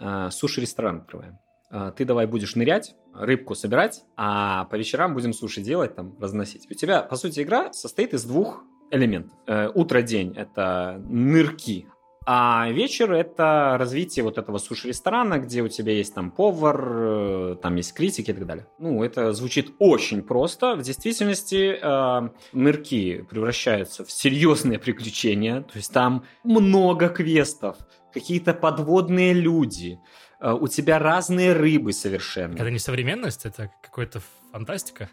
Э, 0.00 0.30
суши-ресторан 0.30 0.98
открываем. 0.98 1.38
Э, 1.70 1.92
ты 1.96 2.04
давай 2.04 2.26
будешь 2.26 2.54
нырять, 2.56 2.94
рыбку 3.14 3.54
собирать, 3.54 4.04
а 4.16 4.64
по 4.66 4.76
вечерам 4.76 5.14
будем 5.14 5.32
суши 5.32 5.60
делать, 5.60 5.94
там, 5.94 6.16
разносить. 6.20 6.70
У 6.70 6.74
тебя, 6.74 7.02
по 7.02 7.16
сути, 7.16 7.40
игра 7.42 7.72
состоит 7.72 8.14
из 8.14 8.24
двух 8.24 8.62
элементов. 8.90 9.36
Э, 9.46 9.68
Утро-день– 9.74 10.34
это 10.36 11.02
нырки, 11.08 11.86
А 12.28 12.68
вечер— 12.72 13.12
это 13.14 13.76
развитие 13.78 14.24
вот 14.24 14.36
этого 14.36 14.58
суши-ресторана, 14.58 15.38
где 15.38 15.62
у 15.62 15.68
тебя 15.68 15.92
есть 15.92 16.12
там 16.12 16.32
повар, 16.32 17.52
э, 17.52 17.56
там 17.62 17.76
есть 17.76 17.94
критики 17.94 18.32
и 18.32 18.34
так 18.34 18.46
далее. 18.46 18.66
Ну, 18.80 19.04
это 19.04 19.32
звучит 19.32 19.74
очень 19.78 20.22
просто. 20.22 20.74
В 20.74 20.82
действительности 20.82 21.78
э, 21.80 22.28
нырки 22.52 23.24
превращаются 23.30 24.04
в 24.04 24.10
серьезные 24.10 24.80
приключения. 24.80 25.60
То 25.62 25.76
есть 25.76 25.92
там 25.92 26.24
много 26.42 27.08
квестов, 27.08 27.76
какие-то 28.12 28.54
подводные 28.54 29.32
люди, 29.32 30.00
у 30.40 30.68
тебя 30.68 30.98
разные 30.98 31.52
рыбы 31.52 31.92
совершенно. 31.92 32.54
Это 32.54 32.70
не 32.70 32.78
современность, 32.78 33.46
это 33.46 33.70
какой-то 33.82 34.20
фантастика? 34.56 35.10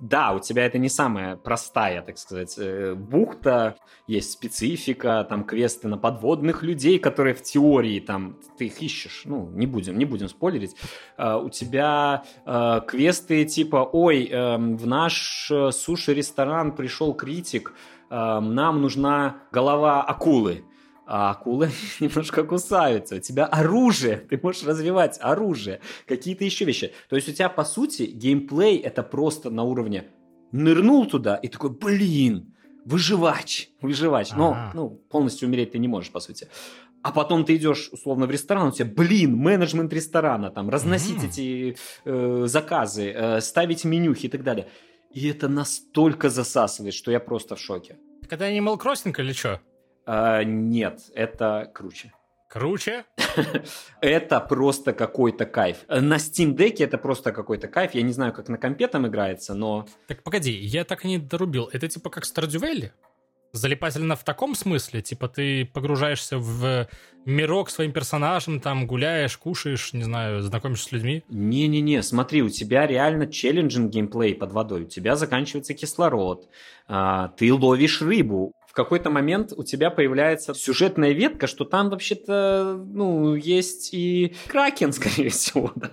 Да, 0.00 0.32
у 0.32 0.40
тебя 0.40 0.64
это 0.64 0.78
не 0.78 0.88
самая 0.88 1.36
простая, 1.36 2.00
так 2.00 2.16
сказать, 2.16 2.54
э, 2.56 2.94
бухта, 2.94 3.76
есть 4.06 4.32
специфика, 4.32 5.26
там 5.28 5.44
квесты 5.44 5.88
на 5.88 5.98
подводных 5.98 6.62
людей, 6.62 6.98
которые 6.98 7.34
в 7.34 7.42
теории 7.42 8.00
там 8.00 8.38
ты 8.56 8.66
их 8.66 8.80
ищешь, 8.80 9.22
ну, 9.26 9.50
не 9.50 9.66
будем, 9.66 9.98
не 9.98 10.06
будем 10.06 10.28
спойлерить. 10.28 10.74
Uh, 11.18 11.44
у 11.44 11.50
тебя 11.50 12.24
квесты 12.86 13.44
типа, 13.44 13.88
ой, 13.92 14.30
uh, 14.30 14.76
в 14.76 14.86
наш 14.86 15.50
э, 15.50 15.70
суши-ресторан 15.70 16.72
пришел 16.72 17.12
критик, 17.14 17.74
нам 18.10 18.80
нужна 18.80 19.42
голова 19.52 20.02
акулы 20.02 20.64
а 21.08 21.30
акулы 21.30 21.70
немножко 22.00 22.44
кусаются. 22.44 23.16
У 23.16 23.20
тебя 23.20 23.46
оружие, 23.46 24.18
ты 24.18 24.38
можешь 24.42 24.64
развивать 24.64 25.18
оружие, 25.20 25.80
какие-то 26.06 26.44
еще 26.44 26.64
вещи. 26.66 26.92
То 27.08 27.16
есть 27.16 27.28
у 27.28 27.32
тебя, 27.32 27.48
по 27.48 27.64
сути, 27.64 28.02
геймплей 28.02 28.76
это 28.76 29.02
просто 29.02 29.50
на 29.50 29.64
уровне 29.64 30.04
нырнул 30.52 31.06
туда 31.06 31.36
и 31.36 31.48
такой, 31.48 31.70
блин, 31.70 32.54
выживач, 32.84 33.70
выживач. 33.80 34.32
Но 34.32 34.52
ага. 34.52 34.70
ну, 34.74 34.90
полностью 35.10 35.48
умереть 35.48 35.72
ты 35.72 35.78
не 35.78 35.88
можешь, 35.88 36.12
по 36.12 36.20
сути. 36.20 36.48
А 37.02 37.12
потом 37.12 37.44
ты 37.44 37.56
идешь, 37.56 37.88
условно, 37.92 38.26
в 38.26 38.30
ресторан, 38.30 38.68
у 38.68 38.72
тебя, 38.72 38.90
блин, 38.90 39.36
менеджмент 39.36 39.92
ресторана, 39.92 40.50
там, 40.50 40.68
разносить 40.68 41.22
mm 41.22 41.26
эти 41.26 41.76
э, 42.04 42.44
заказы, 42.46 43.12
э, 43.12 43.40
ставить 43.40 43.84
менюхи 43.84 44.26
и 44.26 44.28
так 44.28 44.42
далее. 44.42 44.66
И 45.14 45.28
это 45.28 45.48
настолько 45.48 46.28
засасывает, 46.28 46.92
что 46.92 47.10
я 47.10 47.20
просто 47.20 47.56
в 47.56 47.60
шоке. 47.60 47.96
Это 48.28 48.50
Animal 48.50 48.78
Crossing 48.78 49.14
или 49.20 49.32
что? 49.32 49.60
А, 50.10 50.42
нет, 50.42 51.02
это 51.14 51.70
круче. 51.74 52.12
Круче? 52.48 53.04
это 54.00 54.40
просто 54.40 54.94
какой-то 54.94 55.44
кайф. 55.44 55.84
На 55.86 56.16
Steam 56.16 56.56
Deck 56.56 56.76
это 56.82 56.96
просто 56.96 57.30
какой-то 57.30 57.68
кайф. 57.68 57.92
Я 57.92 58.00
не 58.00 58.14
знаю, 58.14 58.32
как 58.32 58.48
на 58.48 58.56
компе 58.56 58.88
там 58.88 59.06
играется, 59.06 59.52
но... 59.52 59.86
Так 60.06 60.22
погоди, 60.22 60.52
я 60.52 60.84
так 60.84 61.04
и 61.04 61.08
не 61.08 61.18
дорубил. 61.18 61.68
Это 61.74 61.88
типа 61.88 62.08
как 62.08 62.24
Stardew 62.24 62.58
Valley? 62.58 62.90
Залипательно 63.52 64.16
в 64.16 64.24
таком 64.24 64.54
смысле? 64.54 65.02
Типа 65.02 65.28
ты 65.28 65.66
погружаешься 65.66 66.38
в 66.38 66.88
мирок 67.26 67.68
своим 67.68 67.92
персонажем, 67.92 68.60
там 68.60 68.86
гуляешь, 68.86 69.36
кушаешь, 69.36 69.92
не 69.92 70.04
знаю, 70.04 70.40
знакомишься 70.40 70.88
с 70.88 70.92
людьми? 70.92 71.22
Не-не-не, 71.28 72.02
смотри, 72.02 72.42
у 72.42 72.48
тебя 72.48 72.86
реально 72.86 73.26
челленджинг 73.26 73.90
геймплей 73.90 74.34
под 74.34 74.52
водой. 74.52 74.84
У 74.84 74.88
тебя 74.88 75.16
заканчивается 75.16 75.74
кислород, 75.74 76.48
а, 76.86 77.28
ты 77.36 77.52
ловишь 77.52 78.00
рыбу, 78.00 78.52
какой-то 78.78 79.10
момент 79.10 79.52
у 79.56 79.64
тебя 79.64 79.90
появляется 79.90 80.54
сюжетная 80.54 81.10
ветка, 81.10 81.48
что 81.48 81.64
там 81.64 81.90
вообще-то, 81.90 82.80
ну, 82.86 83.34
есть 83.34 83.92
и 83.92 84.36
Кракен, 84.46 84.92
скорее 84.98 85.30
всего, 85.30 85.72
да. 85.74 85.90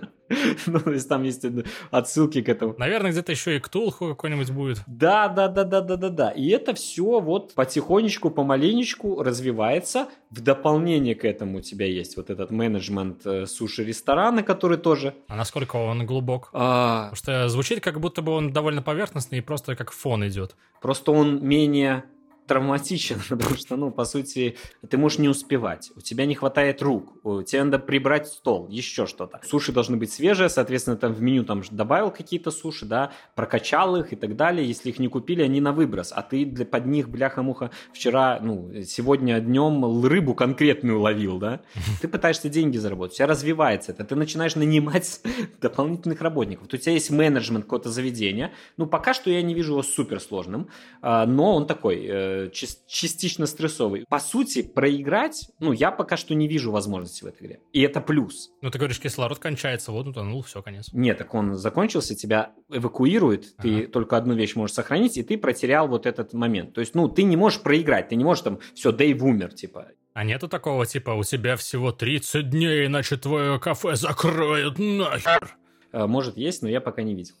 Ну, 0.66 0.80
то 0.80 0.92
есть 0.92 1.08
там 1.08 1.22
есть 1.22 1.44
отсылки 1.90 2.42
к 2.42 2.48
этому. 2.48 2.74
Наверное, 2.78 3.12
где-то 3.12 3.32
еще 3.32 3.56
и 3.56 3.60
Ктулху 3.60 4.08
какой-нибудь 4.08 4.50
будет. 4.50 4.78
Да, 4.86 5.28
да, 5.28 5.48
да, 5.48 5.64
да, 5.64 5.80
да, 5.80 5.96
да, 5.96 6.08
да. 6.08 6.30
И 6.30 6.48
это 6.48 6.74
все 6.74 7.20
вот 7.20 7.54
потихонечку, 7.54 8.30
помаленечку 8.30 9.22
развивается. 9.22 10.08
В 10.30 10.40
дополнение 10.40 11.14
к 11.14 11.24
этому 11.24 11.58
у 11.58 11.60
тебя 11.60 11.86
есть 11.86 12.16
вот 12.16 12.30
этот 12.30 12.50
менеджмент 12.50 13.24
э, 13.24 13.46
суши-ресторана, 13.46 14.42
который 14.42 14.78
тоже... 14.78 15.14
А 15.28 15.36
насколько 15.36 15.76
он 15.76 16.04
глубок? 16.06 16.50
А... 16.52 17.10
Потому 17.10 17.16
что 17.16 17.48
звучит, 17.48 17.80
как 17.80 18.00
будто 18.00 18.22
бы 18.22 18.32
он 18.32 18.52
довольно 18.52 18.82
поверхностный 18.82 19.38
и 19.38 19.42
просто 19.42 19.76
как 19.76 19.92
фон 19.92 20.26
идет. 20.26 20.56
Просто 20.80 21.12
он 21.12 21.44
менее 21.44 22.04
травматичен, 22.46 23.20
потому 23.28 23.56
что, 23.56 23.76
ну, 23.76 23.90
по 23.90 24.04
сути, 24.04 24.56
ты 24.88 24.98
можешь 24.98 25.18
не 25.18 25.28
успевать. 25.28 25.92
У 25.96 26.00
тебя 26.00 26.26
не 26.26 26.34
хватает 26.34 26.82
рук, 26.82 27.14
тебе 27.46 27.64
надо 27.64 27.78
прибрать 27.78 28.28
стол, 28.28 28.68
еще 28.68 29.06
что-то. 29.06 29.40
Суши 29.44 29.72
должны 29.72 29.96
быть 29.96 30.12
свежие, 30.12 30.48
соответственно, 30.48 30.96
там 30.96 31.12
в 31.12 31.22
меню 31.22 31.44
там 31.44 31.62
добавил 31.70 32.10
какие-то 32.10 32.50
суши, 32.50 32.86
да, 32.86 33.12
прокачал 33.34 33.96
их 33.96 34.12
и 34.12 34.16
так 34.16 34.36
далее. 34.36 34.66
Если 34.66 34.90
их 34.90 34.98
не 34.98 35.08
купили, 35.08 35.42
они 35.42 35.60
на 35.60 35.72
выброс, 35.72 36.12
а 36.14 36.22
ты 36.22 36.44
для, 36.44 36.64
под 36.64 36.86
них, 36.86 37.08
бляха-муха, 37.08 37.70
вчера, 37.92 38.38
ну, 38.40 38.70
сегодня 38.84 39.40
днем 39.40 40.04
рыбу 40.04 40.34
конкретную 40.34 41.00
ловил, 41.00 41.38
да, 41.38 41.60
ты 42.00 42.08
пытаешься 42.08 42.48
деньги 42.48 42.76
заработать, 42.76 43.14
у 43.14 43.16
тебя 43.16 43.26
развивается 43.26 43.92
это, 43.92 44.04
ты 44.04 44.14
начинаешь 44.14 44.54
нанимать 44.56 45.20
дополнительных 45.60 46.20
работников. 46.20 46.66
у 46.72 46.76
тебя 46.76 46.92
есть 46.92 47.10
менеджмент 47.10 47.64
какого-то 47.64 47.90
заведения, 47.90 48.52
ну, 48.76 48.86
пока 48.86 49.14
что 49.14 49.30
я 49.30 49.42
не 49.42 49.54
вижу 49.54 49.72
его 49.72 49.82
суперсложным, 49.82 50.68
а, 51.02 51.26
но 51.26 51.54
он 51.56 51.66
такой, 51.66 52.04
э, 52.06 52.35
частично 52.52 53.46
стрессовый. 53.46 54.04
По 54.08 54.18
сути, 54.18 54.62
проиграть, 54.62 55.48
ну, 55.60 55.72
я 55.72 55.90
пока 55.90 56.16
что 56.16 56.34
не 56.34 56.48
вижу 56.48 56.70
возможности 56.72 57.24
в 57.24 57.26
этой 57.26 57.46
игре. 57.46 57.60
И 57.72 57.80
это 57.80 58.00
плюс. 58.00 58.50
Ну, 58.62 58.70
ты 58.70 58.78
говоришь, 58.78 59.00
кислород 59.00 59.38
кончается, 59.38 59.92
вот 59.92 60.06
утонул, 60.06 60.42
все, 60.42 60.62
конец. 60.62 60.90
Нет, 60.92 61.18
так 61.18 61.34
он 61.34 61.54
закончился, 61.54 62.14
тебя 62.14 62.52
эвакуирует, 62.70 63.54
ага. 63.58 63.68
ты 63.68 63.86
только 63.86 64.16
одну 64.16 64.34
вещь 64.34 64.54
можешь 64.56 64.74
сохранить, 64.74 65.16
и 65.16 65.22
ты 65.22 65.38
протерял 65.38 65.88
вот 65.88 66.06
этот 66.06 66.32
момент. 66.32 66.74
То 66.74 66.80
есть, 66.80 66.94
ну, 66.94 67.08
ты 67.08 67.22
не 67.22 67.36
можешь 67.36 67.60
проиграть, 67.60 68.08
ты 68.08 68.16
не 68.16 68.24
можешь 68.24 68.44
там, 68.44 68.58
все, 68.74 68.92
Дэйв 68.92 69.22
умер, 69.22 69.52
типа. 69.52 69.88
А 70.14 70.24
нету 70.24 70.48
такого, 70.48 70.86
типа, 70.86 71.10
у 71.10 71.24
тебя 71.24 71.56
всего 71.56 71.92
30 71.92 72.48
дней, 72.48 72.86
иначе 72.86 73.16
твое 73.16 73.60
кафе 73.60 73.96
закроют 73.96 74.78
нахер? 74.78 75.56
Э, 75.92 76.06
может, 76.06 76.36
есть, 76.36 76.62
но 76.62 76.68
я 76.68 76.80
пока 76.80 77.02
не 77.02 77.14
видел. 77.14 77.34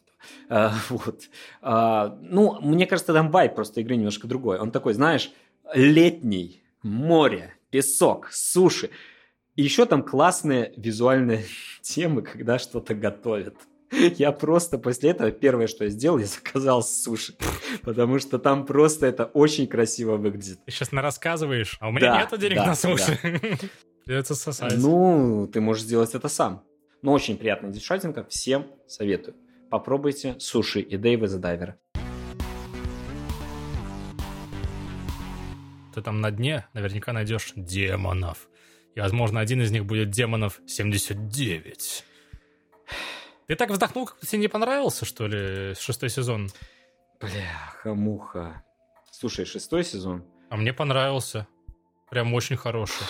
А, 0.48 0.74
вот. 0.88 1.22
А, 1.62 2.18
ну, 2.20 2.60
мне 2.60 2.86
кажется, 2.86 3.12
там 3.12 3.30
вайп 3.30 3.54
просто 3.54 3.80
игры 3.80 3.96
немножко 3.96 4.26
другой. 4.26 4.58
Он 4.58 4.70
такой, 4.70 4.94
знаешь, 4.94 5.30
летний, 5.74 6.62
море, 6.82 7.54
песок, 7.70 8.28
суши. 8.32 8.90
И 9.54 9.62
еще 9.62 9.86
там 9.86 10.02
классные 10.02 10.72
визуальные 10.76 11.44
темы, 11.82 12.22
когда 12.22 12.58
что-то 12.58 12.94
готовят. 12.94 13.56
Я 14.16 14.32
просто 14.32 14.78
после 14.78 15.10
этого 15.10 15.30
первое, 15.30 15.68
что 15.68 15.84
я 15.84 15.90
сделал, 15.90 16.18
я 16.18 16.26
заказал 16.26 16.82
суши. 16.82 17.34
Потому 17.82 18.18
что 18.18 18.40
там 18.40 18.66
просто 18.66 19.06
это 19.06 19.26
очень 19.26 19.68
красиво 19.68 20.16
выглядит. 20.16 20.58
Ты 20.64 20.72
сейчас 20.72 20.92
рассказываешь, 20.92 21.76
а 21.80 21.88
у 21.88 21.92
меня 21.92 22.12
да, 22.12 22.20
нет 22.20 22.40
денег 22.40 22.56
да, 22.56 22.66
на 22.66 22.74
суши. 22.74 23.18
Да. 23.22 23.68
Придется 24.04 24.34
сосать. 24.34 24.76
Ну, 24.76 25.48
ты 25.52 25.60
можешь 25.60 25.84
сделать 25.84 26.14
это 26.14 26.28
сам. 26.28 26.64
Но 27.02 27.12
очень 27.12 27.36
приятная 27.36 27.70
дешатинка, 27.70 28.24
всем 28.24 28.66
советую 28.88 29.36
попробуйте 29.70 30.36
суши 30.38 30.80
и 30.80 30.96
Дэйва 30.96 31.28
за 31.28 31.38
дайвера. 31.38 31.78
Ты 35.94 36.02
там 36.02 36.20
на 36.20 36.30
дне 36.30 36.66
наверняка 36.74 37.12
найдешь 37.12 37.52
демонов. 37.56 38.48
И, 38.94 39.00
возможно, 39.00 39.40
один 39.40 39.62
из 39.62 39.70
них 39.70 39.86
будет 39.86 40.10
демонов 40.10 40.60
79. 40.66 42.04
Ты 43.46 43.54
так 43.54 43.70
вздохнул, 43.70 44.06
как 44.06 44.20
тебе 44.20 44.40
не 44.40 44.48
понравился, 44.48 45.04
что 45.04 45.26
ли, 45.26 45.74
шестой 45.74 46.10
сезон? 46.10 46.50
Бляха-муха. 47.20 48.62
Слушай, 49.10 49.46
шестой 49.46 49.84
сезон? 49.84 50.24
А 50.50 50.56
мне 50.56 50.72
понравился. 50.72 51.46
Прям 52.10 52.34
очень 52.34 52.56
хороший. 52.56 53.06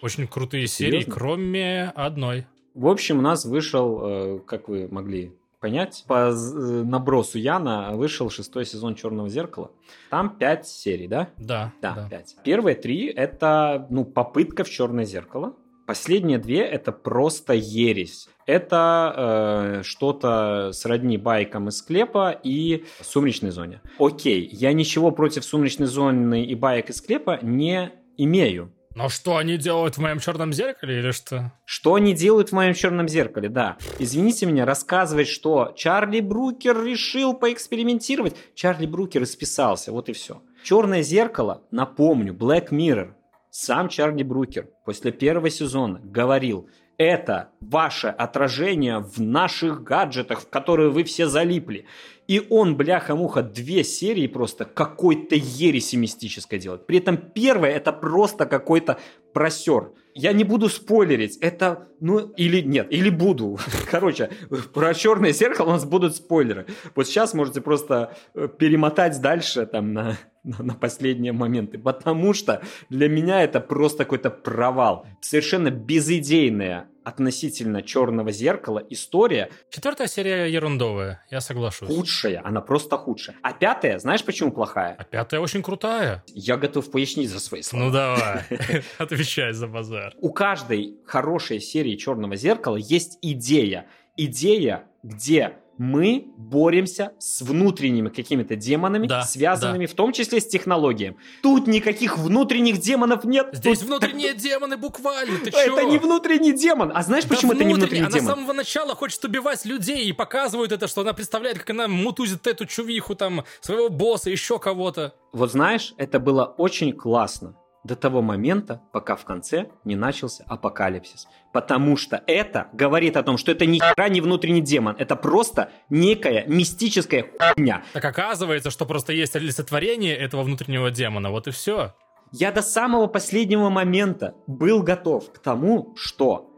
Очень 0.00 0.26
крутые 0.26 0.66
Серьезно? 0.66 1.00
серии, 1.00 1.10
кроме 1.10 1.92
одной. 1.94 2.46
В 2.74 2.88
общем, 2.88 3.18
у 3.18 3.22
нас 3.22 3.44
вышел, 3.44 4.00
э, 4.02 4.40
как 4.40 4.68
вы 4.68 4.88
могли 4.88 5.32
понять. 5.62 6.04
По 6.06 6.30
э, 6.30 6.32
набросу 6.32 7.38
Яна 7.38 7.92
вышел 7.96 8.28
шестой 8.28 8.66
сезон 8.66 8.94
Черного 8.94 9.30
зеркала. 9.30 9.70
Там 10.10 10.36
пять 10.36 10.66
серий, 10.66 11.06
да? 11.06 11.30
Да. 11.38 11.72
Да, 11.80 12.06
пять. 12.10 12.36
Первые 12.44 12.74
три 12.74 13.06
это 13.06 13.86
ну, 13.88 14.04
попытка 14.04 14.64
в 14.64 14.68
черное 14.68 15.04
зеркало. 15.04 15.54
Последние 15.86 16.38
две 16.38 16.60
это 16.60 16.92
просто 16.92 17.54
ересь. 17.54 18.28
Это 18.44 19.14
э, 19.16 19.82
что-то 19.84 20.70
сродни 20.72 21.16
байкам 21.16 21.68
из 21.68 21.78
склепа 21.78 22.30
и 22.30 22.84
сумеречной 23.00 23.50
зоне. 23.50 23.80
Окей, 23.98 24.48
я 24.52 24.72
ничего 24.72 25.12
против 25.12 25.44
сумеречной 25.44 25.86
зоны 25.86 26.44
и 26.44 26.54
байк 26.54 26.90
из 26.90 26.98
склепа 26.98 27.38
не 27.40 27.92
имею. 28.16 28.72
Но 28.94 29.08
что 29.08 29.36
они 29.36 29.56
делают 29.56 29.96
в 29.96 30.00
моем 30.00 30.18
черном 30.18 30.52
зеркале 30.52 30.98
или 30.98 31.10
что? 31.12 31.52
Что 31.64 31.94
они 31.94 32.14
делают 32.14 32.50
в 32.50 32.52
моем 32.52 32.74
черном 32.74 33.08
зеркале, 33.08 33.48
да. 33.48 33.78
Извините 33.98 34.46
меня, 34.46 34.66
рассказывать, 34.66 35.28
что 35.28 35.72
Чарли 35.76 36.20
Брукер 36.20 36.84
решил 36.84 37.34
поэкспериментировать. 37.34 38.36
Чарли 38.54 38.86
Брукер 38.86 39.22
исписался, 39.22 39.92
вот 39.92 40.08
и 40.08 40.12
все. 40.12 40.42
Черное 40.62 41.02
зеркало, 41.02 41.62
напомню, 41.70 42.34
Black 42.34 42.68
Mirror. 42.70 43.14
Сам 43.50 43.88
Чарли 43.88 44.22
Брукер 44.22 44.68
после 44.84 45.12
первого 45.12 45.50
сезона 45.50 46.00
говорил, 46.02 46.68
это 47.02 47.50
ваше 47.60 48.08
отражение 48.08 48.98
в 48.98 49.20
наших 49.20 49.82
гаджетах, 49.82 50.42
в 50.42 50.48
которые 50.48 50.90
вы 50.90 51.04
все 51.04 51.26
залипли. 51.26 51.86
И 52.28 52.46
он, 52.50 52.76
бляха-муха, 52.76 53.42
две 53.42 53.84
серии 53.84 54.26
просто 54.26 54.64
какой-то 54.64 55.34
ереси 55.34 55.96
мистической 55.96 56.58
делает. 56.58 56.86
При 56.86 56.98
этом 56.98 57.16
первая 57.16 57.72
это 57.72 57.92
просто 57.92 58.46
какой-то 58.46 58.98
просер. 59.32 59.92
Я 60.14 60.32
не 60.32 60.44
буду 60.44 60.68
спойлерить, 60.68 61.38
это, 61.38 61.88
ну, 62.00 62.18
или 62.36 62.60
нет, 62.60 62.88
или 62.90 63.08
буду. 63.08 63.58
Короче, 63.90 64.30
про 64.74 64.94
черное 64.94 65.32
зеркало 65.32 65.68
у 65.68 65.72
нас 65.72 65.84
будут 65.84 66.14
спойлеры. 66.16 66.66
Вот 66.94 67.06
сейчас 67.06 67.32
можете 67.32 67.60
просто 67.60 68.14
э, 68.34 68.46
перемотать 68.46 69.20
дальше 69.22 69.64
там 69.64 69.94
на, 69.94 70.18
на, 70.44 70.74
последние 70.74 71.32
моменты, 71.32 71.78
потому 71.78 72.34
что 72.34 72.62
для 72.90 73.08
меня 73.08 73.42
это 73.42 73.60
просто 73.60 74.04
какой-то 74.04 74.30
провал. 74.30 75.06
Совершенно 75.20 75.70
безидейная 75.70 76.88
относительно 77.04 77.82
черного 77.82 78.30
зеркала 78.32 78.82
история. 78.90 79.50
Четвертая 79.70 80.08
серия 80.08 80.46
ерундовая, 80.46 81.24
я 81.30 81.40
соглашусь. 81.40 81.88
Худшая, 81.88 82.40
она 82.44 82.60
просто 82.60 82.96
худшая. 82.96 83.36
А 83.42 83.52
пятая, 83.52 83.98
знаешь, 83.98 84.24
почему 84.24 84.52
плохая? 84.52 84.96
А 84.98 85.04
пятая 85.04 85.40
очень 85.40 85.62
крутая. 85.62 86.22
Я 86.28 86.56
готов 86.56 86.90
пояснить 86.90 87.30
за 87.30 87.40
свои 87.40 87.62
слова. 87.62 87.84
Ну 87.84 87.90
давай, 87.90 88.44
отвечай 88.98 89.52
за 89.52 89.66
базар. 89.66 90.14
У 90.20 90.32
каждой 90.32 90.98
хорошей 91.06 91.60
серии 91.60 91.96
черного 91.96 92.36
зеркала 92.36 92.76
есть 92.76 93.18
идея. 93.22 93.86
Идея, 94.16 94.84
где 95.02 95.56
мы 95.82 96.32
боремся 96.36 97.12
с 97.18 97.42
внутренними 97.42 98.08
какими-то 98.08 98.54
демонами, 98.54 99.08
да, 99.08 99.22
связанными 99.22 99.86
да. 99.86 99.92
в 99.92 99.96
том 99.96 100.12
числе 100.12 100.40
с 100.40 100.46
технологией. 100.46 101.16
Тут 101.42 101.66
никаких 101.66 102.18
внутренних 102.18 102.78
демонов 102.78 103.24
нет. 103.24 103.48
Здесь 103.52 103.80
Тут... 103.80 103.88
внутренние 103.88 104.32
демоны 104.34 104.76
буквально, 104.76 105.40
ты 105.40 105.50
чё? 105.50 105.58
Это 105.58 105.84
не 105.84 105.98
внутренний 105.98 106.52
демон. 106.52 106.92
А 106.94 107.02
знаешь, 107.02 107.24
да 107.24 107.34
почему 107.34 107.54
это 107.54 107.64
не 107.64 107.74
внутренний 107.74 108.02
она 108.02 108.10
демон? 108.10 108.26
Она 108.26 108.34
с 108.34 108.36
самого 108.36 108.52
начала 108.52 108.94
хочет 108.94 109.24
убивать 109.24 109.64
людей 109.64 110.04
и 110.04 110.12
показывают 110.12 110.70
это, 110.70 110.86
что 110.86 111.00
она 111.00 111.14
представляет, 111.14 111.58
как 111.58 111.70
она 111.70 111.88
мутузит 111.88 112.46
эту 112.46 112.64
чувиху, 112.64 113.16
там, 113.16 113.44
своего 113.60 113.88
босса, 113.88 114.30
еще 114.30 114.60
кого-то. 114.60 115.14
Вот 115.32 115.50
знаешь, 115.50 115.94
это 115.96 116.20
было 116.20 116.44
очень 116.44 116.92
классно 116.92 117.56
до 117.84 117.96
того 117.96 118.22
момента, 118.22 118.80
пока 118.92 119.16
в 119.16 119.24
конце 119.24 119.70
не 119.84 119.96
начался 119.96 120.44
апокалипсис. 120.46 121.26
Потому 121.52 121.96
что 121.96 122.22
это 122.26 122.68
говорит 122.72 123.16
о 123.16 123.22
том, 123.22 123.36
что 123.36 123.50
это 123.50 123.66
ни 123.66 123.78
хера 123.78 124.08
не 124.08 124.20
внутренний 124.20 124.60
демон, 124.60 124.94
это 124.98 125.16
просто 125.16 125.70
некая 125.90 126.44
мистическая 126.46 127.26
хуйня. 127.38 127.82
Так 127.92 128.04
оказывается, 128.04 128.70
что 128.70 128.86
просто 128.86 129.12
есть 129.12 129.34
олицетворение 129.34 130.16
этого 130.16 130.42
внутреннего 130.42 130.90
демона, 130.90 131.30
вот 131.30 131.48
и 131.48 131.50
все. 131.50 131.94
Я 132.30 132.52
до 132.52 132.62
самого 132.62 133.08
последнего 133.08 133.68
момента 133.68 134.34
был 134.46 134.82
готов 134.82 135.32
к 135.32 135.38
тому, 135.38 135.94
что 135.96 136.50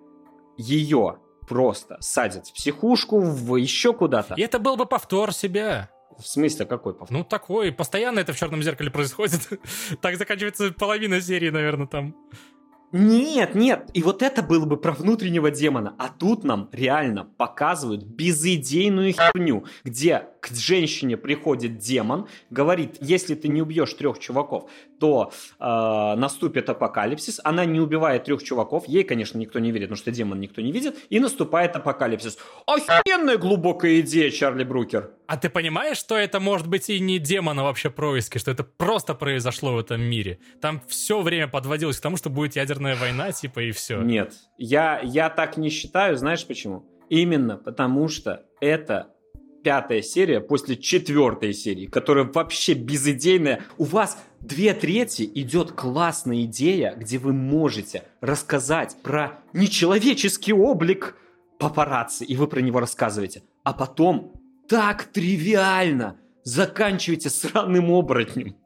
ее 0.57 1.18
просто 1.49 1.97
садят 2.01 2.47
в 2.47 2.53
психушку, 2.55 3.20
в 3.20 3.57
еще 3.57 3.93
куда-то. 3.93 4.35
И 4.35 4.43
это 4.43 4.59
был 4.59 4.77
бы 4.77 4.87
повтор 4.87 5.33
себя. 5.33 5.91
В 6.18 6.26
смысле, 6.26 6.66
какой 6.66 6.94
повтор? 6.94 7.16
Ну, 7.16 7.24
такой. 7.24 7.72
Постоянно 7.72 8.18
это 8.20 8.32
в 8.32 8.38
черном 8.38 8.62
зеркале 8.62 8.90
происходит. 8.90 9.48
так 10.00 10.16
заканчивается 10.16 10.72
половина 10.72 11.20
серии, 11.20 11.50
наверное, 11.50 11.86
там. 11.86 12.14
Нет, 12.96 13.56
нет, 13.56 13.90
и 13.92 14.04
вот 14.04 14.22
это 14.22 14.40
было 14.40 14.66
бы 14.66 14.76
про 14.76 14.92
внутреннего 14.92 15.50
демона, 15.50 15.96
а 15.98 16.08
тут 16.08 16.44
нам 16.44 16.68
реально 16.70 17.24
показывают 17.24 18.04
безыдейную 18.04 19.12
херню, 19.12 19.64
где 19.82 20.28
к 20.40 20.52
женщине 20.54 21.16
приходит 21.16 21.78
демон, 21.78 22.28
говорит, 22.50 22.98
если 23.00 23.34
ты 23.34 23.48
не 23.48 23.62
убьешь 23.62 23.94
трех 23.94 24.20
чуваков, 24.20 24.70
то 25.05 25.32
э, 25.61 26.14
наступит 26.16 26.70
апокалипсис. 26.70 27.38
Она 27.44 27.66
не 27.66 27.78
убивает 27.78 28.24
трех 28.24 28.42
чуваков, 28.42 28.88
ей, 28.88 29.05
конечно, 29.05 29.36
никто 29.36 29.59
не 29.59 29.70
верит, 29.70 29.88
потому 29.88 29.98
что 29.98 30.11
демон 30.11 30.40
никто 30.40 30.62
не 30.62 30.72
видит, 30.72 30.96
и 31.11 31.20
наступает 31.20 31.76
апокалипсис. 31.76 32.38
Охеренная 32.66 33.36
глубокая 33.36 34.00
идея, 34.00 34.30
Чарли 34.30 34.64
Брукер. 34.64 35.11
А 35.26 35.36
ты 35.36 35.50
понимаешь, 35.50 35.98
что 35.98 36.16
это 36.16 36.40
может 36.40 36.68
быть 36.68 36.88
и 36.88 36.98
не 37.00 37.18
демона 37.18 37.64
вообще 37.64 37.90
происки, 37.90 38.38
что 38.38 38.50
это 38.50 38.64
просто 38.64 39.14
произошло 39.14 39.74
в 39.74 39.78
этом 39.78 40.00
мире? 40.00 40.38
Там 40.62 40.80
все 40.88 41.20
время 41.20 41.48
подводилось 41.48 41.98
к 41.98 42.02
тому, 42.02 42.16
что 42.16 42.30
будет 42.30 42.57
ядерная 42.57 42.96
война, 42.96 43.30
типа, 43.32 43.61
и 43.61 43.72
все. 43.72 44.00
Нет, 44.00 44.32
я, 44.57 45.00
я 45.02 45.28
так 45.28 45.59
не 45.59 45.68
считаю, 45.68 46.16
знаешь 46.16 46.46
почему? 46.46 46.86
Именно 47.11 47.59
потому 47.59 48.09
что 48.09 48.46
это 48.62 49.13
пятая 49.64 50.02
серия 50.02 50.40
после 50.40 50.76
четвертой 50.76 51.52
серии, 51.54 51.86
которая 51.86 52.24
вообще 52.24 52.74
безыдейная. 52.74 53.62
У 53.78 53.84
вас 53.84 54.18
две 54.40 54.74
трети 54.74 55.28
идет 55.34 55.72
классная 55.72 56.44
идея, 56.44 56.94
где 56.94 57.18
вы 57.18 57.32
можете 57.32 58.04
рассказать 58.20 58.96
про 59.02 59.40
нечеловеческий 59.52 60.52
облик 60.52 61.16
папарацци, 61.58 62.24
и 62.24 62.36
вы 62.36 62.46
про 62.46 62.60
него 62.60 62.78
рассказываете. 62.78 63.42
А 63.64 63.72
потом 63.72 64.34
так 64.68 65.04
тривиально 65.04 66.20
заканчиваете 66.44 67.30
сраным 67.30 67.90
оборотнем. 67.90 68.56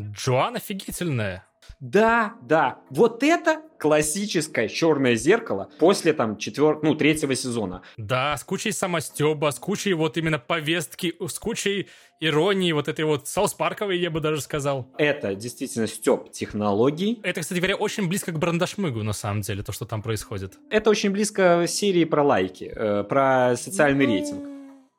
Джоан 0.00 0.56
офигительная. 0.56 1.45
Да, 1.80 2.34
да, 2.42 2.78
вот 2.88 3.22
это 3.22 3.60
классическое 3.78 4.68
черное 4.68 5.14
зеркало 5.14 5.68
после 5.78 6.14
там 6.14 6.38
четвертого, 6.38 6.86
ну, 6.86 6.94
третьего 6.94 7.34
сезона. 7.34 7.82
Да, 7.98 8.36
с 8.36 8.44
кучей 8.44 8.72
самостеба, 8.72 9.50
с 9.50 9.58
кучей 9.58 9.92
вот 9.92 10.16
именно 10.16 10.38
повестки, 10.38 11.14
с 11.20 11.38
кучей 11.38 11.88
иронии, 12.18 12.72
вот 12.72 12.88
этой 12.88 13.04
вот 13.04 13.28
Саус-Парковой, 13.28 13.98
я 13.98 14.10
бы 14.10 14.20
даже 14.20 14.40
сказал. 14.40 14.88
Это 14.96 15.34
действительно 15.34 15.86
степ 15.86 16.32
технологий. 16.32 17.20
Это, 17.22 17.42
кстати 17.42 17.58
говоря, 17.58 17.76
очень 17.76 18.08
близко 18.08 18.32
к 18.32 18.38
Брандашмыгу, 18.38 19.02
на 19.02 19.12
самом 19.12 19.42
деле, 19.42 19.62
то, 19.62 19.72
что 19.72 19.84
там 19.84 20.00
происходит. 20.00 20.58
Это 20.70 20.88
очень 20.88 21.10
близко 21.10 21.66
серии 21.68 22.04
про 22.04 22.22
лайки, 22.22 22.72
э, 22.74 23.04
про 23.04 23.54
социальный 23.56 24.06
ну... 24.06 24.12
рейтинг. 24.14 24.55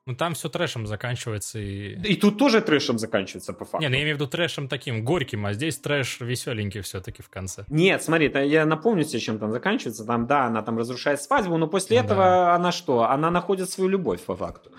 Ну 0.07 0.15
там 0.15 0.35
все 0.35 0.47
трэшем 0.47 0.87
заканчивается 0.87 1.59
и... 1.59 1.95
И 1.95 2.15
тут 2.15 2.37
тоже 2.37 2.61
трэшем 2.61 2.97
заканчивается, 2.97 3.51
по 3.51 3.65
факту. 3.65 3.81
Не, 3.81 3.89
ну 3.89 3.95
я 3.95 4.03
имею 4.03 4.15
в 4.15 4.19
виду 4.21 4.29
трэшем 4.29 4.69
таким 4.69 5.03
горьким, 5.03 5.45
а 5.45 5.51
здесь 5.51 5.77
трэш 5.79 6.21
веселенький 6.21 6.79
все-таки 6.79 7.21
в 7.21 7.29
конце. 7.29 7.65
Нет, 7.67 8.01
смотри, 8.01 8.31
я 8.47 8.65
напомню 8.65 9.03
тебе, 9.03 9.19
чем 9.19 9.37
там 9.37 9.51
заканчивается. 9.51 10.05
Там, 10.05 10.25
да, 10.25 10.45
она 10.45 10.61
там 10.61 10.77
разрушает 10.77 11.21
свадьбу, 11.21 11.57
но 11.57 11.67
после 11.67 11.99
ну, 11.99 12.05
этого 12.05 12.21
да. 12.21 12.55
она 12.55 12.71
что? 12.71 13.03
Она 13.03 13.29
находит 13.29 13.69
свою 13.69 13.89
любовь, 13.89 14.21
по 14.21 14.33
факту. 14.37 14.71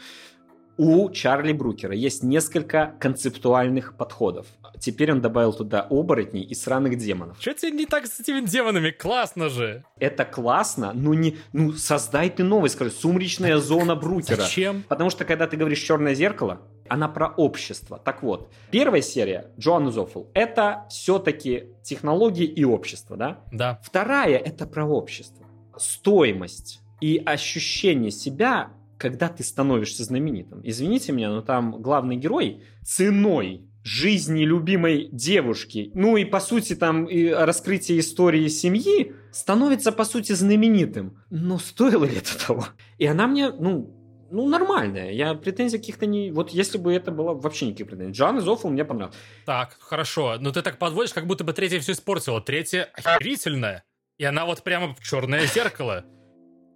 У 0.80 1.10
Чарли 1.10 1.52
Брукера 1.52 1.92
есть 1.92 2.22
несколько 2.22 2.94
концептуальных 3.00 3.96
подходов. 3.96 4.46
Теперь 4.78 5.10
он 5.10 5.20
добавил 5.20 5.52
туда 5.52 5.84
оборотней 5.90 6.44
и 6.44 6.54
сраных 6.54 6.96
демонов. 6.96 7.36
Что 7.40 7.52
тебе 7.52 7.72
не 7.72 7.84
так 7.84 8.06
с 8.06 8.20
этими 8.20 8.46
демонами? 8.46 8.90
Классно 8.92 9.48
же! 9.48 9.84
Это 9.98 10.24
классно, 10.24 10.92
но 10.94 11.14
не... 11.14 11.36
Ну, 11.52 11.72
создай 11.72 12.30
ты 12.30 12.44
новый, 12.44 12.70
скажи, 12.70 12.92
сумречная 12.92 13.58
зона 13.58 13.96
Брукера. 13.96 14.42
Зачем? 14.42 14.84
Потому 14.88 15.10
что, 15.10 15.24
когда 15.24 15.48
ты 15.48 15.56
говоришь 15.56 15.80
«Черное 15.80 16.14
зеркало», 16.14 16.60
она 16.88 17.08
про 17.08 17.26
общество. 17.26 17.98
Так 17.98 18.22
вот, 18.22 18.48
первая 18.70 19.02
серия, 19.02 19.50
Джоанна 19.58 19.90
Зоффл, 19.90 20.26
это 20.32 20.86
все-таки 20.90 21.70
технологии 21.82 22.46
и 22.46 22.64
общество, 22.64 23.16
да? 23.16 23.40
Да. 23.50 23.80
Вторая— 23.82 24.38
это 24.38 24.64
про 24.64 24.86
общество. 24.86 25.44
Стоимость 25.76 26.80
и 27.00 27.20
ощущение 27.26 28.12
себя 28.12 28.70
когда 28.99 29.28
ты 29.28 29.44
становишься 29.44 30.05
знаменитым. 30.05 30.61
Извините 30.64 31.12
меня, 31.12 31.30
но 31.30 31.40
там 31.40 31.80
главный 31.80 32.16
герой 32.16 32.64
ценой 32.84 33.64
жизни 33.84 34.42
любимой 34.42 35.09
девушки, 35.12 35.90
ну 35.94 36.16
и 36.16 36.24
по 36.24 36.40
сути 36.40 36.74
там 36.74 37.07
и 37.07 37.28
раскрытие 37.28 38.01
истории 38.01 38.49
семьи, 38.49 39.14
становится 39.32 39.92
по 39.92 40.05
сути 40.05 40.32
знаменитым. 40.32 41.22
Но 41.30 41.59
стоило 41.59 42.05
ли 42.05 42.16
это 42.16 42.46
того? 42.46 42.66
И 42.99 43.07
она 43.07 43.26
мне, 43.26 43.51
ну, 43.51 43.94
ну, 44.30 44.46
нормальная. 44.46 45.12
Я 45.12 45.32
претензий 45.34 45.78
каких-то 45.78 46.05
не... 46.05 46.30
Вот 46.32 46.51
если 46.51 46.76
бы 46.76 46.92
это 46.92 47.11
было 47.11 47.32
вообще 47.32 47.66
никаких 47.66 47.86
претензий. 47.86 48.12
Джоанна 48.12 48.42
Зоффл 48.42 48.68
мне 48.68 48.84
понравилась. 48.84 49.16
Так, 49.46 49.78
хорошо. 49.80 50.36
Но 50.38 50.51
ты 50.51 50.61
так 50.61 50.78
подводишь, 50.78 51.14
как 51.14 51.26
будто 51.26 51.44
бы 51.44 51.55
третья 51.55 51.80
все 51.80 51.92
испортила. 51.92 52.42
Третья 52.42 52.90
охерительная. 52.92 53.84
И 54.18 54.24
она 54.24 54.44
вот 54.44 54.62
прямо 54.64 54.94
в 54.94 55.03
черное 55.03 55.46
зеркало. 55.46 56.05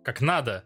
Как 0.03 0.23
надо 0.23 0.65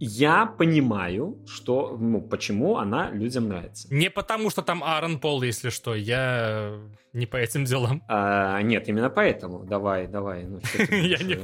я 0.00 0.46
понимаю, 0.46 1.38
что, 1.46 1.96
ну, 1.98 2.20
почему 2.20 2.78
она 2.78 3.10
людям 3.10 3.48
нравится. 3.48 3.88
Не 3.92 4.10
потому, 4.10 4.50
что 4.50 4.62
там 4.62 4.82
Аарон 4.84 5.18
Пол, 5.18 5.42
если 5.42 5.70
что, 5.70 5.94
я 5.94 6.78
не 7.12 7.26
по 7.26 7.36
этим 7.36 7.64
делам. 7.64 8.02
А, 8.08 8.60
нет, 8.62 8.88
именно 8.88 9.10
поэтому. 9.10 9.64
Давай, 9.64 10.06
давай. 10.06 10.44
Ну, 10.44 10.60
я 10.90 11.18
не 11.18 11.38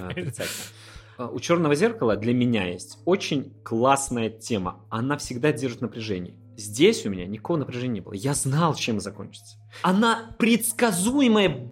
а, 1.16 1.28
У 1.28 1.40
черного 1.40 1.74
зеркала 1.74 2.16
для 2.16 2.32
меня 2.32 2.66
есть 2.66 2.98
очень 3.04 3.52
классная 3.64 4.30
тема. 4.30 4.84
Она 4.90 5.16
всегда 5.16 5.52
держит 5.52 5.80
напряжение. 5.80 6.34
Здесь 6.56 7.04
у 7.04 7.10
меня 7.10 7.26
никакого 7.26 7.56
напряжения 7.56 7.94
не 7.94 8.00
было. 8.00 8.12
Я 8.12 8.34
знал, 8.34 8.74
чем 8.74 9.00
закончится. 9.00 9.56
Она 9.82 10.30
предсказуемая, 10.38 11.70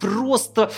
просто 0.00 0.70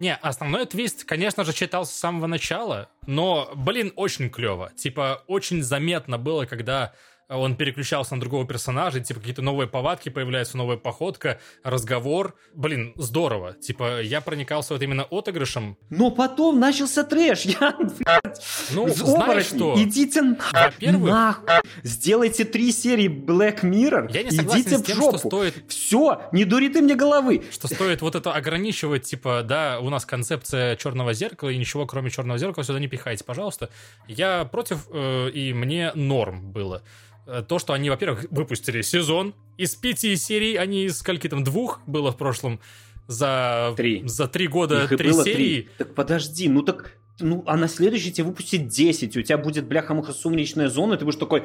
не, 0.00 0.14
основной 0.16 0.66
твист, 0.66 1.04
конечно 1.04 1.44
же, 1.44 1.52
читался 1.52 1.92
с 1.92 1.98
самого 1.98 2.26
начала, 2.26 2.90
но, 3.06 3.50
блин, 3.54 3.92
очень 3.96 4.30
клево. 4.30 4.72
Типа, 4.76 5.22
очень 5.26 5.62
заметно 5.62 6.18
было, 6.18 6.46
когда 6.46 6.92
он 7.28 7.56
переключался 7.56 8.14
на 8.14 8.20
другого 8.20 8.46
персонажа, 8.46 9.00
типа 9.00 9.20
какие-то 9.20 9.42
новые 9.42 9.66
повадки 9.68 10.08
появляются, 10.08 10.56
новая 10.56 10.76
походка, 10.76 11.40
разговор. 11.62 12.34
Блин, 12.54 12.92
здорово. 12.96 13.54
Типа, 13.54 14.00
я 14.02 14.20
проникался 14.20 14.74
вот 14.74 14.82
именно 14.82 15.04
отыгрышем. 15.04 15.76
Но 15.90 16.10
потом 16.10 16.60
начался 16.60 17.02
трэш. 17.04 17.42
Я, 17.44 17.72
блядь, 17.78 18.42
Ну, 18.72 18.88
знаешь 18.88 19.46
что? 19.46 19.74
Идите 19.82 20.22
нахуй. 20.22 20.52
Во-первых- 20.52 21.10
нахуй. 21.10 21.46
Сделайте 21.82 22.44
три 22.44 22.72
серии 22.72 23.08
Black 23.08 23.62
Mirror. 23.62 24.10
Я 24.12 24.22
не 24.22 24.30
согласен 24.30 24.60
Идите 24.62 24.78
с 24.78 24.80
в 24.82 24.84
тем, 24.86 24.96
жопу. 24.96 25.18
что 25.18 25.28
стоит 25.28 25.64
Все, 25.68 26.22
не 26.32 26.44
дури 26.44 26.68
ты 26.68 26.80
мне 26.82 26.94
головы. 26.94 27.42
что 27.50 27.68
стоит 27.68 28.02
вот 28.02 28.14
это 28.14 28.32
ограничивать, 28.32 29.04
типа, 29.04 29.42
да, 29.44 29.78
у 29.80 29.88
нас 29.90 30.04
концепция 30.04 30.76
черного 30.76 31.14
зеркала, 31.14 31.48
и 31.50 31.56
ничего 31.58 31.86
кроме 31.86 32.10
черного 32.10 32.38
зеркала 32.38 32.64
сюда 32.64 32.78
не 32.80 32.88
пихайте, 32.88 33.24
пожалуйста. 33.24 33.70
Я 34.08 34.44
против, 34.44 34.86
э, 34.92 35.30
и 35.30 35.52
мне 35.52 35.92
норм 35.94 36.50
было. 36.52 36.82
Э, 37.26 37.42
То, 37.46 37.58
что 37.58 37.72
они, 37.72 37.90
во-первых, 37.90 38.26
выпустили 38.30 38.82
сезон, 38.82 39.34
из 39.56 39.74
пяти 39.74 40.14
серий, 40.16 40.56
они 40.56 40.84
из 40.84 40.98
скольки 40.98 41.28
там, 41.28 41.44
двух 41.44 41.80
было 41.86 42.12
в 42.12 42.16
прошлом, 42.16 42.60
за 43.06 43.74
Три. 43.76 44.02
за 44.06 44.28
три 44.28 44.48
года 44.48 44.84
Их 44.84 44.96
три 44.96 45.12
серии. 45.12 45.34
три. 45.34 45.68
Так 45.78 45.94
подожди, 45.94 46.48
ну 46.48 46.62
так... 46.62 46.92
Ну, 47.20 47.44
а 47.46 47.56
на 47.56 47.68
следующий 47.68 48.10
тебе 48.12 48.26
выпустить 48.26 48.66
10, 48.66 49.16
у 49.16 49.22
тебя 49.22 49.38
будет 49.38 49.68
бляха-муха 49.68 50.12
сумеречная 50.12 50.68
зона, 50.68 50.94
и 50.94 50.96
ты 50.96 51.04
будешь 51.04 51.18
такой... 51.18 51.44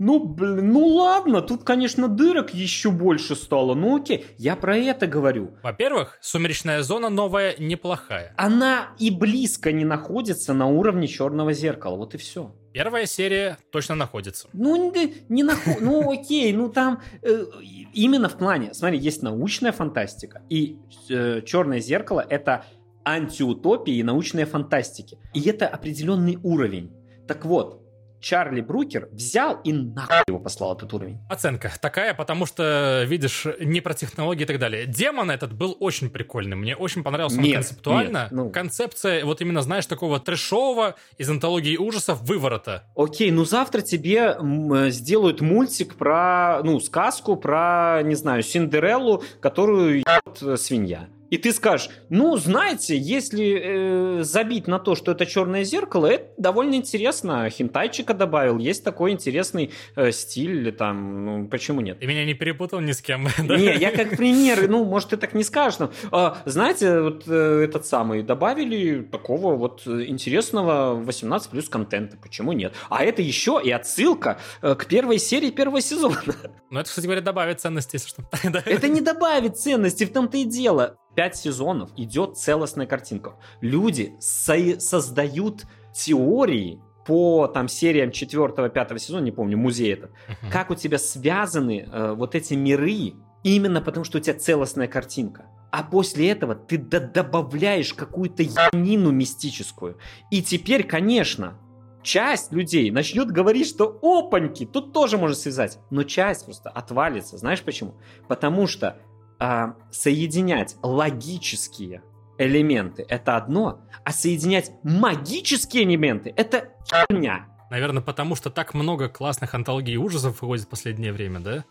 Ну, 0.00 0.24
блин, 0.24 0.72
ну 0.72 0.84
ладно, 0.86 1.40
тут, 1.40 1.62
конечно, 1.62 2.08
дырок 2.08 2.52
еще 2.52 2.90
больше 2.90 3.36
стало, 3.36 3.74
ну 3.74 3.96
окей, 3.96 4.26
я 4.38 4.56
про 4.56 4.76
это 4.76 5.06
говорю. 5.06 5.52
Во-первых, 5.62 6.18
сумеречная 6.20 6.82
зона 6.82 7.10
новая 7.10 7.54
неплохая. 7.60 8.34
Она 8.36 8.88
и 8.98 9.12
близко 9.12 9.70
не 9.70 9.84
находится 9.84 10.52
на 10.52 10.66
уровне 10.66 11.06
черного 11.06 11.52
зеркала, 11.52 11.94
вот 11.96 12.14
и 12.16 12.18
все. 12.18 12.52
Первая 12.74 13.06
серия 13.06 13.56
точно 13.70 13.94
находится. 13.94 14.48
Ну, 14.52 14.92
не, 14.92 15.14
не 15.28 15.44
наху- 15.44 15.78
ну 15.80 16.10
окей, 16.10 16.52
ну 16.52 16.68
там 16.68 17.00
э, 17.22 17.44
именно 17.92 18.28
в 18.28 18.36
плане, 18.36 18.74
смотри, 18.74 18.98
есть 18.98 19.22
научная 19.22 19.70
фантастика, 19.70 20.42
и 20.50 20.76
э, 21.08 21.42
черное 21.42 21.78
зеркало 21.78 22.26
это 22.28 22.64
антиутопии 23.04 23.94
и 23.94 24.02
научные 24.02 24.44
фантастики. 24.44 25.18
И 25.32 25.48
это 25.48 25.68
определенный 25.68 26.36
уровень. 26.42 26.90
Так 27.28 27.44
вот, 27.44 27.83
Чарли 28.24 28.62
Брукер 28.62 29.08
взял 29.12 29.60
и 29.64 29.72
нахуй 29.72 30.16
его 30.26 30.38
послал 30.38 30.74
этот 30.74 30.94
уровень. 30.94 31.18
Оценка 31.28 31.70
такая, 31.78 32.14
потому 32.14 32.46
что, 32.46 33.04
видишь, 33.06 33.46
не 33.60 33.82
про 33.82 33.92
технологии 33.92 34.44
и 34.44 34.46
так 34.46 34.58
далее. 34.58 34.86
Демон 34.86 35.30
этот 35.30 35.52
был 35.52 35.76
очень 35.78 36.08
прикольный. 36.08 36.56
Мне 36.56 36.74
очень 36.74 37.02
понравился 37.02 37.36
он 37.36 37.42
Нет, 37.42 37.56
концептуально. 37.56 38.22
нет, 38.22 38.32
ну. 38.32 38.50
Концепция, 38.50 39.26
вот 39.26 39.42
именно, 39.42 39.60
знаешь, 39.60 39.84
такого 39.84 40.20
трэшового 40.20 40.94
из 41.18 41.28
антологии 41.28 41.76
ужасов 41.76 42.22
выворота. 42.22 42.84
Окей, 42.96 43.30
ну 43.30 43.44
завтра 43.44 43.82
тебе 43.82 44.34
э, 44.38 44.90
сделают 44.90 45.42
мультик 45.42 45.96
про, 45.96 46.62
ну, 46.64 46.80
сказку 46.80 47.36
про, 47.36 48.00
не 48.04 48.14
знаю, 48.14 48.42
Синдереллу, 48.42 49.22
которую 49.42 50.02
э, 50.02 50.56
свинья. 50.56 51.08
И 51.30 51.38
ты 51.38 51.52
скажешь, 51.52 51.90
ну, 52.10 52.36
знаете, 52.36 52.96
если 52.96 54.18
э, 54.18 54.22
забить 54.22 54.66
на 54.66 54.78
то, 54.78 54.94
что 54.94 55.12
это 55.12 55.26
черное 55.26 55.64
зеркало, 55.64 56.06
это 56.06 56.32
довольно 56.36 56.74
интересно. 56.74 57.48
Хентайчика 57.50 58.14
добавил, 58.14 58.58
есть 58.58 58.84
такой 58.84 59.12
интересный 59.12 59.70
э, 59.96 60.12
стиль, 60.12 60.72
там, 60.72 61.24
ну, 61.24 61.48
почему 61.48 61.80
нет? 61.80 61.98
И 62.00 62.06
меня 62.06 62.24
не 62.24 62.34
перепутал 62.34 62.80
ни 62.80 62.92
с 62.92 63.00
кем. 63.00 63.28
да? 63.38 63.56
Не, 63.56 63.74
я 63.76 63.90
как 63.90 64.16
пример, 64.16 64.68
ну, 64.68 64.84
может, 64.84 65.10
ты 65.10 65.16
так 65.16 65.34
не 65.34 65.44
скажешь, 65.44 65.78
но, 65.78 65.90
а, 66.10 66.38
знаете, 66.44 67.00
вот 67.00 67.24
э, 67.26 67.64
этот 67.64 67.86
самый, 67.86 68.22
добавили 68.22 69.02
такого 69.02 69.56
вот 69.56 69.82
э, 69.86 70.04
интересного 70.06 70.94
18 70.94 71.50
плюс 71.50 71.68
контента, 71.68 72.16
почему 72.16 72.52
нет? 72.52 72.74
А 72.90 73.04
это 73.04 73.22
еще 73.22 73.60
и 73.62 73.70
отсылка 73.70 74.38
э, 74.62 74.74
к 74.74 74.86
первой 74.86 75.18
серии 75.18 75.50
первого 75.50 75.80
сезона. 75.80 76.22
Ну, 76.70 76.80
это, 76.80 76.88
кстати 76.88 77.06
говоря, 77.06 77.20
добавит 77.20 77.60
ценности, 77.60 77.96
если 77.96 78.08
что. 78.08 78.24
Это 78.66 78.88
не 78.88 79.00
добавит 79.00 79.56
ценности, 79.56 80.04
в 80.04 80.12
том-то 80.12 80.38
и 80.38 80.44
дело. 80.44 80.96
Пять 81.14 81.36
сезонов 81.36 81.90
идет 81.96 82.36
целостная 82.36 82.86
картинка. 82.86 83.34
Люди 83.60 84.14
со- 84.20 84.80
создают 84.80 85.64
теории 85.94 86.80
по 87.06 87.46
там 87.46 87.68
сериям 87.68 88.10
четвертого, 88.10 88.68
пятого 88.68 88.98
сезона, 88.98 89.22
не 89.24 89.30
помню, 89.32 89.56
музей 89.58 89.92
этот, 89.92 90.10
Мгм. 90.28 90.50
как 90.50 90.70
у 90.70 90.74
тебя 90.74 90.98
связаны 90.98 91.86
э, 91.90 92.14
вот 92.14 92.34
эти 92.34 92.54
миры, 92.54 93.12
именно 93.42 93.80
потому 93.80 94.04
что 94.04 94.18
у 94.18 94.20
тебя 94.20 94.34
целостная 94.34 94.88
картинка. 94.88 95.46
А 95.70 95.82
после 95.82 96.30
этого 96.30 96.54
ты 96.54 96.78
д- 96.78 97.00
добавляешь 97.00 97.92
какую-то 97.94 98.42
янину 98.42 99.10
мистическую. 99.10 99.98
И 100.30 100.40
теперь, 100.42 100.84
конечно, 100.84 101.58
часть 102.02 102.52
людей 102.52 102.90
начнет 102.90 103.28
говорить, 103.30 103.66
что 103.68 103.98
опаньки, 104.02 104.64
тут 104.66 104.92
тоже 104.92 105.18
можно 105.18 105.34
связать. 105.36 105.78
Но 105.90 106.04
часть 106.04 106.44
просто 106.46 106.70
отвалится. 106.70 107.36
Знаешь 107.38 107.62
почему? 107.62 107.96
Потому 108.28 108.66
что 108.66 108.98
а, 109.44 109.76
соединять 109.90 110.76
логические 110.82 112.02
элементы 112.38 113.04
это 113.06 113.36
одно, 113.36 113.82
а 114.02 114.10
соединять 114.10 114.72
магические 114.82 115.84
элементы 115.84 116.32
это 116.34 116.70
херня. 116.88 117.46
Наверное, 117.70 118.02
потому 118.02 118.36
что 118.36 118.48
так 118.48 118.72
много 118.72 119.10
классных 119.10 119.54
антологий 119.54 119.98
ужасов 119.98 120.40
выходит 120.40 120.64
в 120.64 120.68
последнее 120.68 121.12
время, 121.12 121.40
да? 121.40 121.64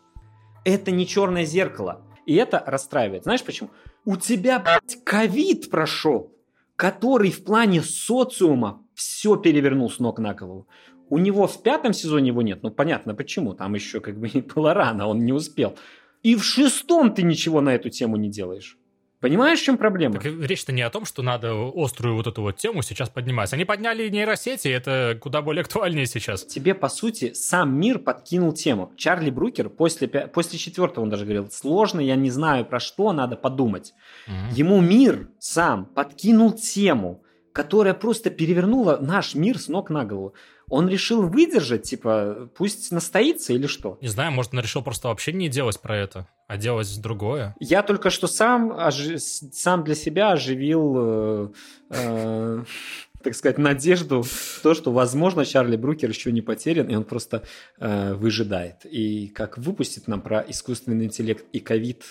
Это 0.66 0.92
не 0.92 1.08
черное 1.08 1.46
зеркало. 1.46 2.04
И 2.28 2.36
это 2.36 2.64
расстраивает. 2.64 3.24
Знаешь 3.24 3.44
почему? 3.44 3.72
У 4.06 4.18
тебя, 4.18 4.60
блядь, 4.60 5.04
ковид 5.04 5.72
прошел, 5.72 6.32
который 6.76 7.32
в 7.32 7.44
плане 7.44 7.82
социума 7.82 8.84
все 8.94 9.36
перевернул 9.36 9.90
с 9.90 9.98
ног 9.98 10.20
на 10.20 10.36
голову. 10.36 10.68
У 11.10 11.18
него 11.18 11.48
в 11.48 11.64
пятом 11.64 11.94
сезоне 11.94 12.28
его 12.28 12.44
нет. 12.44 12.62
Ну, 12.62 12.70
понятно, 12.70 13.16
почему. 13.16 13.56
Там 13.56 13.74
еще 13.74 14.00
как 14.00 14.20
бы 14.20 14.30
было 14.56 14.76
рано, 14.76 15.08
он 15.08 15.26
не 15.26 15.34
успел. 15.34 15.76
И 16.24 16.36
в 16.36 16.44
шестом 16.44 17.14
ты 17.14 17.22
ничего 17.22 17.62
на 17.62 17.76
эту 17.76 17.90
тему 17.90 18.18
не 18.18 18.30
делаешь. 18.30 18.78
Понимаешь, 19.24 19.60
в 19.60 19.64
чем 19.64 19.78
проблема? 19.78 20.16
Так 20.16 20.26
речь-то 20.26 20.74
не 20.74 20.82
о 20.82 20.90
том, 20.90 21.06
что 21.06 21.22
надо 21.22 21.54
острую 21.76 22.16
вот 22.16 22.28
эту 22.28 22.42
вот 22.42 22.58
тему 22.58 22.82
сейчас 22.82 23.10
поднимать. 23.10 23.54
Они 23.54 23.64
подняли 23.64 24.10
нейросети, 24.10 24.68
это 24.68 25.18
куда 25.22 25.42
более 25.42 25.62
актуальнее 25.62 26.06
сейчас. 26.08 26.44
Тебе, 26.44 26.74
по 26.74 26.90
сути, 26.90 27.32
сам 27.34 27.74
мир 27.80 28.00
подкинул 28.00 28.52
тему. 28.52 28.92
Чарли 28.98 29.30
Брукер 29.30 29.70
после, 29.70 30.10
после 30.10 30.60
четвертого 30.60 31.06
он 31.06 31.10
даже 31.10 31.24
говорил, 31.24 31.50
сложно, 31.50 32.02
я 32.02 32.18
не 32.18 32.32
знаю 32.32 32.66
про 32.66 32.82
что, 32.82 33.14
надо 33.14 33.38
подумать. 33.38 33.94
Мгм. 34.28 34.50
Ему 34.56 34.82
мир 34.82 35.30
сам 35.40 35.86
подкинул 35.86 36.52
тему, 36.52 37.24
которая 37.54 37.94
просто 37.94 38.30
перевернула 38.30 38.98
наш 39.00 39.36
мир 39.36 39.58
с 39.58 39.70
ног 39.70 39.90
на 39.90 40.04
голову. 40.04 40.34
Он 40.70 40.88
решил 40.90 41.28
выдержать, 41.28 41.84
типа, 41.84 42.50
пусть 42.56 42.92
настоится 42.92 43.54
или 43.54 43.68
что. 43.68 43.98
Не 44.02 44.08
знаю, 44.08 44.32
может, 44.32 44.54
он 44.54 44.60
решил 44.60 44.82
просто 44.82 45.08
вообще 45.08 45.34
не 45.34 45.50
делать 45.50 45.80
про 45.80 45.98
это, 45.98 46.28
а 46.48 46.58
делать 46.58 47.02
другое. 47.02 47.56
Я 47.60 47.84
только 47.84 48.10
что 48.10 48.28
сам, 48.28 48.72
ожи- 48.72 49.20
сам 49.20 49.84
для 49.84 49.96
себя 49.96 50.32
оживил, 50.32 50.94
э, 50.98 51.48
э, 51.90 52.64
так 53.24 53.36
сказать, 53.36 53.58
надежду 53.58 54.24
то, 54.62 54.74
что, 54.74 54.92
возможно, 54.92 55.46
Чарли 55.46 55.78
Брукер 55.78 56.10
еще 56.10 56.32
не 56.32 56.42
потерян, 56.42 56.88
и 56.88 56.96
он 56.96 57.04
просто 57.04 57.44
э, 57.80 58.14
выжидает. 58.14 58.86
И 58.86 59.28
как 59.28 59.58
выпустит 59.58 60.08
нам 60.08 60.22
про 60.22 60.42
искусственный 60.48 61.06
интеллект 61.06 61.46
и 61.54 61.60
ковид 61.60 62.04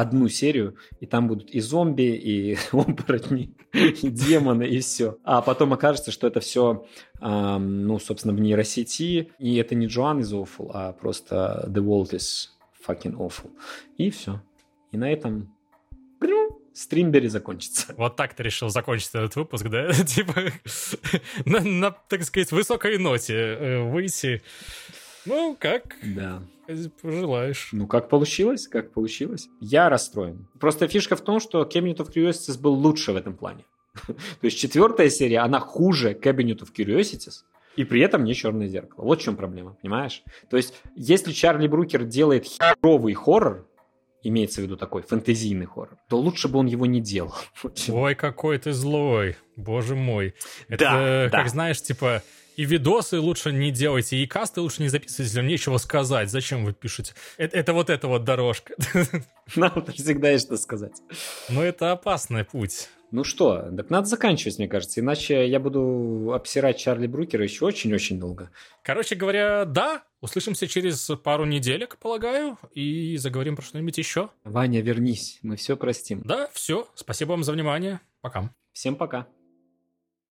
одну 0.00 0.28
серию, 0.28 0.76
и 1.00 1.06
там 1.06 1.28
будут 1.28 1.50
и 1.50 1.60
зомби, 1.60 2.02
и 2.02 2.56
оборотни, 2.72 3.54
и 3.72 4.08
демоны, 4.08 4.64
и 4.64 4.80
все. 4.80 5.18
А 5.24 5.42
потом 5.42 5.72
окажется, 5.72 6.10
что 6.10 6.26
это 6.26 6.40
все, 6.40 6.86
ну, 7.20 7.98
собственно, 7.98 8.34
в 8.34 8.40
нейросети, 8.40 9.32
и 9.38 9.56
это 9.56 9.74
не 9.74 9.86
Joan 9.86 10.20
is 10.20 10.32
awful, 10.32 10.70
а 10.72 10.92
просто 10.92 11.64
The 11.68 11.82
World 11.82 12.10
is 12.10 12.48
fucking 12.86 13.16
awful. 13.16 13.50
И 13.96 14.10
все. 14.10 14.40
И 14.92 14.96
на 14.96 15.12
этом 15.12 15.52
стримбери 16.78 17.28
закончится. 17.28 17.92
Вот 17.96 18.16
так 18.16 18.34
ты 18.34 18.44
решил 18.44 18.68
закончить 18.68 19.08
этот 19.08 19.34
выпуск, 19.36 19.66
да? 19.68 19.92
Типа, 20.04 20.52
на, 21.44 21.60
на, 21.60 21.90
так 21.90 22.22
сказать, 22.22 22.52
высокой 22.52 22.98
ноте 22.98 23.34
э, 23.34 23.82
выйти. 23.82 24.42
Ну, 25.26 25.56
как 25.58 25.96
Да. 26.02 26.42
Пожелаешь. 27.02 27.70
Ну, 27.72 27.86
как 27.86 28.08
получилось, 28.08 28.68
как 28.68 28.92
получилось. 28.92 29.48
Я 29.60 29.88
расстроен. 29.88 30.46
Просто 30.60 30.86
фишка 30.88 31.16
в 31.16 31.20
том, 31.20 31.40
что 31.40 31.62
Cabinet 31.62 31.96
of 31.96 32.12
Curiosities 32.12 32.58
был 32.60 32.74
лучше 32.74 33.12
в 33.12 33.16
этом 33.16 33.34
плане. 33.34 33.64
То 34.06 34.14
есть 34.42 34.58
четвертая 34.58 35.10
серия, 35.10 35.40
она 35.40 35.60
хуже 35.60 36.12
Cabinet 36.12 36.58
of 36.60 36.68
Curiosities, 36.76 37.42
и 37.76 37.84
при 37.84 38.00
этом 38.00 38.24
не 38.24 38.34
черное 38.34 38.66
зеркало. 38.68 39.04
Вот 39.04 39.20
в 39.20 39.22
чем 39.22 39.36
проблема, 39.36 39.76
понимаешь? 39.80 40.22
То 40.50 40.56
есть, 40.56 40.74
если 40.96 41.32
Чарли 41.32 41.68
Брукер 41.68 42.04
делает 42.04 42.44
херовый 42.44 43.14
хоррор, 43.14 43.68
имеется 44.22 44.60
в 44.60 44.64
виду 44.64 44.76
такой 44.76 45.02
фэнтезийный 45.02 45.66
хоррор, 45.66 45.96
то 46.08 46.18
лучше 46.18 46.48
бы 46.48 46.58
он 46.58 46.66
его 46.66 46.86
не 46.86 47.00
делал. 47.00 47.34
Ой, 47.88 48.14
какой 48.14 48.58
ты 48.58 48.72
злой, 48.72 49.36
боже 49.56 49.94
мой. 49.94 50.34
Это, 50.68 50.84
Да, 50.84 51.28
как 51.30 51.44
да. 51.44 51.50
знаешь, 51.50 51.80
типа, 51.80 52.22
и 52.58 52.64
видосы 52.64 53.20
лучше 53.20 53.52
не 53.52 53.70
делайте, 53.70 54.16
и 54.16 54.26
касты 54.26 54.60
лучше 54.60 54.82
не 54.82 54.88
записывайте, 54.88 55.22
если 55.22 55.38
вам 55.38 55.46
нечего 55.46 55.76
сказать. 55.76 56.28
Зачем 56.28 56.64
вы 56.64 56.72
пишете? 56.72 57.14
Это, 57.36 57.56
это 57.56 57.72
вот 57.72 57.88
эта 57.88 58.08
вот 58.08 58.24
дорожка. 58.24 58.74
Нам 59.56 59.86
всегда 59.94 60.30
есть 60.30 60.46
что 60.46 60.56
сказать. 60.56 61.00
Но 61.48 61.62
это 61.62 61.92
опасный 61.92 62.44
путь. 62.44 62.88
Ну 63.12 63.22
что, 63.22 63.70
так 63.74 63.88
надо 63.88 64.06
заканчивать, 64.06 64.58
мне 64.58 64.68
кажется, 64.68 65.00
иначе 65.00 65.48
я 65.48 65.60
буду 65.60 66.32
обсирать 66.34 66.78
Чарли 66.78 67.06
Брукера 67.06 67.42
еще 67.42 67.64
очень-очень 67.64 68.20
долго. 68.20 68.50
Короче 68.82 69.14
говоря, 69.14 69.64
да, 69.64 70.02
Услышимся 70.20 70.66
через 70.66 71.08
пару 71.22 71.44
неделек, 71.44 71.96
полагаю, 71.98 72.58
и 72.72 73.16
заговорим 73.18 73.54
про 73.54 73.62
что-нибудь 73.62 73.96
еще. 73.98 74.30
Ваня, 74.42 74.82
вернись, 74.82 75.38
мы 75.42 75.54
все 75.54 75.76
простим. 75.76 76.22
Да, 76.24 76.48
все. 76.52 76.88
Спасибо 76.96 77.30
вам 77.30 77.44
за 77.44 77.52
внимание. 77.52 78.00
Пока. 78.20 78.52
Всем 78.72 78.96
пока. 78.96 79.28